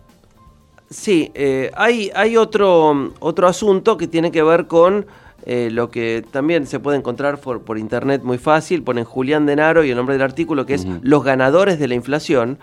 Sí, 0.90 1.30
eh, 1.34 1.70
hay, 1.76 2.10
hay 2.16 2.36
otro, 2.36 3.12
otro 3.20 3.46
asunto 3.46 3.96
que 3.96 4.08
tiene 4.08 4.32
que 4.32 4.42
ver 4.42 4.66
con 4.66 5.06
eh, 5.46 5.68
lo 5.70 5.88
que 5.88 6.24
también 6.32 6.66
se 6.66 6.80
puede 6.80 6.98
encontrar 6.98 7.40
por, 7.40 7.62
por, 7.62 7.78
internet 7.78 8.22
muy 8.24 8.38
fácil. 8.38 8.82
Ponen 8.82 9.04
Julián 9.04 9.46
Denaro 9.46 9.84
y 9.84 9.90
el 9.90 9.96
nombre 9.96 10.16
del 10.16 10.22
artículo 10.22 10.66
que 10.66 10.74
es 10.74 10.86
Los 11.02 11.22
ganadores 11.22 11.78
de 11.78 11.86
la 11.86 11.94
inflación. 11.94 12.58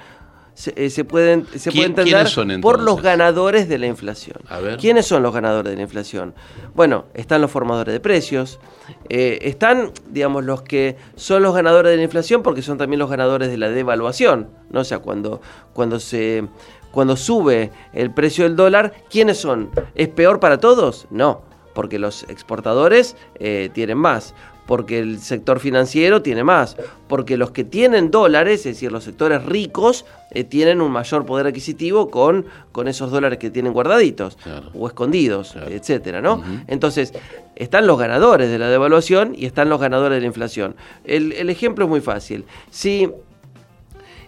Se, 0.58 0.74
eh, 0.76 1.04
pueden, 1.04 1.46
se 1.56 1.72
puede 1.72 1.86
entender 1.86 2.28
por 2.62 2.82
los 2.82 3.00
ganadores 3.00 3.70
de 3.70 3.78
la 3.78 3.86
inflación. 3.86 4.38
¿Quiénes 4.80 5.06
son 5.06 5.22
los 5.22 5.32
ganadores 5.32 5.70
de 5.70 5.76
la 5.76 5.84
inflación? 5.84 6.34
Bueno, 6.74 7.06
están 7.14 7.42
los 7.42 7.52
formadores 7.52 7.94
de 7.94 8.00
precios, 8.00 8.60
están, 9.08 9.92
digamos, 10.10 10.44
los 10.44 10.64
que 10.64 10.96
son 11.16 11.44
los 11.44 11.54
ganadores 11.54 11.92
de 11.92 11.98
la 11.98 12.04
inflación 12.04 12.42
porque 12.42 12.64
son 12.64 12.80
también 12.80 12.98
los 12.98 13.10
ganadores 13.10 13.50
de 13.50 13.58
la 13.58 13.70
devaluación. 13.70 14.50
¿no? 14.72 14.80
O 14.80 14.84
sea, 14.84 14.98
cuando, 14.98 15.42
cuando 15.74 16.00
se 16.00 16.44
cuando 16.92 17.16
sube 17.16 17.70
el 17.94 18.12
precio 18.12 18.46
del 18.46 18.56
dólar, 18.56 18.92
¿quiénes 19.12 19.38
son? 19.38 19.70
¿Es 19.94 20.08
peor 20.08 20.40
para 20.40 20.60
todos? 20.60 21.06
No, 21.12 21.44
porque 21.76 22.00
los 22.00 22.24
exportadores 22.24 23.16
eh, 23.36 23.70
tienen 23.72 24.00
más, 24.00 24.34
porque 24.68 25.00
el 25.00 25.20
sector 25.20 25.60
financiero 25.60 26.22
tiene 26.22 26.44
más, 26.44 26.78
porque 27.08 27.38
los 27.38 27.52
que 27.52 27.64
tienen 27.64 28.12
dólares, 28.12 28.60
es 28.60 28.76
decir, 28.76 28.92
los 28.92 29.06
sectores 29.06 29.44
ricos, 29.46 30.06
eh, 30.32 30.44
tienen 30.44 30.82
un 30.82 30.92
mayor 30.92 31.26
poder 31.26 31.48
adquisitivo 31.48 32.12
con, 32.12 32.46
con 32.72 32.88
esos 32.88 33.10
dólares 33.10 33.40
que 33.40 33.50
tienen 33.50 33.74
guardaditos 33.74 34.38
o 34.74 34.88
escondidos, 34.88 35.56
etcétera, 35.56 36.22
¿no? 36.22 36.44
Entonces, 36.68 37.14
están 37.56 37.88
los 37.88 37.98
ganadores 37.98 38.50
de 38.52 38.60
la 38.60 38.70
devaluación 38.70 39.34
y 39.36 39.46
están 39.46 39.70
los 39.70 39.80
ganadores 39.80 40.18
de 40.18 40.22
la 40.22 40.28
inflación. 40.28 40.76
El, 41.06 41.32
el 41.32 41.50
ejemplo 41.50 41.86
es 41.86 41.90
muy 41.90 42.02
fácil. 42.02 42.46
Si 42.70 43.10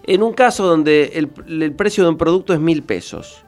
en 0.10 0.24
un 0.24 0.34
caso 0.34 0.66
donde 0.66 1.12
el, 1.14 1.74
precio 1.74 2.04
de 2.04 2.10
un 2.10 2.18
producto 2.18 2.52
es 2.54 2.60
mil 2.60 2.82
pesos 2.82 3.44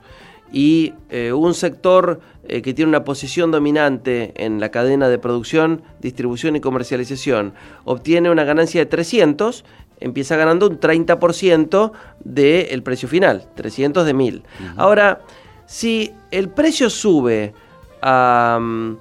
y 0.53 0.93
eh, 1.09 1.33
un 1.33 1.55
sector 1.55 2.19
eh, 2.51 2.61
que 2.61 2.73
tiene 2.73 2.89
una 2.89 3.05
posición 3.05 3.49
dominante 3.49 4.33
en 4.35 4.59
la 4.59 4.71
cadena 4.71 5.07
de 5.07 5.17
producción, 5.17 5.83
distribución 6.01 6.57
y 6.57 6.59
comercialización 6.59 7.53
obtiene 7.85 8.29
una 8.29 8.43
ganancia 8.43 8.81
de 8.81 8.87
300, 8.87 9.63
empieza 10.01 10.35
ganando 10.35 10.67
un 10.67 10.77
30% 10.77 11.93
del 12.25 12.83
precio 12.83 13.07
final, 13.07 13.47
300 13.55 14.05
de 14.05 14.13
1000. 14.13 14.43
Ahora, 14.75 15.21
si 15.65 16.11
el 16.29 16.49
precio 16.49 16.89
sube 16.89 17.53
a, 18.01 18.59
mm, 18.59 18.97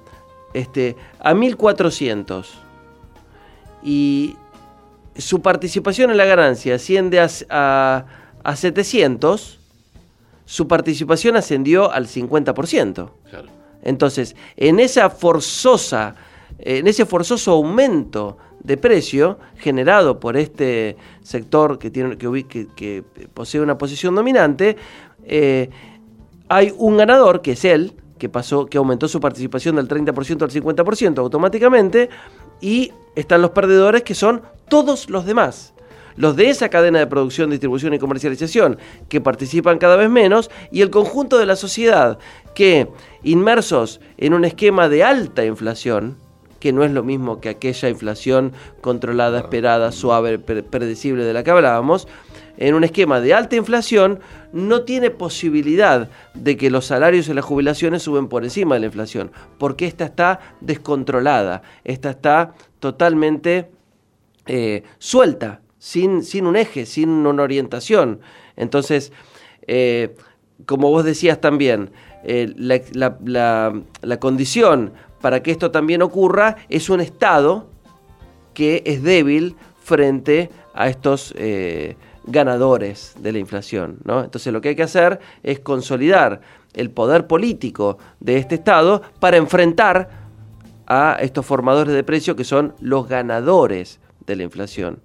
este, 0.53 0.95
a 1.19 1.33
1400 1.33 2.57
y 3.83 4.37
su 5.17 5.41
participación 5.41 6.09
en 6.11 6.15
la 6.15 6.25
ganancia 6.25 6.75
asciende 6.75 7.19
a, 7.19 8.05
700, 8.55 9.59
su 10.51 10.67
participación 10.67 11.37
ascendió 11.37 11.93
al 11.93 12.07
50%. 12.07 13.09
Entonces, 13.83 14.35
en 14.57 14.81
esa 14.81 15.09
forzosa, 15.09 16.15
en 16.59 16.87
ese 16.87 17.05
forzoso 17.05 17.51
aumento 17.51 18.37
de 18.61 18.75
precio 18.75 19.39
generado 19.55 20.19
por 20.19 20.35
este 20.35 20.97
sector 21.21 21.79
que, 21.79 21.89
tiene, 21.89 22.17
que, 22.17 22.67
que 22.75 23.01
posee 23.33 23.61
una 23.61 23.77
posición 23.77 24.13
dominante, 24.13 24.75
eh, 25.23 25.69
hay 26.49 26.73
un 26.77 26.97
ganador, 26.97 27.41
que 27.41 27.53
es 27.53 27.63
él, 27.63 27.93
que 28.17 28.27
pasó, 28.27 28.65
que 28.65 28.77
aumentó 28.77 29.07
su 29.07 29.21
participación 29.21 29.77
del 29.77 29.87
30% 29.87 30.41
al 30.41 30.51
50% 30.51 31.19
automáticamente, 31.19 32.09
y 32.59 32.91
están 33.15 33.41
los 33.41 33.51
perdedores 33.51 34.03
que 34.03 34.15
son 34.15 34.41
todos 34.67 35.09
los 35.09 35.25
demás. 35.25 35.73
Los 36.15 36.35
de 36.35 36.49
esa 36.49 36.69
cadena 36.69 36.99
de 36.99 37.07
producción, 37.07 37.49
distribución 37.49 37.93
y 37.93 37.99
comercialización 37.99 38.77
que 39.09 39.21
participan 39.21 39.77
cada 39.77 39.95
vez 39.95 40.09
menos 40.09 40.49
y 40.71 40.81
el 40.81 40.89
conjunto 40.89 41.37
de 41.37 41.45
la 41.45 41.55
sociedad 41.55 42.19
que, 42.53 42.87
inmersos 43.23 44.01
en 44.17 44.33
un 44.33 44.45
esquema 44.45 44.89
de 44.89 45.03
alta 45.03 45.45
inflación, 45.45 46.17
que 46.59 46.71
no 46.71 46.83
es 46.83 46.91
lo 46.91 47.03
mismo 47.03 47.41
que 47.41 47.49
aquella 47.49 47.89
inflación 47.89 48.53
controlada, 48.81 49.39
esperada, 49.39 49.91
suave, 49.91 50.37
predecible 50.39 51.23
de 51.23 51.33
la 51.33 51.43
que 51.43 51.51
hablábamos, 51.51 52.07
en 52.57 52.75
un 52.75 52.83
esquema 52.83 53.19
de 53.19 53.33
alta 53.33 53.55
inflación 53.55 54.19
no 54.53 54.83
tiene 54.83 55.09
posibilidad 55.09 56.09
de 56.35 56.57
que 56.57 56.69
los 56.69 56.85
salarios 56.85 57.27
y 57.27 57.33
las 57.33 57.43
jubilaciones 57.45 58.03
suben 58.03 58.27
por 58.27 58.43
encima 58.43 58.75
de 58.75 58.81
la 58.81 58.85
inflación, 58.87 59.31
porque 59.57 59.87
esta 59.87 60.05
está 60.05 60.39
descontrolada, 60.61 61.63
esta 61.83 62.11
está 62.11 62.53
totalmente 62.79 63.71
eh, 64.45 64.83
suelta, 64.99 65.61
sin, 65.81 66.23
sin, 66.23 66.45
un 66.45 66.55
eje, 66.55 66.85
sin 66.85 67.09
una 67.09 67.41
orientación. 67.41 68.21
Entonces, 68.55 69.11
eh, 69.65 70.15
como 70.67 70.91
vos 70.91 71.03
decías 71.03 71.41
también, 71.41 71.89
eh, 72.23 72.53
la, 72.55 74.19
condición 74.19 74.93
para 75.21 75.41
que 75.41 75.49
esto 75.49 75.71
también 75.71 76.03
ocurra 76.03 76.57
es 76.69 76.91
un 76.91 77.01
Estado 77.01 77.67
que 78.53 78.83
es 78.85 79.01
débil 79.01 79.55
frente 79.81 80.51
a 80.75 80.87
estos 80.87 81.33
ganadores 82.25 83.15
de 83.17 83.31
la 83.31 83.39
inflación. 83.39 83.97
¿no? 84.03 84.23
Entonces 84.23 84.53
lo 84.53 84.61
que 84.61 84.69
hay 84.69 84.75
que 84.75 84.83
hacer 84.83 85.19
es 85.41 85.61
consolidar 85.61 86.41
el 86.73 86.91
poder 86.91 87.25
político 87.25 87.97
de 88.19 88.37
este 88.37 88.55
Estado 88.55 89.01
para 89.19 89.37
enfrentar 89.37 90.09
a 90.85 91.17
estos 91.21 91.45
formadores 91.45 91.93
de 91.93 92.03
precios 92.03 92.35
que 92.35 92.43
son 92.43 92.75
los 92.79 93.07
ganadores 93.07 93.99
de 94.25 94.35
la 94.35 94.43
inflación. 94.43 95.01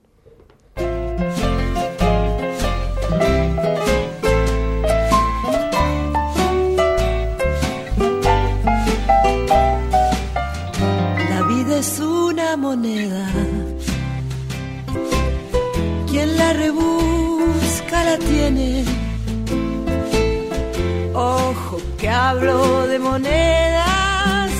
Hablo 22.28 22.88
de 22.88 22.98
monedas 22.98 24.50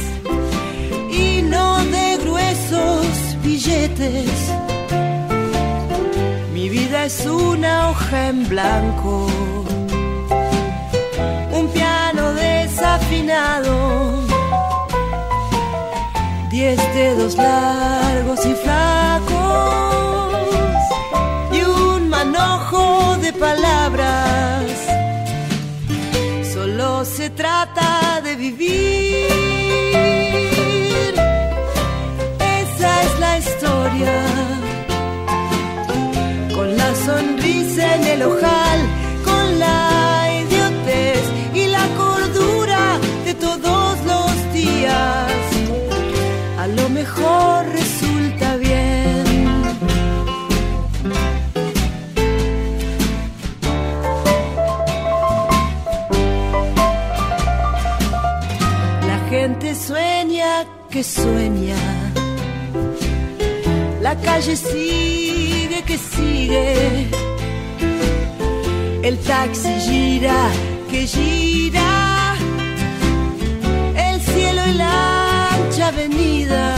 y 1.11 1.43
no 1.43 1.85
de 1.85 2.17
gruesos 2.23 3.07
billetes 3.43 4.53
mi 6.55 6.69
vida 6.69 7.07
es 7.07 7.27
una 7.27 7.91
hoja 7.91 8.29
en 8.29 8.49
blanco, 8.49 9.27
un 11.59 11.69
piano 11.73 12.35
desafinado, 12.35 13.75
diez 16.51 16.79
dedos 16.95 17.35
largos 17.37 18.47
y 18.47 18.55
flacos 18.55 20.37
y 21.53 21.63
un 21.63 22.09
manojo 22.09 23.17
de 23.21 23.33
palabras. 23.33 25.06
Se 27.15 27.31
trata 27.31 28.21
de 28.23 28.35
vivir. 28.37 29.29
Esa 32.39 33.03
es 33.03 33.21
la 33.21 33.39
historia 33.39 34.47
sonrisa 37.07 37.95
en 37.97 38.05
el 38.05 38.23
ojal, 38.23 38.66
gente 59.59 59.75
sueña 59.75 60.67
que 60.91 61.03
sueña. 61.03 61.77
La 64.03 64.15
calle 64.17 64.55
sí 64.57 65.69
que 65.87 65.97
sigue. 65.99 67.09
El 69.03 69.19
taxi 69.19 69.73
gira, 69.87 70.51
que 70.91 71.07
gira. 71.07 72.35
El 73.97 74.21
cielo 74.21 74.63
y 74.69 74.73
la 74.75 75.49
ancha 75.55 75.89
avenida. 75.89 76.75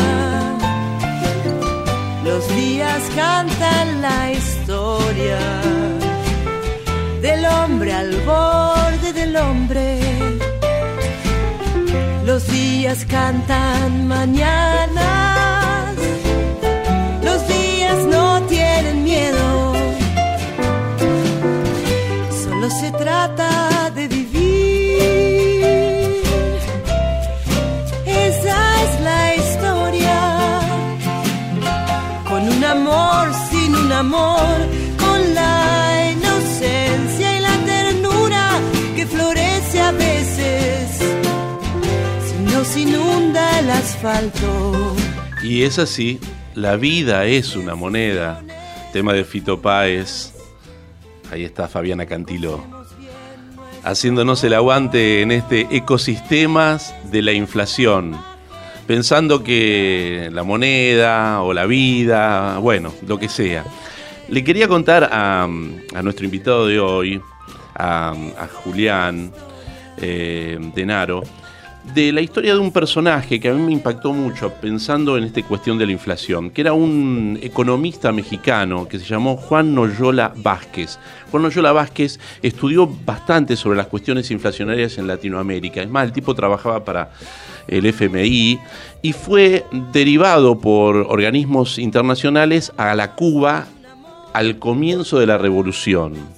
Los 2.24 2.48
días 2.54 3.02
cantan 3.16 4.02
la 4.02 4.32
historia 4.32 5.40
del 7.22 7.44
hombre 7.46 7.92
al 7.92 8.14
borde 8.20 9.12
del 9.12 9.36
hombre. 9.36 10.27
Los 12.38 12.52
días 12.52 13.04
cantan 13.06 14.06
mañanas, 14.06 15.96
los 17.20 17.48
días 17.48 18.04
no 18.04 18.40
tienen 18.42 19.02
miedo, 19.02 19.74
solo 22.44 22.70
se 22.70 22.92
trata 22.92 23.90
de 23.90 24.06
vivir. 24.06 25.02
Esa 28.06 28.82
es 28.84 29.00
la 29.00 29.34
historia, 29.34 30.60
con 32.28 32.48
un 32.48 32.64
amor, 32.64 33.32
sin 33.50 33.74
un 33.74 33.90
amor 33.90 34.77
inunda 42.76 43.60
el 43.60 43.70
asfalto. 43.70 44.94
Y 45.42 45.62
es 45.62 45.78
así, 45.78 46.18
la 46.54 46.76
vida 46.76 47.24
es 47.24 47.56
una 47.56 47.74
moneda. 47.74 48.42
Tema 48.92 49.12
de 49.12 49.24
Fito 49.24 49.60
Páez. 49.60 50.34
Ahí 51.30 51.44
está 51.44 51.68
Fabiana 51.68 52.06
Cantilo. 52.06 52.64
Haciéndonos 53.84 54.42
el 54.44 54.54
aguante 54.54 55.22
en 55.22 55.30
este 55.30 55.68
ecosistemas 55.70 56.94
de 57.10 57.22
la 57.22 57.32
inflación. 57.32 58.18
Pensando 58.86 59.44
que 59.44 60.28
la 60.32 60.42
moneda 60.42 61.42
o 61.42 61.52
la 61.52 61.66
vida, 61.66 62.58
bueno, 62.58 62.92
lo 63.06 63.18
que 63.18 63.28
sea. 63.28 63.64
Le 64.28 64.44
quería 64.44 64.68
contar 64.68 65.08
a, 65.12 65.46
nuestro 66.02 66.24
invitado 66.24 66.66
de 66.66 66.80
hoy, 66.80 67.20
a, 67.74 68.14
Julián 68.64 69.32
eh, 69.98 70.58
Denaro, 70.74 71.22
de 71.94 72.12
la 72.12 72.20
historia 72.20 72.54
de 72.54 72.60
un 72.60 72.72
personaje 72.72 73.40
que 73.40 73.48
a 73.48 73.54
mí 73.54 73.62
me 73.62 73.72
impactó 73.72 74.12
mucho 74.12 74.52
pensando 74.60 75.16
en 75.16 75.24
esta 75.24 75.42
cuestión 75.42 75.78
de 75.78 75.86
la 75.86 75.92
inflación, 75.92 76.50
que 76.50 76.60
era 76.60 76.72
un 76.72 77.38
economista 77.42 78.12
mexicano 78.12 78.86
que 78.88 78.98
se 78.98 79.04
llamó 79.04 79.36
Juan 79.36 79.74
Noyola 79.74 80.32
Vázquez. 80.36 80.98
Juan 81.30 81.42
Noyola 81.42 81.72
Vázquez 81.72 82.18
estudió 82.42 82.86
bastante 83.04 83.56
sobre 83.56 83.76
las 83.76 83.86
cuestiones 83.86 84.30
inflacionarias 84.30 84.98
en 84.98 85.06
Latinoamérica. 85.06 85.82
Es 85.82 85.88
más, 85.88 86.04
el 86.04 86.12
tipo 86.12 86.34
trabajaba 86.34 86.84
para 86.84 87.10
el 87.66 87.86
FMI 87.86 88.58
y 89.02 89.12
fue 89.12 89.64
derivado 89.92 90.58
por 90.58 90.96
organismos 90.96 91.78
internacionales 91.78 92.72
a 92.76 92.94
la 92.94 93.14
Cuba 93.14 93.66
al 94.32 94.58
comienzo 94.58 95.18
de 95.18 95.26
la 95.26 95.38
revolución. 95.38 96.37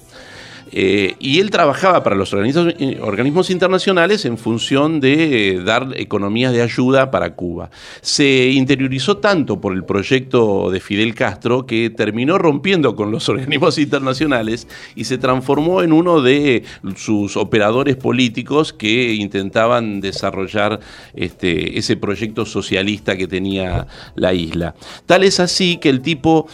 Eh, 0.71 1.15
y 1.19 1.39
él 1.39 1.51
trabajaba 1.51 2.03
para 2.03 2.15
los 2.15 2.33
eh, 2.33 2.99
organismos, 3.01 3.49
internacionales 3.49 4.25
en 4.25 4.37
función 4.37 4.99
de 4.99 5.49
eh, 5.49 5.63
dar 5.63 5.89
economías 5.95 6.53
de 6.53 6.61
ayuda 6.61 7.11
para 7.11 7.35
Cuba. 7.35 7.69
Se 8.01 8.49
interiorizó 8.49 9.17
tanto 9.17 9.59
por 9.59 9.73
el 9.73 9.83
proyecto 9.83 10.71
de 10.71 10.79
Fidel 10.79 11.13
Castro 11.13 11.65
que 11.65 11.89
terminó 11.89 12.37
rompiendo 12.37 12.95
con 12.95 13.11
los 13.11 13.27
organismos 13.29 13.77
internacionales 13.77 14.67
y 14.95 15.03
se 15.03 15.17
transformó 15.17 15.81
en 15.81 15.91
uno 15.91 16.21
de 16.21 16.63
sus 16.95 17.35
operadores 17.35 17.97
políticos 17.97 18.71
que 18.71 19.13
intentaban 19.13 19.99
desarrollar 19.99 20.79
este, 21.13 21.77
ese 21.77 21.97
proyecto 21.97 22.45
socialista 22.45 23.17
que 23.17 23.27
tenía 23.27 23.87
la 24.15 24.33
isla. 24.33 24.75
Tal 25.05 25.23
es 25.23 25.39
así 25.39 25.77
que 25.77 25.89
el 25.89 26.01
tipo 26.01 26.47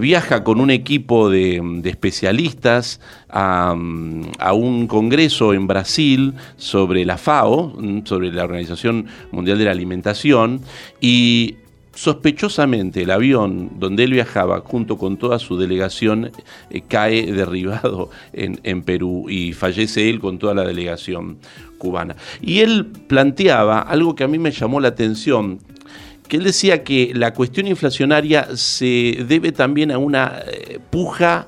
viaja 0.00 0.44
con 0.44 0.60
un 0.60 0.70
equipo 0.70 1.30
de 1.30 1.62
especialistas, 1.84 3.00
a, 3.32 3.74
un 3.74 4.86
congreso 4.86 5.54
en 5.54 5.66
Brasil 5.66 6.34
sobre 6.56 7.04
la 7.04 7.16
FAO, 7.16 7.74
sobre 8.04 8.32
la 8.32 8.44
Organización 8.44 9.06
Mundial 9.30 9.58
de 9.58 9.64
la 9.64 9.70
Alimentación, 9.70 10.60
y 11.00 11.56
sospechosamente 11.94 13.02
el 13.02 13.10
avión 13.10 13.72
donde 13.78 14.04
él 14.04 14.12
viajaba 14.12 14.60
junto 14.60 14.96
con 14.96 15.18
toda 15.18 15.38
su 15.38 15.58
delegación 15.58 16.30
eh, 16.70 16.82
cae 16.86 17.30
derribado 17.32 18.10
en, 18.32 18.60
en, 18.64 18.82
Perú 18.82 19.26
y 19.28 19.52
fallece 19.52 20.08
él 20.08 20.18
con 20.18 20.38
toda 20.38 20.54
la 20.54 20.64
delegación 20.64 21.38
cubana. 21.78 22.16
Y 22.40 22.60
él 22.60 22.86
planteaba 22.86 23.80
algo 23.80 24.14
que 24.14 24.24
a 24.24 24.28
mí 24.28 24.38
me 24.38 24.50
llamó 24.50 24.80
la 24.80 24.88
atención, 24.88 25.58
que 26.28 26.36
él 26.38 26.44
decía 26.44 26.82
que 26.82 27.12
la 27.14 27.34
cuestión 27.34 27.66
inflacionaria 27.66 28.56
se 28.56 29.24
debe 29.28 29.52
también 29.52 29.90
a 29.90 29.98
una 29.98 30.40
eh, 30.46 30.78
puja 30.90 31.46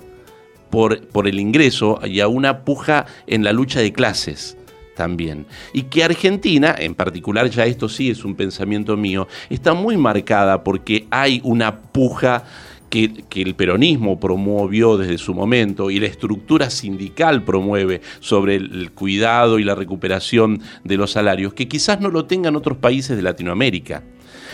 por, 0.74 1.28
el 1.28 1.38
ingreso 1.38 2.00
y 2.04 2.18
a 2.18 2.26
una 2.26 2.64
puja 2.64 3.06
en 3.28 3.44
la 3.44 3.52
lucha 3.52 3.80
de 3.80 3.92
clases 3.92 4.56
también. 4.96 5.46
Y 5.72 5.82
que 5.82 6.02
Argentina, 6.02 6.74
en 6.76 6.94
particular 6.94 7.48
ya 7.48 7.64
esto 7.64 7.88
sí 7.88 8.10
es 8.10 8.24
un 8.24 8.34
pensamiento 8.34 8.96
mío, 8.96 9.28
está 9.50 9.74
muy 9.74 9.96
marcada 9.96 10.64
porque 10.64 11.06
hay 11.10 11.40
una 11.44 11.80
puja 11.80 12.44
que, 12.90 13.24
que, 13.28 13.42
el 13.42 13.54
peronismo 13.54 14.18
promovió 14.18 14.96
desde 14.96 15.18
su 15.18 15.32
momento 15.32 15.90
y 15.90 16.00
la 16.00 16.06
estructura 16.06 16.70
sindical 16.70 17.44
promueve 17.44 18.00
sobre 18.20 18.56
el 18.56 18.90
cuidado 18.92 19.58
y 19.58 19.64
la 19.64 19.74
recuperación 19.74 20.60
de 20.82 20.96
los 20.96 21.12
salarios, 21.12 21.54
que 21.54 21.68
quizás 21.68 22.00
no 22.00 22.08
lo 22.08 22.24
tengan 22.24 22.56
otros 22.56 22.78
países 22.78 23.16
de 23.16 23.22
Latinoamérica. 23.22 24.02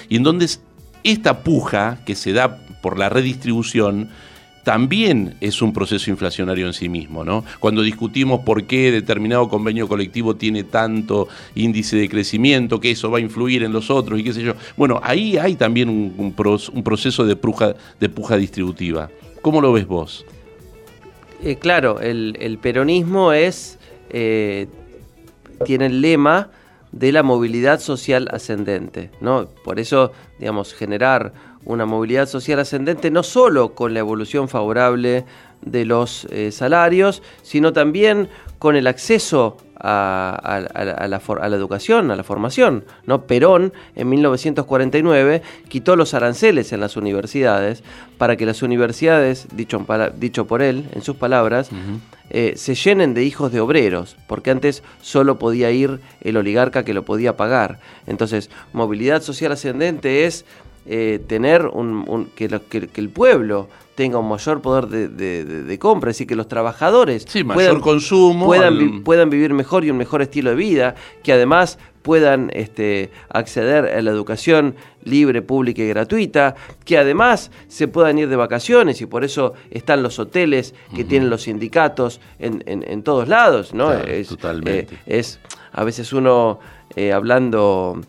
Y 0.08 0.16
en 0.16 0.22
donde 0.22 0.48
esta 1.02 1.42
puja 1.42 2.02
que 2.04 2.14
se 2.14 2.32
da 2.32 2.58
por 2.82 2.98
la 2.98 3.08
redistribución 3.08 4.10
también 4.62 5.36
es 5.40 5.62
un 5.62 5.72
proceso 5.72 6.10
inflacionario 6.10 6.66
en 6.66 6.72
sí 6.72 6.88
mismo, 6.88 7.24
¿no? 7.24 7.44
Cuando 7.60 7.82
discutimos 7.82 8.40
por 8.40 8.64
qué 8.64 8.90
determinado 8.92 9.48
convenio 9.48 9.88
colectivo 9.88 10.36
tiene 10.36 10.64
tanto 10.64 11.28
índice 11.54 11.96
de 11.96 12.08
crecimiento, 12.08 12.80
que 12.80 12.90
eso 12.90 13.10
va 13.10 13.18
a 13.18 13.20
influir 13.20 13.62
en 13.62 13.72
los 13.72 13.90
otros 13.90 14.20
y 14.20 14.24
qué 14.24 14.32
sé 14.32 14.42
yo. 14.42 14.54
Bueno, 14.76 15.00
ahí 15.02 15.38
hay 15.38 15.54
también 15.54 15.88
un, 15.88 16.34
proceso 16.34 17.24
de 17.24 17.36
puja, 17.36 18.36
distributiva. 18.36 19.10
¿Cómo 19.42 19.60
lo 19.60 19.72
ves 19.72 19.86
vos? 19.86 20.24
Eh, 21.42 21.56
claro, 21.56 22.00
el, 22.00 22.58
peronismo 22.60 23.32
es 23.32 23.78
eh, 24.10 24.66
tiene 25.64 25.86
el 25.86 26.00
lema 26.02 26.50
de 26.92 27.12
la 27.12 27.22
movilidad 27.22 27.80
social 27.80 28.28
ascendente, 28.32 29.10
¿no? 29.20 29.48
Por 29.64 29.78
eso, 29.78 30.12
digamos, 30.38 30.74
generar 30.74 31.32
una 31.64 31.86
movilidad 31.86 32.28
social 32.28 32.58
ascendente 32.58 33.10
no 33.10 33.22
solo 33.22 33.74
con 33.74 33.94
la 33.94 34.00
evolución 34.00 34.48
favorable 34.48 35.24
de 35.62 35.84
los 35.84 36.26
eh, 36.30 36.52
salarios, 36.52 37.22
sino 37.42 37.72
también 37.72 38.28
con 38.58 38.76
el 38.76 38.86
acceso 38.86 39.56
a, 39.82 40.60
la, 40.74 41.56
educación, 41.56 42.10
a 42.10 42.16
la 42.16 42.24
formación. 42.24 42.84
¿no? 43.06 43.22
Perón 43.26 43.72
en 43.96 44.08
1949 44.08 45.42
quitó 45.68 45.96
los 45.96 46.14
aranceles 46.14 46.72
en 46.72 46.80
las 46.80 46.96
universidades 46.96 47.82
para 48.18 48.36
que 48.36 48.46
las 48.46 48.62
universidades, 48.62 49.48
dicho, 49.54 49.84
dicho 50.16 50.46
por 50.46 50.62
él, 50.62 50.88
en 50.92 51.02
sus 51.02 51.16
palabras, 51.16 51.70
eh, 52.28 52.54
se 52.56 52.74
llenen 52.74 53.14
de 53.14 53.24
hijos 53.24 53.50
de 53.52 53.60
obreros, 53.60 54.16
porque 54.26 54.50
antes 54.50 54.82
solo 55.00 55.38
podía 55.38 55.70
ir 55.70 56.00
el 56.20 56.36
oligarca 56.36 56.84
que 56.84 56.94
lo 56.94 57.04
podía 57.04 57.36
pagar. 57.36 57.80
Entonces, 58.06 58.50
movilidad 58.72 59.22
social 59.22 59.52
ascendente 59.52 60.26
es 60.26 60.44
eh, 60.92 61.20
tener 61.24 61.68
un, 61.68 62.32
que, 62.34 62.46
el 62.96 63.10
pueblo 63.10 63.68
tenga 63.94 64.18
un 64.18 64.28
mayor 64.28 64.60
poder 64.60 64.88
de, 64.88 65.78
compra, 65.78 66.10
es 66.10 66.16
decir, 66.16 66.26
que 66.26 66.34
los 66.34 66.48
trabajadores 66.48 67.28
puedan, 67.54 67.78
consumo, 67.80 68.46
puedan, 69.04 69.30
vivir 69.30 69.54
mejor 69.54 69.84
y 69.84 69.90
un 69.92 69.96
mejor 69.96 70.20
estilo 70.20 70.50
de 70.50 70.56
vida, 70.56 70.96
que 71.22 71.32
además 71.32 71.78
puedan 72.02 72.50
este, 72.54 73.12
acceder 73.28 73.84
a 73.84 74.02
la 74.02 74.10
educación 74.10 74.74
libre, 75.04 75.42
pública 75.42 75.80
y 75.80 75.86
gratuita, 75.86 76.56
que 76.84 76.98
además 76.98 77.52
se 77.68 77.86
puedan 77.86 78.18
ir 78.18 78.28
de 78.28 78.34
vacaciones 78.34 79.00
y 79.00 79.06
por 79.06 79.22
eso 79.22 79.54
están 79.70 80.02
los 80.02 80.18
hoteles 80.18 80.74
que 80.96 81.04
tienen 81.04 81.30
los 81.30 81.42
sindicatos 81.42 82.20
en, 82.40 83.02
todos 83.04 83.28
lados, 83.28 83.74
¿no? 83.74 83.92
es, 83.92 84.26
totalmente. 84.26 84.92
Eh, 85.06 85.18
es 85.20 85.38
a 85.70 85.84
veces 85.84 86.12
uno 86.12 86.58
eh, 86.96 87.12
hablando 87.12 88.00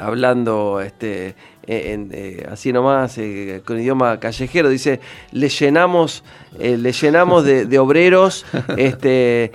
hablando 0.00 0.80
este 0.80 1.34
eh, 1.68 2.06
eh, 2.12 2.46
así 2.48 2.72
nomás, 2.72 3.18
eh, 3.18 3.60
con 3.64 3.80
idioma 3.80 4.20
callejero, 4.20 4.68
dice, 4.68 5.00
le 5.32 5.48
llenamos, 5.48 6.22
le 6.56 6.92
llenamos 6.92 7.44
de, 7.44 7.78
obreros 7.80 8.46
este, 8.76 9.50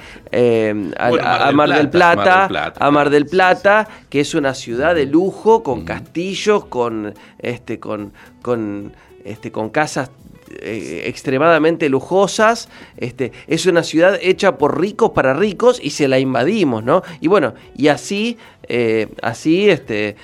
a, 1.00 1.52
Mar 1.54 1.70
del 1.70 1.90
Plata, 1.90 2.74
a 2.78 2.92
Mar 2.92 3.10
del 3.10 3.28
Plata, 3.28 3.88
que 4.10 4.20
es 4.20 4.36
una 4.36 4.54
ciudad 4.54 4.94
de 4.94 5.06
lujo, 5.06 5.64
con 5.64 5.86
castillos, 5.86 6.66
con, 6.66 7.14
este, 7.40 7.80
con, 7.80 8.12
con, 8.42 8.92
este, 9.24 9.54
con 9.54 9.70
casas 9.70 10.12
extremadamente 10.64 11.88
lujosas. 11.88 12.68
Este, 12.98 13.32
es 13.48 13.66
una 13.68 13.84
ciudad 13.84 14.20
hecha 14.22 14.58
por 14.58 14.82
ricos 14.82 15.12
para 15.12 15.34
ricos 15.34 15.80
y 15.82 15.92
se 15.92 16.10
la 16.10 16.20
invadimos, 16.20 16.84
¿no? 16.84 17.04
Y 17.22 17.30
bueno, 17.30 17.54
y 17.74 17.88
así, 17.88 18.38
así, 19.22 19.70
este 19.70 20.18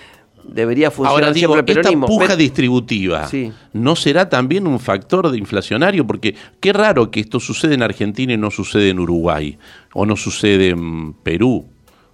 debería 0.47 0.91
funcionar 0.91 1.23
Ahora, 1.23 1.33
digo, 1.33 1.57
Esta 1.57 1.91
puja 1.91 2.35
distributiva 2.35 3.29
no 3.73 3.95
será 3.95 4.29
también 4.29 4.67
un 4.67 4.79
factor 4.79 5.29
de 5.29 5.37
inflacionario, 5.37 6.05
porque 6.05 6.35
qué 6.59 6.73
raro 6.73 7.11
que 7.11 7.19
esto 7.19 7.39
sucede 7.39 7.75
en 7.75 7.83
Argentina 7.83 8.33
y 8.33 8.37
no 8.37 8.51
sucede 8.51 8.89
en 8.89 8.99
Uruguay, 8.99 9.57
o 9.93 10.05
no 10.05 10.15
sucede 10.15 10.69
en 10.69 11.13
Perú, 11.13 11.65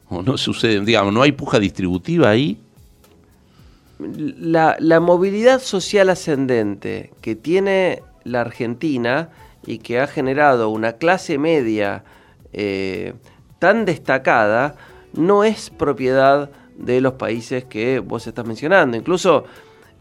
o 0.09 0.21
no 0.21 0.37
sucede, 0.37 0.79
digamos, 0.81 1.13
no 1.13 1.21
hay 1.21 1.31
puja 1.31 1.59
distributiva 1.59 2.29
ahí. 2.29 2.57
La, 3.99 4.75
la 4.79 4.99
movilidad 4.99 5.61
social 5.61 6.09
ascendente 6.09 7.11
que 7.21 7.35
tiene 7.35 8.01
la 8.23 8.41
Argentina 8.41 9.29
y 9.65 9.77
que 9.77 9.99
ha 9.99 10.07
generado 10.07 10.69
una 10.69 10.93
clase 10.93 11.37
media 11.37 12.03
eh, 12.51 13.13
tan 13.59 13.85
destacada 13.85 14.75
no 15.13 15.43
es 15.43 15.69
propiedad 15.69 16.49
de 16.77 17.01
los 17.01 17.13
países 17.13 17.65
que 17.65 17.99
vos 17.99 18.25
estás 18.27 18.45
mencionando. 18.45 18.97
Incluso 18.97 19.45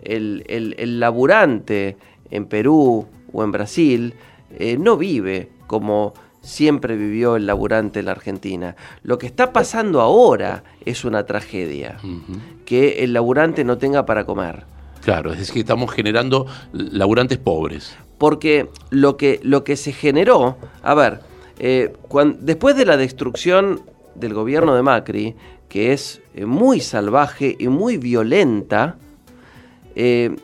el, 0.02 0.44
el, 0.48 1.00
laburante 1.00 1.96
en 2.30 2.46
Perú 2.46 3.06
o 3.32 3.44
en 3.44 3.52
Brasil, 3.52 4.14
eh, 4.58 4.76
no 4.78 4.96
vive 4.96 5.50
como 5.66 6.14
siempre 6.42 6.96
vivió 6.96 7.36
el 7.36 7.46
laburante 7.46 8.00
en 8.00 8.06
la 8.06 8.12
Argentina. 8.12 8.76
Lo 9.02 9.18
que 9.18 9.26
está 9.26 9.52
pasando 9.52 10.00
ahora 10.00 10.64
es 10.84 11.04
una 11.04 11.24
tragedia, 11.24 11.98
que 12.64 13.04
el 13.04 13.12
laburante 13.12 13.64
no 13.64 13.78
tenga 13.78 14.04
para 14.04 14.24
comer. 14.24 14.64
Claro, 15.02 15.32
es 15.32 15.50
que 15.50 15.60
estamos 15.60 15.90
generando 15.92 16.46
laburantes 16.72 17.38
pobres. 17.38 17.96
Porque 18.18 18.68
lo 18.90 19.16
que, 19.16 19.40
lo 19.42 19.64
que 19.64 19.76
se 19.76 19.92
generó, 19.92 20.56
a 20.82 20.94
ver, 20.94 21.20
eh, 21.58 21.92
después 22.40 22.76
de 22.76 22.84
la 22.84 22.96
destrucción 22.96 23.80
del 24.14 24.34
gobierno 24.34 24.74
de 24.74 24.82
Macri, 24.82 25.34
que 25.68 25.92
es 25.92 26.21
eh, 26.34 26.46
muy 26.46 26.80
salvaje 26.80 27.56
y 27.58 27.68
muy 27.68 27.96
violenta, 27.96 28.96
eh, 29.94 30.36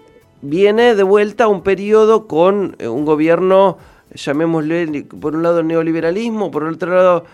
viene 0.42 0.94
de 0.94 1.02
vuelta 1.02 1.48
un 1.48 1.62
periodo 1.62 2.26
con 2.26 2.76
un 2.80 3.04
gobierno 3.04 3.78
llamémosle 4.14 5.04
por 5.20 5.34
un 5.34 5.42
lado 5.42 5.62
neoliberalismo, 5.62 6.50
por 6.50 6.64
otro 6.64 6.94
lado 6.94 7.24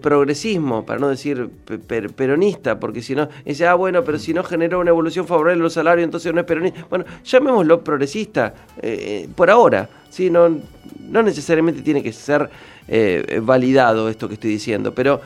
progresismo, 0.00 0.86
para 0.86 1.00
no 1.00 1.08
decir 1.08 1.50
peronista, 2.16 2.78
porque 2.78 3.02
si 3.02 3.14
no, 3.14 3.28
dice, 3.44 3.66
ah, 3.66 3.74
bueno, 3.74 4.04
pero 4.04 4.18
si 4.18 4.32
no 4.32 4.44
generó 4.44 4.78
una 4.80 4.90
evolución 4.90 5.26
favorable 5.26 5.54
en 5.54 5.62
los 5.62 5.72
salarios, 5.72 6.04
entonces 6.04 6.32
no 6.32 6.40
es 6.40 6.46
peronista. 6.46 6.86
Bueno, 6.88 7.04
llamémoslo 7.24 7.82
progresista 7.82 8.54
eh, 8.80 9.24
eh, 9.24 9.28
por 9.34 9.50
ahora, 9.50 9.88
¿sí? 10.08 10.30
no, 10.30 10.48
no 11.00 11.22
necesariamente 11.22 11.82
tiene 11.82 12.02
que 12.02 12.12
ser 12.12 12.48
eh, 12.86 13.40
validado 13.42 14.08
esto 14.08 14.28
que 14.28 14.34
estoy 14.34 14.50
diciendo, 14.50 14.94
pero 14.94 15.20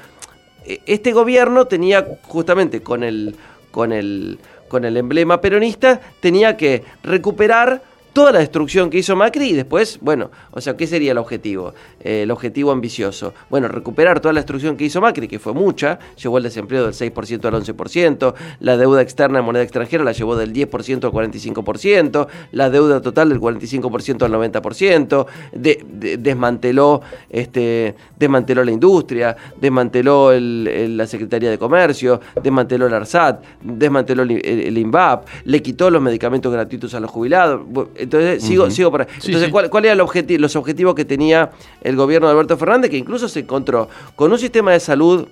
este 0.87 1.12
gobierno 1.12 1.67
tenía 1.67 2.07
justamente 2.23 2.83
con 2.83 3.03
el, 3.03 3.37
con 3.71 3.93
el, 3.93 4.39
con 4.69 4.85
el 4.85 4.97
emblema 4.97 5.41
peronista, 5.41 6.01
tenía 6.21 6.57
que 6.57 6.85
recuperar 7.03 7.83
toda 8.17 8.33
la 8.33 8.39
destrucción 8.39 8.89
que 8.89 8.97
hizo 8.97 9.14
Macri 9.14 9.51
y 9.51 9.53
después, 9.53 9.99
bueno, 10.01 10.31
o 10.51 10.62
sea, 10.62 10.75
¿qué 10.75 10.87
sería 10.87 11.12
el 11.12 11.19
objetivo? 11.19 11.75
Eh, 12.01 12.23
el 12.23 12.31
objetivo 12.31 12.73
ambicioso. 12.73 13.35
Bueno, 13.51 13.69
recuperar 13.69 14.21
toda 14.21 14.33
la 14.33 14.41
destrucción 14.41 14.79
que 14.79 14.85
hizo 14.85 15.03
Macri, 15.03 15.29
que 15.29 15.39
fue 15.39 15.53
mucha, 15.53 15.99
llevó 16.17 16.39
el 16.39 16.45
desempleo 16.45 16.85
del 16.85 16.95
6% 16.95 17.45
al 17.45 17.62
11%, 17.62 18.35
la 18.61 18.79
deuda 18.79 19.03
externa 19.03 19.41
en 19.41 19.45
moneda 19.45 19.64
extranjera 19.64 20.03
la 20.03 20.12
llevó 20.12 20.35
del 20.35 20.55
10% 20.55 21.05
al 21.05 21.12
45%, 21.12 22.27
la 22.53 22.71
deuda 22.71 23.03
total 23.03 23.29
del 23.29 23.39
45% 23.39 24.23
al 24.23 24.33
90%, 24.33 25.27
desmanteló, 25.53 27.03
este, 27.29 27.97
desmanteló 28.19 28.64
la 28.64 28.71
industria, 28.71 29.37
desmanteló 29.61 30.33
la 30.33 31.07
Secretaría 31.07 31.51
de 31.51 31.59
Comercio, 31.59 32.23
desmanteló 32.43 32.87
el 32.87 32.95
ARSAT, 32.95 33.45
desmanteló 33.62 34.23
el, 34.23 34.31
el 34.43 34.79
INVAP, 34.79 35.27
le 35.45 35.61
quitó 35.61 35.91
los 35.91 36.01
medicamentos 36.01 36.51
gratuitos 36.51 36.95
a 36.95 37.01
los 37.01 37.11
jubilados 37.11 37.61
entonces, 38.07 38.42
sigo, 38.42 38.70
sigo 38.70 38.90
para. 38.90 39.07
Entonces, 39.24 39.48
¿cuál, 39.50 39.70
¿cuál, 39.70 39.84
eran 39.84 39.98
los 39.98 40.57
objetivos 40.57 40.94
que 40.94 41.04
tenía 41.04 41.50
el 41.82 41.96
gobierno 41.96 42.28
de 42.28 42.32
Alberto 42.32 42.57
Fernández? 42.57 42.90
Que 42.90 42.98
incluso 42.98 43.28
se 43.28 43.40
encontró 43.40 43.88
con 44.14 44.32
un 44.32 44.38
sistema 44.38 44.72
de 44.72 44.80
salud 44.80 45.28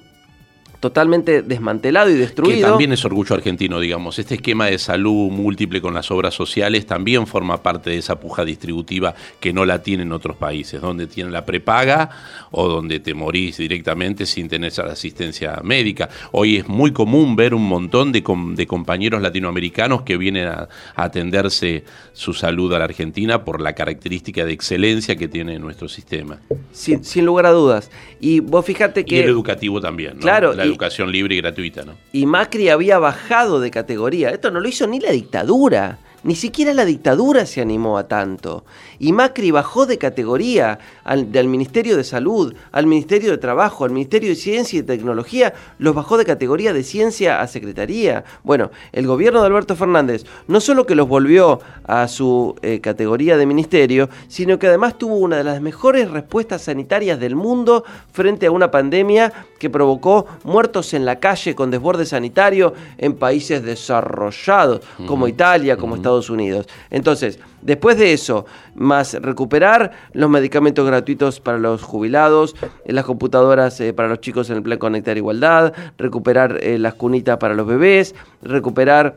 totalmente 0.81 1.43
desmantelado 1.43 2.11
y 2.11 2.15
destruido. 2.15 2.57
Que 2.57 2.63
también 2.63 2.93
es 2.93 3.05
orgullo 3.05 3.35
argentino, 3.35 3.81
digamos. 3.81 4.19
Este 4.19 4.35
esquema 4.35 4.67
de 4.67 4.79
salud 4.79 5.31
múltiple 5.31 5.81
con 5.81 5.95
las 5.95 6.11
obras 6.11 6.35
sociales 6.35 6.87
también 6.87 7.27
forma 7.27 7.63
parte 7.63 7.91
de 7.91 7.99
esa 7.99 8.21
puja 8.21 8.45
distributiva 8.45 9.15
que 9.41 9.53
no 9.53 9.65
la 9.65 9.83
tienen 9.83 10.13
otros 10.13 10.37
países, 10.37 10.81
donde 10.81 11.07
tienen 11.07 11.33
la 11.33 11.47
prepaga 11.47 12.11
o 12.51 12.69
donde 12.69 13.01
te 13.01 13.15
morís 13.15 13.57
directamente 13.57 14.27
sin 14.27 14.49
tener 14.49 14.69
esa 14.69 14.83
asistencia 14.85 15.61
médica. 15.63 16.09
Hoy 16.33 16.57
es 16.57 16.69
muy 16.69 16.93
común 16.93 17.37
ver 17.37 17.55
un 17.55 17.67
montón 17.67 18.13
de, 18.13 18.23
de 18.55 18.67
compañeros 18.67 19.23
latinoamericanos 19.23 20.03
que 20.03 20.17
vienen 20.17 20.49
a, 20.49 20.69
atenderse 20.97 21.85
su 22.13 22.33
salud 22.35 22.73
a 22.75 22.79
la 22.79 22.85
Argentina 22.85 23.45
por 23.45 23.61
la 23.61 23.75
característica 23.75 24.45
de 24.45 24.53
excelencia 24.53 25.17
que 25.17 25.29
tiene 25.29 25.59
nuestro 25.59 25.89
sistema. 25.89 26.41
Sin, 26.73 27.05
sin 27.05 27.25
lugar 27.25 27.47
a 27.47 27.51
dudas. 27.51 27.91
Y 28.21 28.41
vos 28.41 28.65
fíjate 28.65 29.05
que... 29.05 29.17
Y 29.17 29.19
el 29.21 29.29
educativo 29.29 29.81
también, 29.81 30.15
¿no? 30.17 30.21
Claro, 30.21 30.55
educación 30.75 31.11
libre 31.11 31.35
y 31.37 31.39
gratuita, 31.39 31.85
¿no? 31.85 31.95
Y 32.13 32.27
Macri 32.27 32.69
había 32.69 32.99
bajado 32.99 33.61
de 33.61 33.71
categoría. 33.71 34.31
Esto 34.31 34.51
no 34.51 34.61
lo 34.61 34.69
hizo 34.69 34.87
ni 34.87 35.01
la 35.01 35.11
dictadura. 35.11 35.99
Ni 36.25 36.35
siquiera 36.35 36.73
la 36.73 36.85
dictadura 36.85 37.45
se 37.47 37.61
animó 37.61 37.99
a 37.99 38.09
tanto. 38.09 38.65
Y 39.05 39.13
Macri 39.13 39.51
bajó 39.51 39.85
de 39.85 39.99
categoría 39.99 40.79
al, 41.05 41.31
del 41.31 41.47
Ministerio 41.47 41.95
de 41.99 42.05
Salud, 42.05 42.55
al 42.73 42.87
Ministerio 42.87 43.33
de 43.33 43.37
Trabajo, 43.37 43.85
al 43.85 43.91
Ministerio 43.91 44.31
de 44.31 44.35
Ciencia 44.35 44.79
y 44.79 44.83
Tecnología, 44.83 45.53
los 45.77 45.95
bajó 45.95 46.17
de 46.17 46.25
categoría 46.25 46.73
de 46.73 46.83
ciencia 46.83 47.43
a 47.43 47.47
secretaría. 47.47 48.25
Bueno, 48.45 48.71
el 48.93 49.07
gobierno 49.07 49.43
de 49.43 49.49
Alberto 49.49 49.77
Fernández 49.77 50.25
no 50.49 50.59
solo 50.59 50.87
que 50.87 50.95
los 50.95 51.07
volvió 51.07 51.61
a 51.87 52.09
su 52.09 52.57
eh, 52.63 52.81
categoría 52.81 53.37
de 53.37 53.45
ministerio, 53.45 54.09
sino 54.27 54.59
que 54.59 54.69
además 54.69 54.97
tuvo 54.97 55.17
una 55.17 55.37
de 55.37 55.45
las 55.45 55.61
mejores 55.61 56.11
respuestas 56.11 56.63
sanitarias 56.63 57.21
del 57.21 57.37
mundo 57.37 57.85
frente 58.11 58.47
a 58.47 58.53
una 58.53 58.71
pandemia 58.71 59.31
que 59.59 59.69
provocó 59.69 60.25
muertos 60.45 60.95
en 60.95 61.05
la 61.05 61.21
calle 61.21 61.55
con 61.55 61.71
desborde 61.71 62.07
sanitario 62.07 62.73
en 62.97 63.17
países 63.17 63.63
desarrollados 63.63 64.81
como 65.07 65.29
Italia, 65.29 65.77
como 65.77 65.97
Estados 65.97 66.31
Unidos. 66.31 66.67
Entonces, 66.91 67.39
después 67.65 67.99
de 67.99 68.13
eso, 68.13 68.47
más 68.75 69.15
recuperar 69.15 69.91
los 70.13 70.31
medicamentos 70.31 70.87
gratuitos 70.87 71.41
para 71.41 71.59
los 71.59 71.83
jubilados, 71.83 72.55
eh, 72.85 72.93
las 72.93 73.05
computadoras 73.05 73.81
eh, 73.81 73.93
para 73.93 74.09
los 74.09 74.21
chicos 74.21 74.51
en 74.51 74.59
el 74.59 74.63
plan 74.63 74.79
Conectar 74.79 75.17
Igualdad, 75.17 75.73
recuperar 75.99 76.59
eh, 76.63 76.79
las 76.79 76.95
cunitas 76.95 77.39
para 77.39 77.55
los 77.55 77.67
bebés, 77.67 78.15
recuperar 78.43 79.17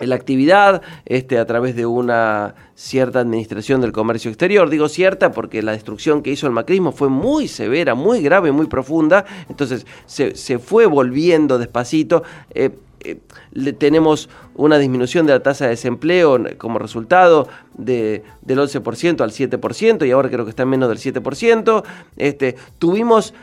la 0.00 0.14
actividad 0.14 0.80
este, 1.06 1.38
a 1.38 1.46
través 1.46 1.74
de 1.74 1.84
una 1.84 2.54
cierta 2.74 3.20
administración 3.20 3.80
del 3.80 3.92
comercio 3.92 4.30
exterior. 4.30 4.70
Digo 4.70 4.88
cierta 4.88 5.32
porque 5.32 5.60
la 5.62 5.72
destrucción 5.72 6.22
que 6.22 6.30
hizo 6.30 6.46
el 6.46 6.52
macrismo 6.52 6.92
fue 6.92 7.08
muy 7.08 7.48
severa, 7.48 7.94
muy 7.94 8.22
grave, 8.22 8.52
muy 8.52 8.66
profunda. 8.66 9.24
Entonces 9.48 9.86
se, 10.06 10.36
se 10.36 10.60
fue 10.60 10.86
volviendo 10.86 11.58
despacito. 11.58 12.22
Tenemos 13.78 14.28
una 14.54 14.78
disminución 14.78 15.26
de 15.26 15.32
la 15.32 15.42
tasa 15.42 15.64
de 15.64 15.70
desempleo 15.70 16.38
como 16.58 16.78
resultado 16.78 17.48
de, 17.74 18.22
del 18.42 18.58
11% 18.58 19.20
al 19.20 19.30
7% 19.30 20.06
y 20.06 20.10
ahora 20.10 20.30
creo 20.30 20.44
que 20.44 20.50
está 20.50 20.64
en 20.64 20.70
menos 20.70 20.88
del 20.88 20.98
7%. 20.98 21.84
Este, 22.16 22.56
tuvimos 22.78 23.34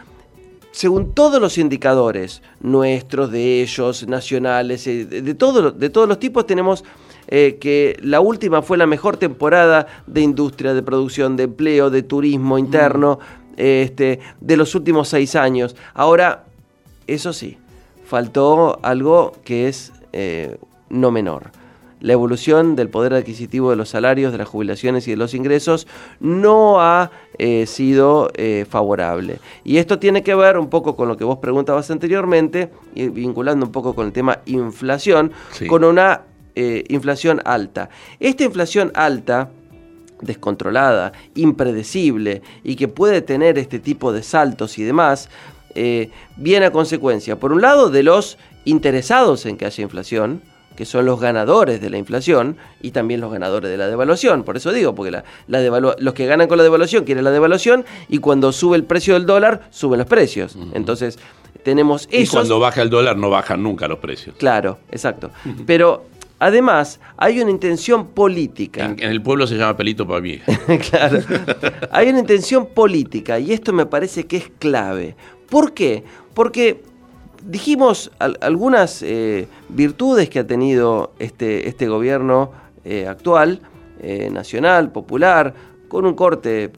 según 0.76 1.14
todos 1.14 1.40
los 1.40 1.58
indicadores, 1.58 2.42
nuestros, 2.60 3.32
de 3.32 3.62
ellos, 3.62 4.06
nacionales, 4.10 4.86
eh, 4.88 5.06
de, 5.06 5.34
todo, 5.34 5.72
de 5.72 5.90
todos 5.90 6.06
los 6.06 6.20
tipos, 6.20 6.46
tenemos 6.46 6.84
eh, 7.30 7.58
que 7.62 7.98
la 8.02 8.20
última 8.20 8.62
fue 8.62 8.78
la 8.78 8.86
mejor 8.86 9.16
temporada 9.16 9.88
de 10.06 10.20
industria, 10.20 10.74
de 10.74 10.84
producción, 10.84 11.38
de 11.38 11.44
empleo, 11.44 11.90
de 11.90 12.04
turismo 12.04 12.58
interno, 12.58 13.20
este, 13.56 14.20
de 14.42 14.58
los 14.58 14.76
últimos 14.76 15.08
seis 15.08 15.38
años. 15.38 15.78
Ahora, 15.94 16.44
eso 17.08 17.32
sí, 17.32 17.58
faltó 18.06 18.80
algo 18.84 19.34
que 19.44 19.68
es 19.68 19.92
eh, 20.14 20.58
no 20.90 21.12
menor. 21.12 21.52
La 22.02 22.14
evolución 22.14 22.76
del 22.76 22.90
poder 22.90 23.14
adquisitivo 23.14 23.72
de 23.72 23.76
los 23.76 23.90
salarios, 23.90 24.32
de 24.32 24.38
las 24.38 24.48
jubilaciones 24.48 25.08
y 25.08 25.12
de 25.12 25.18
los 25.18 25.34
ingresos 25.34 25.88
no 26.20 26.82
ha 26.82 27.10
eh, 27.38 27.66
sido 27.66 28.30
eh, 28.36 28.66
favorable. 28.70 29.40
Y 29.64 29.78
esto 29.78 29.98
tiene 29.98 30.22
que 30.22 30.36
ver 30.36 30.58
un 30.58 30.70
poco 30.70 30.96
con 30.96 31.08
lo 31.08 31.18
que 31.18 31.24
vos 31.24 31.40
preguntabas 31.40 31.90
anteriormente, 31.90 32.70
y 32.94 33.08
vinculando 33.08 33.66
un 33.66 33.72
poco 33.72 33.96
con 33.96 34.06
el 34.06 34.14
tema 34.14 34.40
inflación, 34.46 35.32
con 35.68 35.84
una 35.84 36.22
inflación 36.88 37.42
alta. 37.44 37.90
Esta 38.22 38.46
inflación 38.46 38.90
alta 38.94 39.50
descontrolada, 40.22 41.12
impredecible 41.36 42.42
y 42.64 42.76
que 42.76 42.88
puede 42.88 43.22
tener 43.22 43.58
este 43.58 43.80
tipo 43.80 44.14
de 44.14 44.24
saltos 44.24 44.78
y 44.78 44.84
demás, 44.84 45.30
eh, 45.76 46.10
viene 46.38 46.66
a 46.66 46.72
consecuencia, 46.72 47.38
por 47.38 47.52
un 47.52 47.62
lado, 47.62 47.90
de 47.90 48.04
los 48.04 48.38
interesados 48.64 49.46
en 49.46 49.58
que 49.58 49.66
haya 49.66 49.84
inflación, 49.84 50.42
que 50.76 50.86
son 50.86 51.06
los 51.06 51.20
ganadores 51.20 51.80
de 51.82 51.90
la 51.90 51.98
inflación 51.98 52.58
y 52.82 52.92
también 52.92 53.22
los 53.22 53.32
ganadores 53.32 53.70
de 53.70 53.78
la 53.78 53.88
devaluación. 53.88 54.44
Por 54.44 54.58
eso 54.58 54.72
digo, 54.72 54.94
porque 54.94 55.12
la, 55.12 55.24
los 56.00 56.14
que 56.14 56.26
ganan 56.26 56.48
con 56.48 56.58
la 56.58 56.64
devaluación 56.64 57.06
quieren 57.06 57.24
la 57.24 57.32
devaluación 57.32 57.86
y 58.10 58.18
cuando 58.18 58.52
sube 58.52 58.76
el 58.76 58.84
precio 58.84 59.14
del 59.14 59.26
dólar, 59.26 59.68
suben 59.70 60.00
los 60.00 60.08
precios. 60.08 60.58
Entonces, 60.74 61.18
tenemos 61.64 62.08
eso. 62.12 62.22
Y 62.22 62.28
cuando 62.28 62.60
baja 62.60 62.82
el 62.82 62.90
dólar, 62.90 63.18
no 63.18 63.30
bajan 63.30 63.64
nunca 63.64 63.88
los 63.88 64.00
precios. 64.00 64.36
Claro, 64.38 64.80
exacto. 64.92 65.32
Pero 65.66 66.06
Además, 66.38 67.00
hay 67.16 67.40
una 67.40 67.50
intención 67.50 68.08
política. 68.08 68.86
En, 68.86 69.00
el 69.00 69.22
pueblo 69.22 69.48
se 69.48 69.56
llama 69.56 69.78
pelito 69.78 70.06
para 70.06 70.20
mí. 70.20 70.40
claro. 70.90 71.22
Hay 71.92 72.10
una 72.10 72.20
intención 72.20 72.68
política 72.68 73.40
y 73.40 73.54
esto 73.54 73.72
me 73.72 73.86
parece 73.86 74.26
que 74.26 74.38
es 74.38 74.52
clave. 74.60 75.16
¿Por 75.50 75.74
qué? 75.74 76.04
Porque 76.34 76.82
dijimos 77.46 78.12
algunas 78.20 79.02
eh, 79.04 79.48
virtudes 79.70 80.30
que 80.30 80.40
ha 80.40 80.48
tenido 80.48 81.14
este, 81.20 81.68
este 81.68 81.88
gobierno 81.88 82.52
eh, 82.84 83.08
actual, 83.08 83.62
eh, 84.02 84.30
nacional, 84.32 84.92
popular, 84.92 85.54
con 85.88 86.06
un 86.06 86.14
corte 86.14 86.72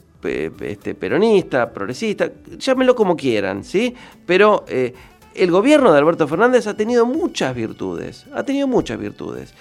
este, 0.62 0.94
peronista, 0.94 1.72
progresista, 1.72 2.30
llámenlo 2.58 2.96
como 2.96 3.16
quieran, 3.16 3.64
¿sí? 3.64 3.96
Pero 4.26 4.66
el 4.68 5.52
gobierno 5.52 5.94
de 5.94 6.00
Alberto 6.00 6.28
Fernández 6.28 6.68
ha 6.68 6.76
tenido 6.76 7.06
muchas 7.06 7.56
virtudes, 7.56 8.26
ha 8.34 8.44
tenido 8.44 8.68
muchas 8.68 9.00
virtudes. 9.00 9.54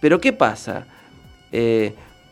Pero 0.00 0.20
¿qué 0.20 0.32
pasa? 0.32 0.86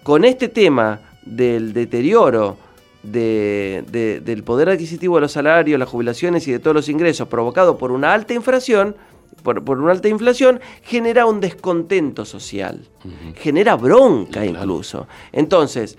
con 0.02 0.24
este 0.24 0.48
tema 0.48 1.00
del 1.24 1.72
deterioro 1.72 2.56
del 3.02 4.42
poder 4.44 4.68
adquisitivo 4.68 5.16
de 5.16 5.22
los 5.22 5.32
salarios, 5.32 5.78
las 5.78 5.88
jubilaciones 5.88 6.46
y 6.46 6.52
de 6.52 6.58
todos 6.58 6.74
los 6.74 6.88
ingresos 6.88 7.28
provocado 7.28 7.76
por 7.78 7.90
una 7.90 8.12
alta 8.12 8.34
inflación, 8.34 8.96
por, 9.42 9.58
una 9.78 9.92
alta 9.92 10.08
inflación, 10.08 10.60
genera 10.82 11.26
un 11.26 11.40
descontento 11.40 12.24
social, 12.24 12.88
genera 13.34 13.76
bronca 13.76 14.44
incluso. 14.44 15.08
Entonces, 15.32 15.96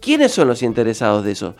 ¿quiénes 0.00 0.32
son 0.32 0.48
los 0.48 0.62
interesados 0.62 1.24
de 1.24 1.32
eso? 1.32 1.54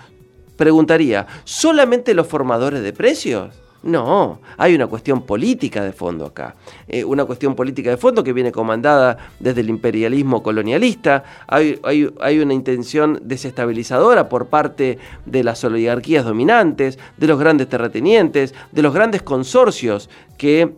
Preguntaría, 0.57 1.26
¿solamente 1.44 2.14
los 2.14 2.26
formadores 2.26 2.82
de 2.82 2.92
precios? 2.92 3.55
No, 3.83 4.41
hay 4.57 4.74
una 4.74 4.89
cuestión 4.89 5.22
política 5.22 5.85
de 5.85 5.93
fondo 5.93 6.26
acá. 6.26 6.57
Eh, 6.89 7.05
una 7.05 7.24
cuestión 7.24 7.55
política 7.55 7.91
de 7.91 7.97
fondo 7.97 8.24
que 8.24 8.33
viene 8.33 8.51
comandada 8.51 9.16
desde 9.39 9.61
el 9.61 9.68
imperialismo 9.70 10.43
colonialista. 10.43 11.22
Hay, 11.47 11.81
hay, 11.85 12.39
una 12.41 12.55
intención 12.55 13.20
desestabilizadora 13.22 14.29
por 14.29 14.47
parte 14.47 14.99
de 15.26 15.45
las 15.45 15.62
oligarquías 15.62 16.24
dominantes, 16.24 16.99
de 17.16 17.26
los 17.29 17.39
grandes 17.39 17.68
terratenientes, 17.68 18.53
de 18.72 18.83
los 18.83 18.93
grandes 18.93 19.22
consorcios 19.22 20.11
que 20.37 20.72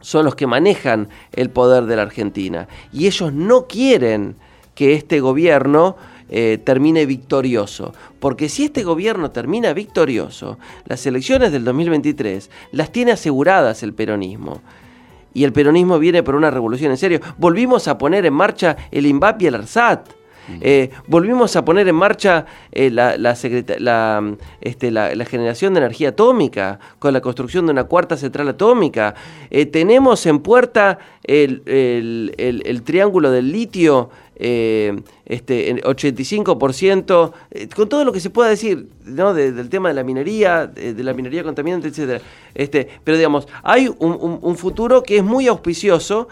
son 0.00 0.24
los 0.24 0.34
que 0.34 0.48
manejan 0.48 1.08
el 1.32 1.50
poder 1.50 1.84
de 1.84 1.96
la 1.96 2.02
Argentina. 2.02 2.66
Y 2.92 3.06
ellos 3.06 3.32
no 3.32 3.66
quieren 3.68 4.34
que 4.74 4.94
este 4.94 5.20
gobierno 5.20 5.96
eh, 6.28 6.58
termine 6.64 7.06
victorioso. 7.06 7.92
Porque 8.18 8.48
si 8.48 8.64
este 8.64 8.82
gobierno 8.82 9.30
termina 9.30 9.72
victorioso, 9.72 10.58
las 10.86 11.04
elecciones 11.06 11.52
del 11.52 11.64
2023 11.64 12.50
las 12.72 12.90
tiene 12.90 13.12
aseguradas 13.12 13.82
el 13.82 13.94
peronismo. 13.94 14.60
Y 15.34 15.44
el 15.44 15.52
peronismo 15.52 15.98
viene 15.98 16.22
por 16.22 16.36
una 16.36 16.50
revolución 16.50 16.92
en 16.92 16.96
serio. 16.96 17.20
Volvimos 17.38 17.88
a 17.88 17.98
poner 17.98 18.24
en 18.24 18.34
marcha 18.34 18.76
el 18.90 19.06
INVAP 19.06 19.42
y 19.42 19.46
el 19.46 19.56
ARSAT. 19.56 20.23
Eh, 20.60 20.90
volvimos 21.06 21.56
a 21.56 21.64
poner 21.64 21.88
en 21.88 21.94
marcha 21.94 22.46
eh, 22.72 22.94
este, 24.60 24.90
la, 24.90 25.24
generación 25.24 25.74
de 25.74 25.80
energía 25.80 26.10
atómica 26.10 26.78
con 26.98 27.12
la 27.12 27.20
construcción 27.20 27.66
de 27.66 27.72
una 27.72 27.84
cuarta 27.84 28.16
central 28.16 28.48
atómica. 28.48 29.14
tenemos 29.72 30.26
en 30.26 30.40
puerta 30.40 30.98
el, 31.22 32.82
triángulo 32.84 33.30
del 33.30 33.50
litio 33.50 34.10
eh, 34.36 35.00
este, 35.24 35.74
85%, 35.76 37.32
eh, 37.50 37.68
con 37.74 37.88
todo 37.88 38.04
lo 38.04 38.12
que 38.12 38.18
se 38.20 38.30
pueda 38.30 38.50
decir 38.50 38.88
¿no? 39.04 39.32
del 39.32 39.68
tema 39.68 39.88
de 39.88 39.94
la 39.94 40.02
minería, 40.02 40.66
de, 40.66 41.02
la 41.04 41.14
minería 41.14 41.44
contaminante, 41.44 41.88
etc. 41.88 42.20
Este, 42.54 42.88
pero 43.04 43.16
digamos, 43.16 43.46
hay 43.62 43.88
un, 43.88 44.56
futuro 44.56 45.02
que 45.02 45.18
es 45.18 45.24
muy 45.24 45.46
auspicioso, 45.46 46.28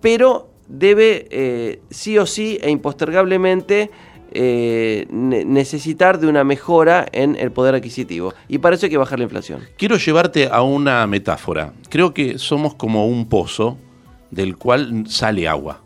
pero 0.00 0.50
debe 0.68 1.26
eh, 1.30 1.80
sí 1.90 2.18
o 2.18 2.26
sí 2.26 2.58
e 2.62 2.70
impostergablemente 2.70 3.90
eh, 4.32 5.06
necesitar 5.10 6.18
de 6.18 6.26
una 6.26 6.44
mejora 6.44 7.06
en 7.12 7.36
el 7.36 7.52
poder 7.52 7.74
adquisitivo. 7.74 8.34
Y 8.48 8.58
para 8.58 8.76
eso 8.76 8.86
hay 8.86 8.90
que 8.90 8.98
bajar 8.98 9.18
la 9.18 9.24
inflación. 9.24 9.62
Quiero 9.78 9.96
llevarte 9.96 10.48
a 10.50 10.62
una 10.62 11.06
metáfora. 11.06 11.72
Creo 11.88 12.12
que 12.12 12.38
somos 12.38 12.74
como 12.74 13.06
un 13.06 13.28
pozo 13.28 13.78
del 14.30 14.56
cual 14.56 15.04
sale 15.08 15.48
agua. 15.48 15.80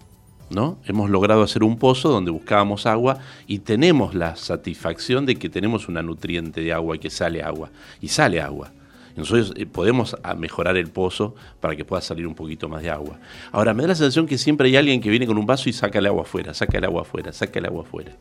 ¿no? 0.50 0.78
Hemos 0.84 1.10
logrado 1.10 1.42
hacer 1.42 1.62
un 1.62 1.78
pozo 1.78 2.08
donde 2.08 2.32
buscábamos 2.32 2.86
agua 2.86 3.18
y 3.46 3.60
tenemos 3.60 4.14
la 4.14 4.34
satisfacción 4.34 5.26
de 5.26 5.36
que 5.36 5.48
tenemos 5.48 5.88
una 5.88 6.02
nutriente 6.02 6.60
de 6.60 6.72
agua 6.72 6.96
y 6.96 6.98
que 6.98 7.10
sale 7.10 7.42
agua. 7.42 7.70
Y 8.00 8.08
sale 8.08 8.40
agua. 8.40 8.72
Nosotros 9.16 9.52
eh, 9.56 9.66
podemos 9.66 10.16
ah, 10.22 10.34
mejorar 10.34 10.76
el 10.76 10.88
pozo 10.88 11.34
para 11.60 11.76
que 11.76 11.84
pueda 11.84 12.02
salir 12.02 12.26
un 12.26 12.34
poquito 12.34 12.68
más 12.68 12.82
de 12.82 12.90
agua. 12.90 13.18
Ahora, 13.52 13.74
me 13.74 13.82
da 13.82 13.88
la 13.88 13.94
sensación 13.94 14.26
que 14.26 14.38
siempre 14.38 14.68
hay 14.68 14.76
alguien 14.76 15.00
que 15.00 15.10
viene 15.10 15.26
con 15.26 15.38
un 15.38 15.46
vaso 15.46 15.68
y 15.68 15.72
saca 15.72 15.98
el 15.98 16.06
agua 16.06 16.22
afuera, 16.22 16.54
saca 16.54 16.78
el 16.78 16.84
agua 16.84 17.02
afuera, 17.02 17.32
saca 17.32 17.58
el 17.58 17.66
agua 17.66 17.82
afuera. 17.82 18.16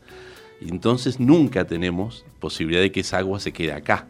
Y 0.60 0.68
entonces 0.68 1.20
nunca 1.20 1.66
tenemos 1.66 2.24
posibilidad 2.38 2.82
de 2.82 2.92
que 2.92 3.00
esa 3.00 3.18
agua 3.18 3.40
se 3.40 3.52
quede 3.52 3.72
acá. 3.72 4.06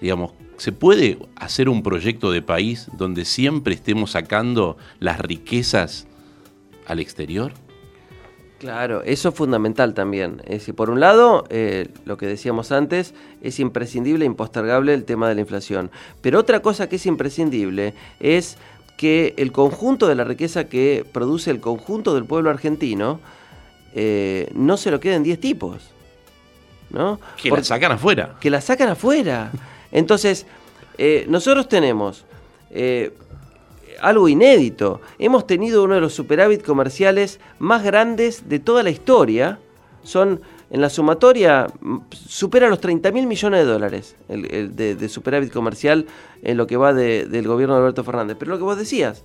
Digamos, 0.00 0.32
¿se 0.56 0.72
puede 0.72 1.18
hacer 1.36 1.68
un 1.68 1.82
proyecto 1.82 2.30
de 2.30 2.40
país 2.40 2.88
donde 2.96 3.24
siempre 3.24 3.74
estemos 3.74 4.12
sacando 4.12 4.76
las 5.00 5.18
riquezas 5.18 6.06
al 6.86 7.00
exterior? 7.00 7.52
Claro, 8.58 9.02
eso 9.04 9.28
es 9.28 9.34
fundamental 9.34 9.94
también. 9.94 10.42
Es 10.44 10.60
decir, 10.60 10.74
por 10.74 10.90
un 10.90 10.98
lado, 10.98 11.44
eh, 11.48 11.88
lo 12.04 12.16
que 12.16 12.26
decíamos 12.26 12.72
antes, 12.72 13.14
es 13.40 13.60
imprescindible 13.60 14.24
e 14.24 14.26
impostergable 14.26 14.94
el 14.94 15.04
tema 15.04 15.28
de 15.28 15.36
la 15.36 15.40
inflación. 15.40 15.92
Pero 16.20 16.40
otra 16.40 16.60
cosa 16.60 16.88
que 16.88 16.96
es 16.96 17.06
imprescindible 17.06 17.94
es 18.18 18.58
que 18.96 19.34
el 19.36 19.52
conjunto 19.52 20.08
de 20.08 20.16
la 20.16 20.24
riqueza 20.24 20.64
que 20.64 21.06
produce 21.12 21.52
el 21.52 21.60
conjunto 21.60 22.14
del 22.16 22.24
pueblo 22.24 22.50
argentino 22.50 23.20
eh, 23.94 24.50
no 24.54 24.76
se 24.76 24.90
lo 24.90 24.98
queden 24.98 25.22
10 25.22 25.38
tipos. 25.38 25.90
¿no? 26.90 27.20
Que 27.40 27.50
la 27.50 27.62
sacan 27.62 27.92
afuera. 27.92 28.34
Que 28.40 28.50
la 28.50 28.60
sacan 28.60 28.88
afuera. 28.88 29.52
Entonces, 29.92 30.46
eh, 30.96 31.26
nosotros 31.28 31.68
tenemos 31.68 32.24
algo 34.00 34.28
inédito. 34.28 35.00
Hemos 35.18 35.46
tenido 35.46 35.82
uno 35.84 35.94
de 35.94 36.00
los 36.00 36.14
superávit 36.14 36.64
comerciales 36.64 37.40
más 37.58 37.82
grandes 37.82 38.48
de 38.48 38.58
toda 38.58 38.82
la 38.82 38.90
historia. 38.90 39.58
Son, 40.02 40.40
en 40.70 40.80
la 40.80 40.90
sumatoria, 40.90 41.66
supera 42.12 42.68
los 42.68 42.80
30 42.80 43.10
mil 43.12 43.26
millones 43.26 43.60
de 43.60 43.66
dólares 43.70 44.16
el, 44.28 44.74
de, 44.74 45.08
superávit 45.08 45.52
comercial 45.52 46.06
en 46.42 46.56
lo 46.56 46.66
que 46.66 46.76
va 46.76 46.92
del 46.92 47.46
gobierno 47.46 47.74
de 47.74 47.80
Alberto 47.80 48.04
Fernández. 48.04 48.36
Pero 48.38 48.52
lo 48.52 48.58
que 48.58 48.64
vos 48.64 48.78
decías, 48.78 49.24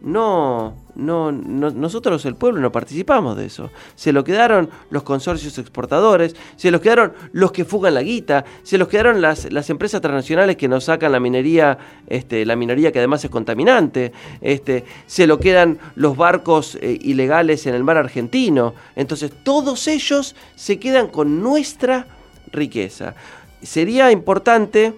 no, 0.00 0.74
no, 0.94 1.32
nosotros 1.32 2.24
el 2.24 2.36
pueblo 2.36 2.60
no 2.60 2.70
participamos 2.70 3.36
de 3.36 3.46
eso. 3.46 3.70
Se 3.96 4.12
lo 4.12 4.22
quedaron 4.22 4.70
los 4.90 5.02
consorcios 5.02 5.58
exportadores, 5.58 6.36
se 6.56 6.70
los 6.70 6.80
quedaron 6.80 7.12
los 7.32 7.52
que 7.52 7.64
fugan 7.64 7.94
la 7.94 8.02
guita, 8.02 8.44
se 8.62 8.78
los 8.78 8.88
quedaron 8.88 9.20
las, 9.20 9.52
las 9.52 9.70
empresas 9.70 10.00
transnacionales 10.00 10.56
que 10.56 10.68
nos 10.68 10.84
sacan 10.84 11.12
la 11.12 11.20
minería, 11.20 11.78
este, 12.06 12.46
la 12.46 12.54
minería 12.56 12.92
que 12.92 12.98
además 12.98 13.24
es 13.24 13.30
contaminante, 13.30 14.12
este, 14.40 14.84
se 15.06 15.26
lo 15.26 15.38
quedan 15.38 15.78
los 15.96 16.16
barcos 16.16 16.76
eh, 16.80 16.98
ilegales 17.00 17.66
en 17.66 17.74
el 17.74 17.82
mar 17.82 17.96
argentino. 17.96 18.74
Entonces 18.94 19.32
todos 19.42 19.88
ellos 19.88 20.36
se 20.54 20.78
quedan 20.78 21.08
con 21.08 21.42
nuestra 21.42 22.06
riqueza. 22.52 23.14
Sería 23.62 24.12
importante, 24.12 24.94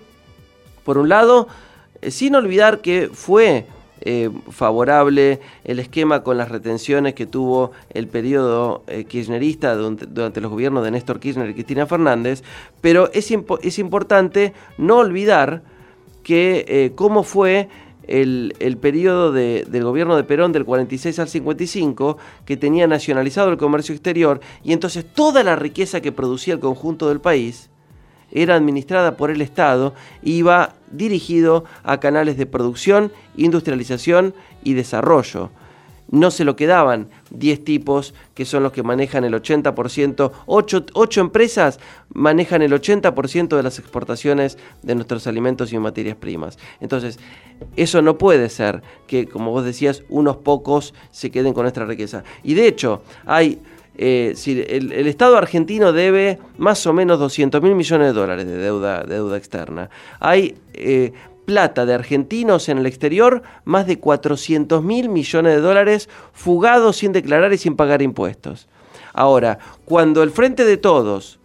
por 0.85 0.99
un 0.99 1.09
lado, 1.09 1.49
eh, 2.03 2.11
sin 2.11 2.35
olvidar 2.35 2.81
que 2.81 3.11
fue 3.13 3.67
eh, 4.03 4.31
favorable 4.51 5.41
el 5.65 5.79
esquema 5.79 6.23
con 6.23 6.39
las 6.39 6.49
retenciones 6.49 7.15
que 7.15 7.27
tuvo 7.27 7.73
el 7.91 8.09
periodo 8.09 8.83
eh, 8.87 9.05
kirchnerista 9.05 9.75
durante, 9.75 10.41
los 10.41 10.51
gobiernos 10.51 10.85
de 10.85 10.91
Néstor 10.91 11.21
Kirchner 11.21 11.51
y 11.51 11.55
Cristina 11.55 11.87
Fernández, 11.87 12.43
pero 12.81 13.11
es, 13.13 13.31
es 13.63 13.79
importante 13.79 14.55
no 14.79 14.99
olvidar 14.99 15.63
que 16.23 16.65
eh, 16.69 16.93
cómo 16.95 17.23
fue 17.23 17.69
el, 18.07 18.55
el 18.59 18.77
periodo 18.77 19.33
del 19.33 19.85
gobierno 19.85 20.17
de 20.17 20.25
Perón 20.25 20.53
del 20.53 20.65
46 20.65 21.19
al 21.19 21.29
55, 21.29 22.19
que 22.45 22.57
tenía 22.57 22.87
nacionalizado 22.87 23.51
el 23.51 23.57
comercio 23.57 23.95
exterior, 23.95 24.41
y 24.65 24.73
entonces 24.73 25.05
toda 25.05 25.45
la 25.45 25.57
riqueza 25.57 26.01
que 26.01 26.11
producía 26.11 26.55
el 26.55 26.61
conjunto 26.61 27.09
del 27.09 27.21
país 27.21 27.71
era 28.33 28.55
administrada 28.55 29.17
por 29.17 29.31
el 29.31 29.41
Estado 29.41 29.95
y 30.23 30.33
iba 30.33 30.75
dirigido 30.91 31.65
a 31.83 32.01
canales 32.01 32.37
de 32.37 32.47
producción, 32.47 33.13
industrialización 33.37 34.35
y 34.63 34.75
desarrollo. 34.75 35.51
No 36.11 36.33
se 36.33 36.45
lo 36.45 36.57
quedaban 36.57 37.09
10 37.31 37.65
tipos 37.65 38.15
que 38.35 38.45
son 38.45 38.65
los 38.65 38.73
que 38.73 38.83
manejan 38.83 39.23
el 39.25 39.33
80%, 39.33 40.33
8, 40.47 41.21
empresas 41.21 41.79
manejan 42.13 42.63
el 42.63 42.73
80% 42.73 43.57
de 43.57 43.63
las 43.63 43.79
exportaciones 43.79 44.59
de 44.83 44.97
nuestros 44.97 45.29
alimentos 45.29 45.73
y 45.73 45.79
materias 45.79 46.17
primas. 46.17 46.59
Entonces, 46.81 47.21
eso 47.77 48.03
no 48.03 48.19
puede 48.19 48.49
ser 48.49 48.83
que, 49.07 49.27
como 49.27 49.53
vos 49.53 49.65
decías, 49.65 50.03
unos 50.09 50.39
pocos 50.39 50.95
se 51.13 51.31
queden 51.31 51.53
con 51.53 51.63
nuestra 51.63 51.87
riqueza. 51.87 52.25
Y 52.43 52.55
de 52.55 52.67
hecho, 52.67 53.03
hay 53.25 53.61
eh, 54.03 54.35
el, 54.71 55.07
Estado 55.07 55.37
argentino 55.37 55.93
debe 55.93 56.39
más 56.57 56.87
o 56.87 56.95
menos 56.95 57.19
200 57.19 57.61
mil 57.61 57.75
millones 57.75 58.07
de 58.07 58.13
dólares 58.15 58.47
de 58.47 58.57
deuda, 58.57 59.03
deuda 59.03 59.37
externa. 59.37 59.91
Hay 60.21 60.57
eh, 60.73 61.13
plata 61.45 61.85
de 61.85 61.93
argentinos 61.93 62.71
en 62.71 62.79
el 62.79 62.87
exterior, 62.87 63.43
más 63.67 63.87
de 63.87 63.99
400 63.99 64.83
mil 64.83 65.11
millones 65.11 65.55
de 65.55 65.61
dólares 65.61 66.09
fugados 66.33 66.97
sin 66.97 67.13
declarar 67.13 67.53
y 67.53 67.59
sin 67.59 67.77
pagar 67.77 68.01
impuestos. 68.01 68.69
Ahora, 69.13 69.59
cuando 69.85 70.23
el 70.23 70.31
Frente 70.31 70.65
de 70.65 70.79
Todos 70.79 71.39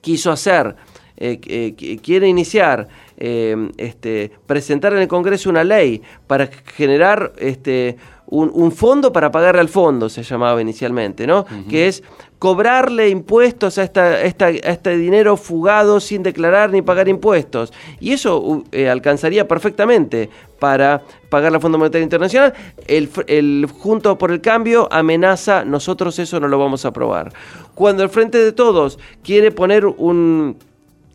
quiso 0.00 0.32
hacer, 0.32 0.74
eh, 1.18 1.98
quiere 2.02 2.28
iniciar 2.28 2.88
este, 3.18 4.30
presentar 4.46 4.94
en 4.94 5.00
el 5.00 5.08
Congreso 5.08 5.50
una 5.50 5.64
ley 5.64 6.00
para 6.26 6.46
generar 6.46 7.32
este, 7.36 7.98
un, 8.30 8.72
fondo 8.72 9.12
para 9.12 9.30
pagarle 9.30 9.60
al 9.60 9.68
fondo, 9.68 10.08
se 10.08 10.22
llamaba 10.22 10.60
inicialmente, 10.60 11.26
¿no? 11.26 11.46
Que 11.68 11.88
es 11.88 12.02
cobrarle 12.38 13.08
impuestos 13.08 13.78
a, 13.78 13.84
esta, 13.84 14.20
este 14.20 14.96
dinero 14.96 15.36
fugado 15.36 15.98
sin 15.98 16.22
declarar 16.22 16.70
ni 16.70 16.82
pagar 16.82 17.08
impuestos. 17.08 17.72
Y 18.00 18.12
eso 18.12 18.64
eh, 18.70 18.88
alcanzaría 18.88 19.48
perfectamente 19.48 20.28
para 20.58 21.02
pagar 21.30 21.52
la 21.52 21.60
Fondo 21.60 21.78
Monetario 21.78 22.04
Internacional. 22.04 22.52
El, 22.86 23.08
el 23.26 23.66
Junto 23.78 24.18
por 24.18 24.30
el 24.30 24.40
Cambio 24.40 24.88
amenaza, 24.90 25.64
nosotros 25.64 26.18
eso 26.18 26.38
no 26.38 26.48
lo 26.48 26.58
vamos 26.58 26.84
a 26.84 26.88
aprobar. 26.88 27.32
Cuando 27.74 28.02
el 28.02 28.10
Frente 28.10 28.38
de 28.38 28.52
Todos 28.52 28.98
quiere 29.22 29.50
poner 29.52 29.86
un, 29.86 30.56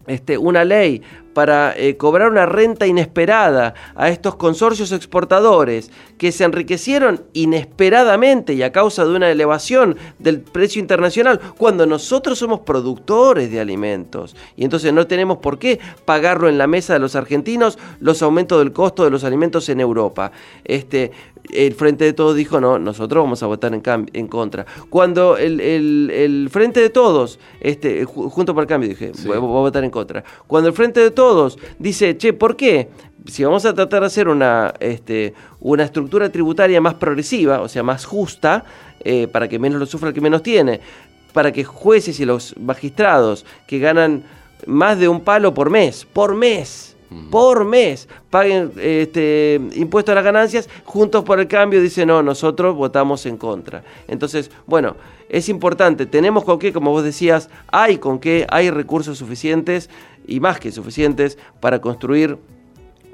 este, 0.07 0.37
una 0.37 0.65
ley 0.65 1.01
para 1.33 1.73
eh, 1.77 1.97
cobrar 1.97 2.29
una 2.29 2.45
renta 2.45 2.87
inesperada 2.87 3.73
a 3.95 4.09
estos 4.09 4.35
consorcios 4.35 4.91
exportadores 4.91 5.91
que 6.17 6.31
se 6.31 6.43
enriquecieron 6.43 7.23
inesperadamente 7.33 8.53
y 8.53 8.63
a 8.63 8.71
causa 8.71 9.05
de 9.05 9.15
una 9.15 9.29
elevación 9.29 9.97
del 10.19 10.41
precio 10.41 10.79
internacional, 10.79 11.39
cuando 11.57 11.85
nosotros 11.85 12.39
somos 12.39 12.61
productores 12.61 13.51
de 13.51 13.59
alimentos 13.59 14.35
y 14.55 14.63
entonces 14.63 14.93
no 14.93 15.07
tenemos 15.07 15.37
por 15.39 15.59
qué 15.59 15.79
pagarlo 16.05 16.49
en 16.49 16.57
la 16.57 16.67
mesa 16.67 16.93
de 16.93 16.99
los 16.99 17.15
argentinos 17.15 17.77
los 17.99 18.21
aumentos 18.21 18.59
del 18.59 18.73
costo 18.73 19.03
de 19.03 19.09
los 19.09 19.23
alimentos 19.23 19.69
en 19.69 19.79
Europa. 19.79 20.31
Este, 20.63 21.11
el 21.51 21.73
Frente 21.73 22.05
de 22.05 22.13
Todos 22.13 22.35
dijo, 22.35 22.59
no, 22.61 22.79
nosotros 22.79 23.23
vamos 23.23 23.43
a 23.43 23.47
votar 23.47 23.73
en, 23.73 23.83
en 24.13 24.27
contra. 24.27 24.65
Cuando 24.89 25.37
el, 25.37 26.49
Frente 26.51 26.79
de 26.79 26.89
Todos, 26.89 27.39
este, 27.59 28.05
junto 28.05 28.53
para 28.53 28.63
el 28.63 28.67
cambio, 28.67 28.89
dije, 28.89 29.11
voy, 29.25 29.37
a 29.37 29.39
votar 29.39 29.83
en 29.83 29.89
contra. 29.89 30.23
Cuando 30.47 30.69
el 30.69 30.75
Frente 30.75 30.99
de 30.99 31.11
Todos 31.11 31.22
dice, 31.79 32.17
che, 32.17 32.33
¿por 32.33 32.55
qué? 32.55 32.89
Si 33.25 33.43
vamos 33.43 33.65
a 33.65 33.73
tratar 33.73 34.01
de 34.01 34.07
hacer 34.07 34.27
una, 34.27 34.73
este, 34.79 35.33
una 35.59 35.83
estructura 35.83 36.29
tributaria 36.29 36.81
más 36.81 36.95
progresiva, 36.95 37.61
o 37.61 37.69
sea, 37.69 37.83
más 37.83 38.05
justa, 38.05 38.65
eh, 38.99 39.27
para 39.27 39.47
que 39.47 39.59
menos 39.59 39.79
lo 39.79 39.85
sufra 39.85 40.09
el 40.09 40.15
que 40.15 40.21
menos 40.21 40.43
tiene, 40.43 40.81
para 41.33 41.51
que 41.51 41.63
jueces 41.63 42.19
y 42.19 42.25
los 42.25 42.55
magistrados 42.57 43.45
que 43.67 43.79
ganan 43.79 44.23
más 44.65 44.99
de 44.99 45.07
un 45.07 45.21
palo 45.21 45.53
por 45.53 45.69
mes, 45.69 46.05
por 46.05 46.35
mes, 46.35 46.95
por 47.29 47.65
mes 47.65 48.07
paguen 48.29 48.71
este, 48.77 49.59
impuesto 49.75 50.11
a 50.11 50.15
las 50.15 50.23
ganancias, 50.23 50.69
Juntos 50.85 51.23
por 51.23 51.39
el 51.39 51.47
Cambio 51.47 51.81
dice 51.81 52.05
no, 52.05 52.23
nosotros 52.23 52.75
votamos 52.75 53.25
en 53.25 53.37
contra. 53.37 53.83
Entonces, 54.07 54.49
bueno, 54.65 54.95
es 55.29 55.49
importante, 55.49 56.05
tenemos 56.05 56.43
con 56.43 56.59
qué, 56.59 56.73
como 56.73 56.91
vos 56.91 57.03
decías, 57.03 57.49
hay 57.71 57.97
con 57.97 58.19
qué, 58.19 58.47
hay 58.49 58.69
recursos 58.69 59.17
suficientes 59.17 59.89
y 60.27 60.39
más 60.39 60.59
que 60.59 60.71
suficientes 60.71 61.37
para 61.59 61.79
construir 61.81 62.37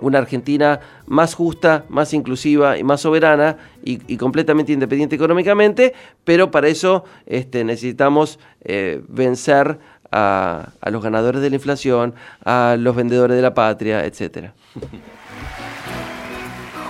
una 0.02 0.20
Argentina 0.20 0.80
más 1.08 1.34
justa, 1.34 1.86
más 1.90 2.14
inclusiva 2.14 2.78
y 2.78 2.84
más 2.84 3.02
soberana 3.02 3.58
y, 3.84 4.18
completamente 4.18 4.72
independiente 4.72 5.16
económicamente, 5.16 5.94
pero 6.24 6.52
para 6.52 6.68
eso 6.68 7.04
este, 7.26 7.64
necesitamos 7.64 8.40
eh, 8.64 9.02
vencer 9.08 9.80
a, 10.12 10.70
los 10.90 11.04
ganadores 11.04 11.42
de 11.42 11.50
la 11.50 11.56
inflación, 11.56 12.14
a 12.44 12.76
los 12.80 12.96
vendedores 12.96 13.36
de 13.36 13.42
la 13.42 13.54
patria, 13.54 14.06
etc. 14.06 14.52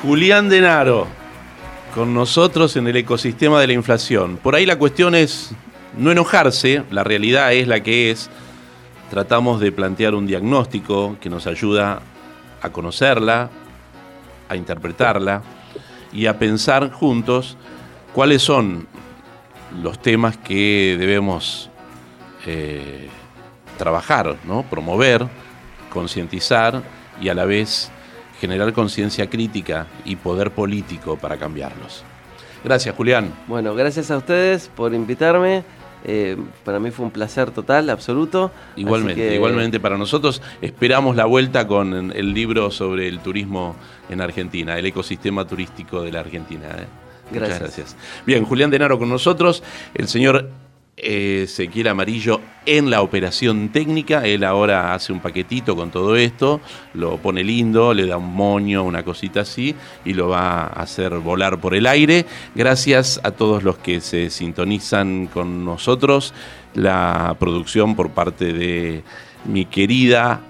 Julián 0.01 0.47
Denaro, 0.49 1.07
con 1.93 2.13
nosotros 2.13 2.77
en 2.77 2.87
el 2.87 2.95
ecosistema 2.95 3.59
de 3.59 3.67
la 3.67 3.73
inflación. 3.73 4.37
Por 4.37 4.55
ahí 4.55 4.65
la 4.65 4.77
cuestión 4.77 5.15
es 5.15 5.51
no 5.97 6.11
enojarse, 6.11 6.83
la 6.91 7.03
realidad 7.03 7.53
es 7.53 7.67
la 7.67 7.83
que 7.83 8.11
es. 8.11 8.29
Tratamos 9.09 9.59
de 9.59 9.71
plantear 9.71 10.13
un 10.13 10.27
diagnóstico 10.27 11.17
que 11.19 11.29
nos 11.29 11.47
ayuda 11.47 12.01
a 12.61 12.69
conocerla, 12.69 13.49
a 14.47 14.55
interpretarla 14.55 15.41
y 16.13 16.27
a 16.27 16.37
pensar 16.37 16.91
juntos 16.91 17.57
cuáles 18.13 18.41
son 18.41 18.87
los 19.81 19.99
temas 19.99 20.37
que 20.37 20.95
debemos 20.99 21.69
eh, 22.45 23.07
trabajar, 23.77 24.35
¿no? 24.45 24.63
promover, 24.63 25.27
concientizar 25.91 26.83
y 27.21 27.29
a 27.29 27.33
la 27.33 27.45
vez 27.45 27.91
generar 28.39 28.73
conciencia 28.73 29.29
crítica 29.29 29.87
y 30.05 30.15
poder 30.15 30.51
político 30.51 31.17
para 31.17 31.37
cambiarlos. 31.37 32.03
Gracias, 32.63 32.95
Julián. 32.95 33.33
Bueno, 33.47 33.73
gracias 33.73 34.11
a 34.11 34.17
ustedes 34.17 34.69
por 34.75 34.93
invitarme. 34.93 35.63
Eh, 36.05 36.37
para 36.63 36.79
mí 36.79 36.91
fue 36.91 37.05
un 37.05 37.11
placer 37.11 37.51
total, 37.51 37.89
absoluto. 37.89 38.51
Igualmente, 38.75 39.35
igualmente 39.35 39.79
para 39.79 39.97
nosotros. 39.97 40.41
Esperamos 40.61 41.15
la 41.15 41.25
vuelta 41.25 41.67
con 41.67 42.11
el 42.11 42.33
libro 42.33 42.71
sobre 42.71 43.07
el 43.07 43.19
turismo 43.19 43.75
en 44.09 44.21
Argentina, 44.21 44.77
el 44.77 44.85
ecosistema 44.85 45.45
turístico 45.45 46.01
de 46.01 46.11
la 46.11 46.21
Argentina. 46.21 46.67
¿eh? 46.77 46.87
Gracias. 47.31 47.59
gracias. 47.59 47.97
Bien, 48.25 48.45
Julián 48.45 48.69
Denaro 48.69 48.97
con 48.97 49.09
nosotros, 49.09 49.63
el 49.93 50.07
señor 50.07 50.49
Ezequiel 51.01 51.87
Amarillo 51.87 52.41
en 52.65 52.89
la 52.89 53.01
operación 53.01 53.69
técnica. 53.69 54.25
Él 54.25 54.43
ahora 54.43 54.93
hace 54.93 55.11
un 55.13 55.19
paquetito 55.19 55.75
con 55.75 55.91
todo 55.91 56.15
esto, 56.15 56.61
lo 56.93 57.17
pone 57.17 57.43
lindo, 57.43 57.93
le 57.93 58.05
da 58.05 58.17
un 58.17 58.33
moño, 58.33 58.83
una 58.83 59.03
cosita 59.03 59.41
así, 59.41 59.75
y 60.05 60.13
lo 60.13 60.29
va 60.29 60.63
a 60.63 60.67
hacer 60.67 61.17
volar 61.19 61.59
por 61.59 61.75
el 61.75 61.87
aire. 61.87 62.25
Gracias 62.55 63.19
a 63.23 63.31
todos 63.31 63.63
los 63.63 63.77
que 63.77 64.01
se 64.01 64.29
sintonizan 64.29 65.27
con 65.27 65.65
nosotros. 65.65 66.33
La 66.73 67.35
producción 67.39 67.95
por 67.95 68.11
parte 68.11 68.53
de 68.53 69.03
mi 69.45 69.65
querida 69.65 70.41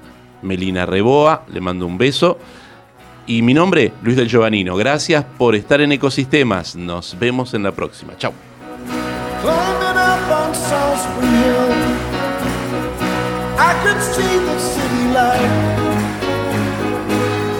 Melina 0.41 0.85
Reboa, 0.85 1.45
le 1.51 1.61
mando 1.61 1.85
un 1.85 1.97
beso. 1.97 2.37
Y 3.27 3.41
mi 3.41 3.53
nombre, 3.53 3.93
Luis 4.01 4.17
del 4.17 4.27
Giovanino. 4.27 4.75
Gracias 4.75 5.23
por 5.37 5.55
estar 5.55 5.81
en 5.81 5.91
Ecosistemas. 5.91 6.75
Nos 6.75 7.17
vemos 7.19 7.53
en 7.53 7.63
la 7.63 7.71
próxima. 7.71 8.17
Chao. 8.17 8.33
On 10.31 10.53
South 10.53 11.05
Hill. 11.21 11.71
I 13.57 13.71
could 13.83 14.01
see 14.13 14.37
the 14.47 14.59
city 14.59 15.05
light. 15.17 15.53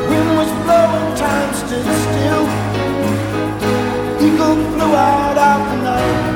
Wind 0.10 0.30
was 0.38 0.52
blowing, 0.64 1.10
time 1.18 1.54
stood 1.62 1.90
still. 2.06 2.46
Eagle 4.26 4.58
flew 4.72 4.94
out 4.96 5.38
of 5.50 5.60
the 5.70 5.78
night. 5.90 6.30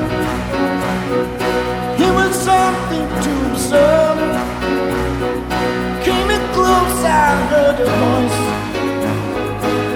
It 2.04 2.12
was 2.18 2.32
something 2.50 3.06
to 3.24 3.32
observe. 3.50 4.18
Came 6.04 6.30
in 6.36 6.42
close, 6.52 7.00
I 7.04 7.36
heard 7.50 7.78
a 7.78 7.88
voice. 8.02 8.40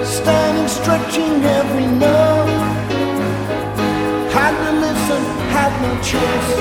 Standing, 0.07 0.69
stretching 0.69 1.43
every 1.43 1.87
nerve. 1.99 2.38
had 5.59 5.73
no 5.83 5.93
choice. 6.11 6.51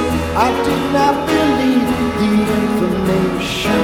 I 0.47 0.51
did 0.67 0.85
not 0.97 1.15
believe 1.31 1.91
the 2.21 2.33
information. 2.63 3.81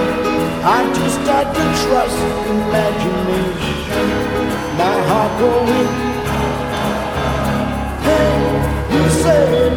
I 0.76 0.80
just 0.98 1.20
had 1.30 1.46
to 1.56 1.64
trust 1.82 2.18
imagination. 2.54 4.06
My 4.80 4.96
heart 5.08 5.32
going. 5.40 5.90
Hey, 8.06 8.34
you 8.94 9.04
said, 9.22 9.72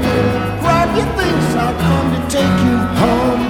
grab 0.61 0.89
your 0.97 1.09
things, 1.19 1.47
I'll 1.63 1.77
come 1.85 2.07
to 2.15 2.21
take 2.35 2.57
you 2.67 2.77
home. 3.01 3.46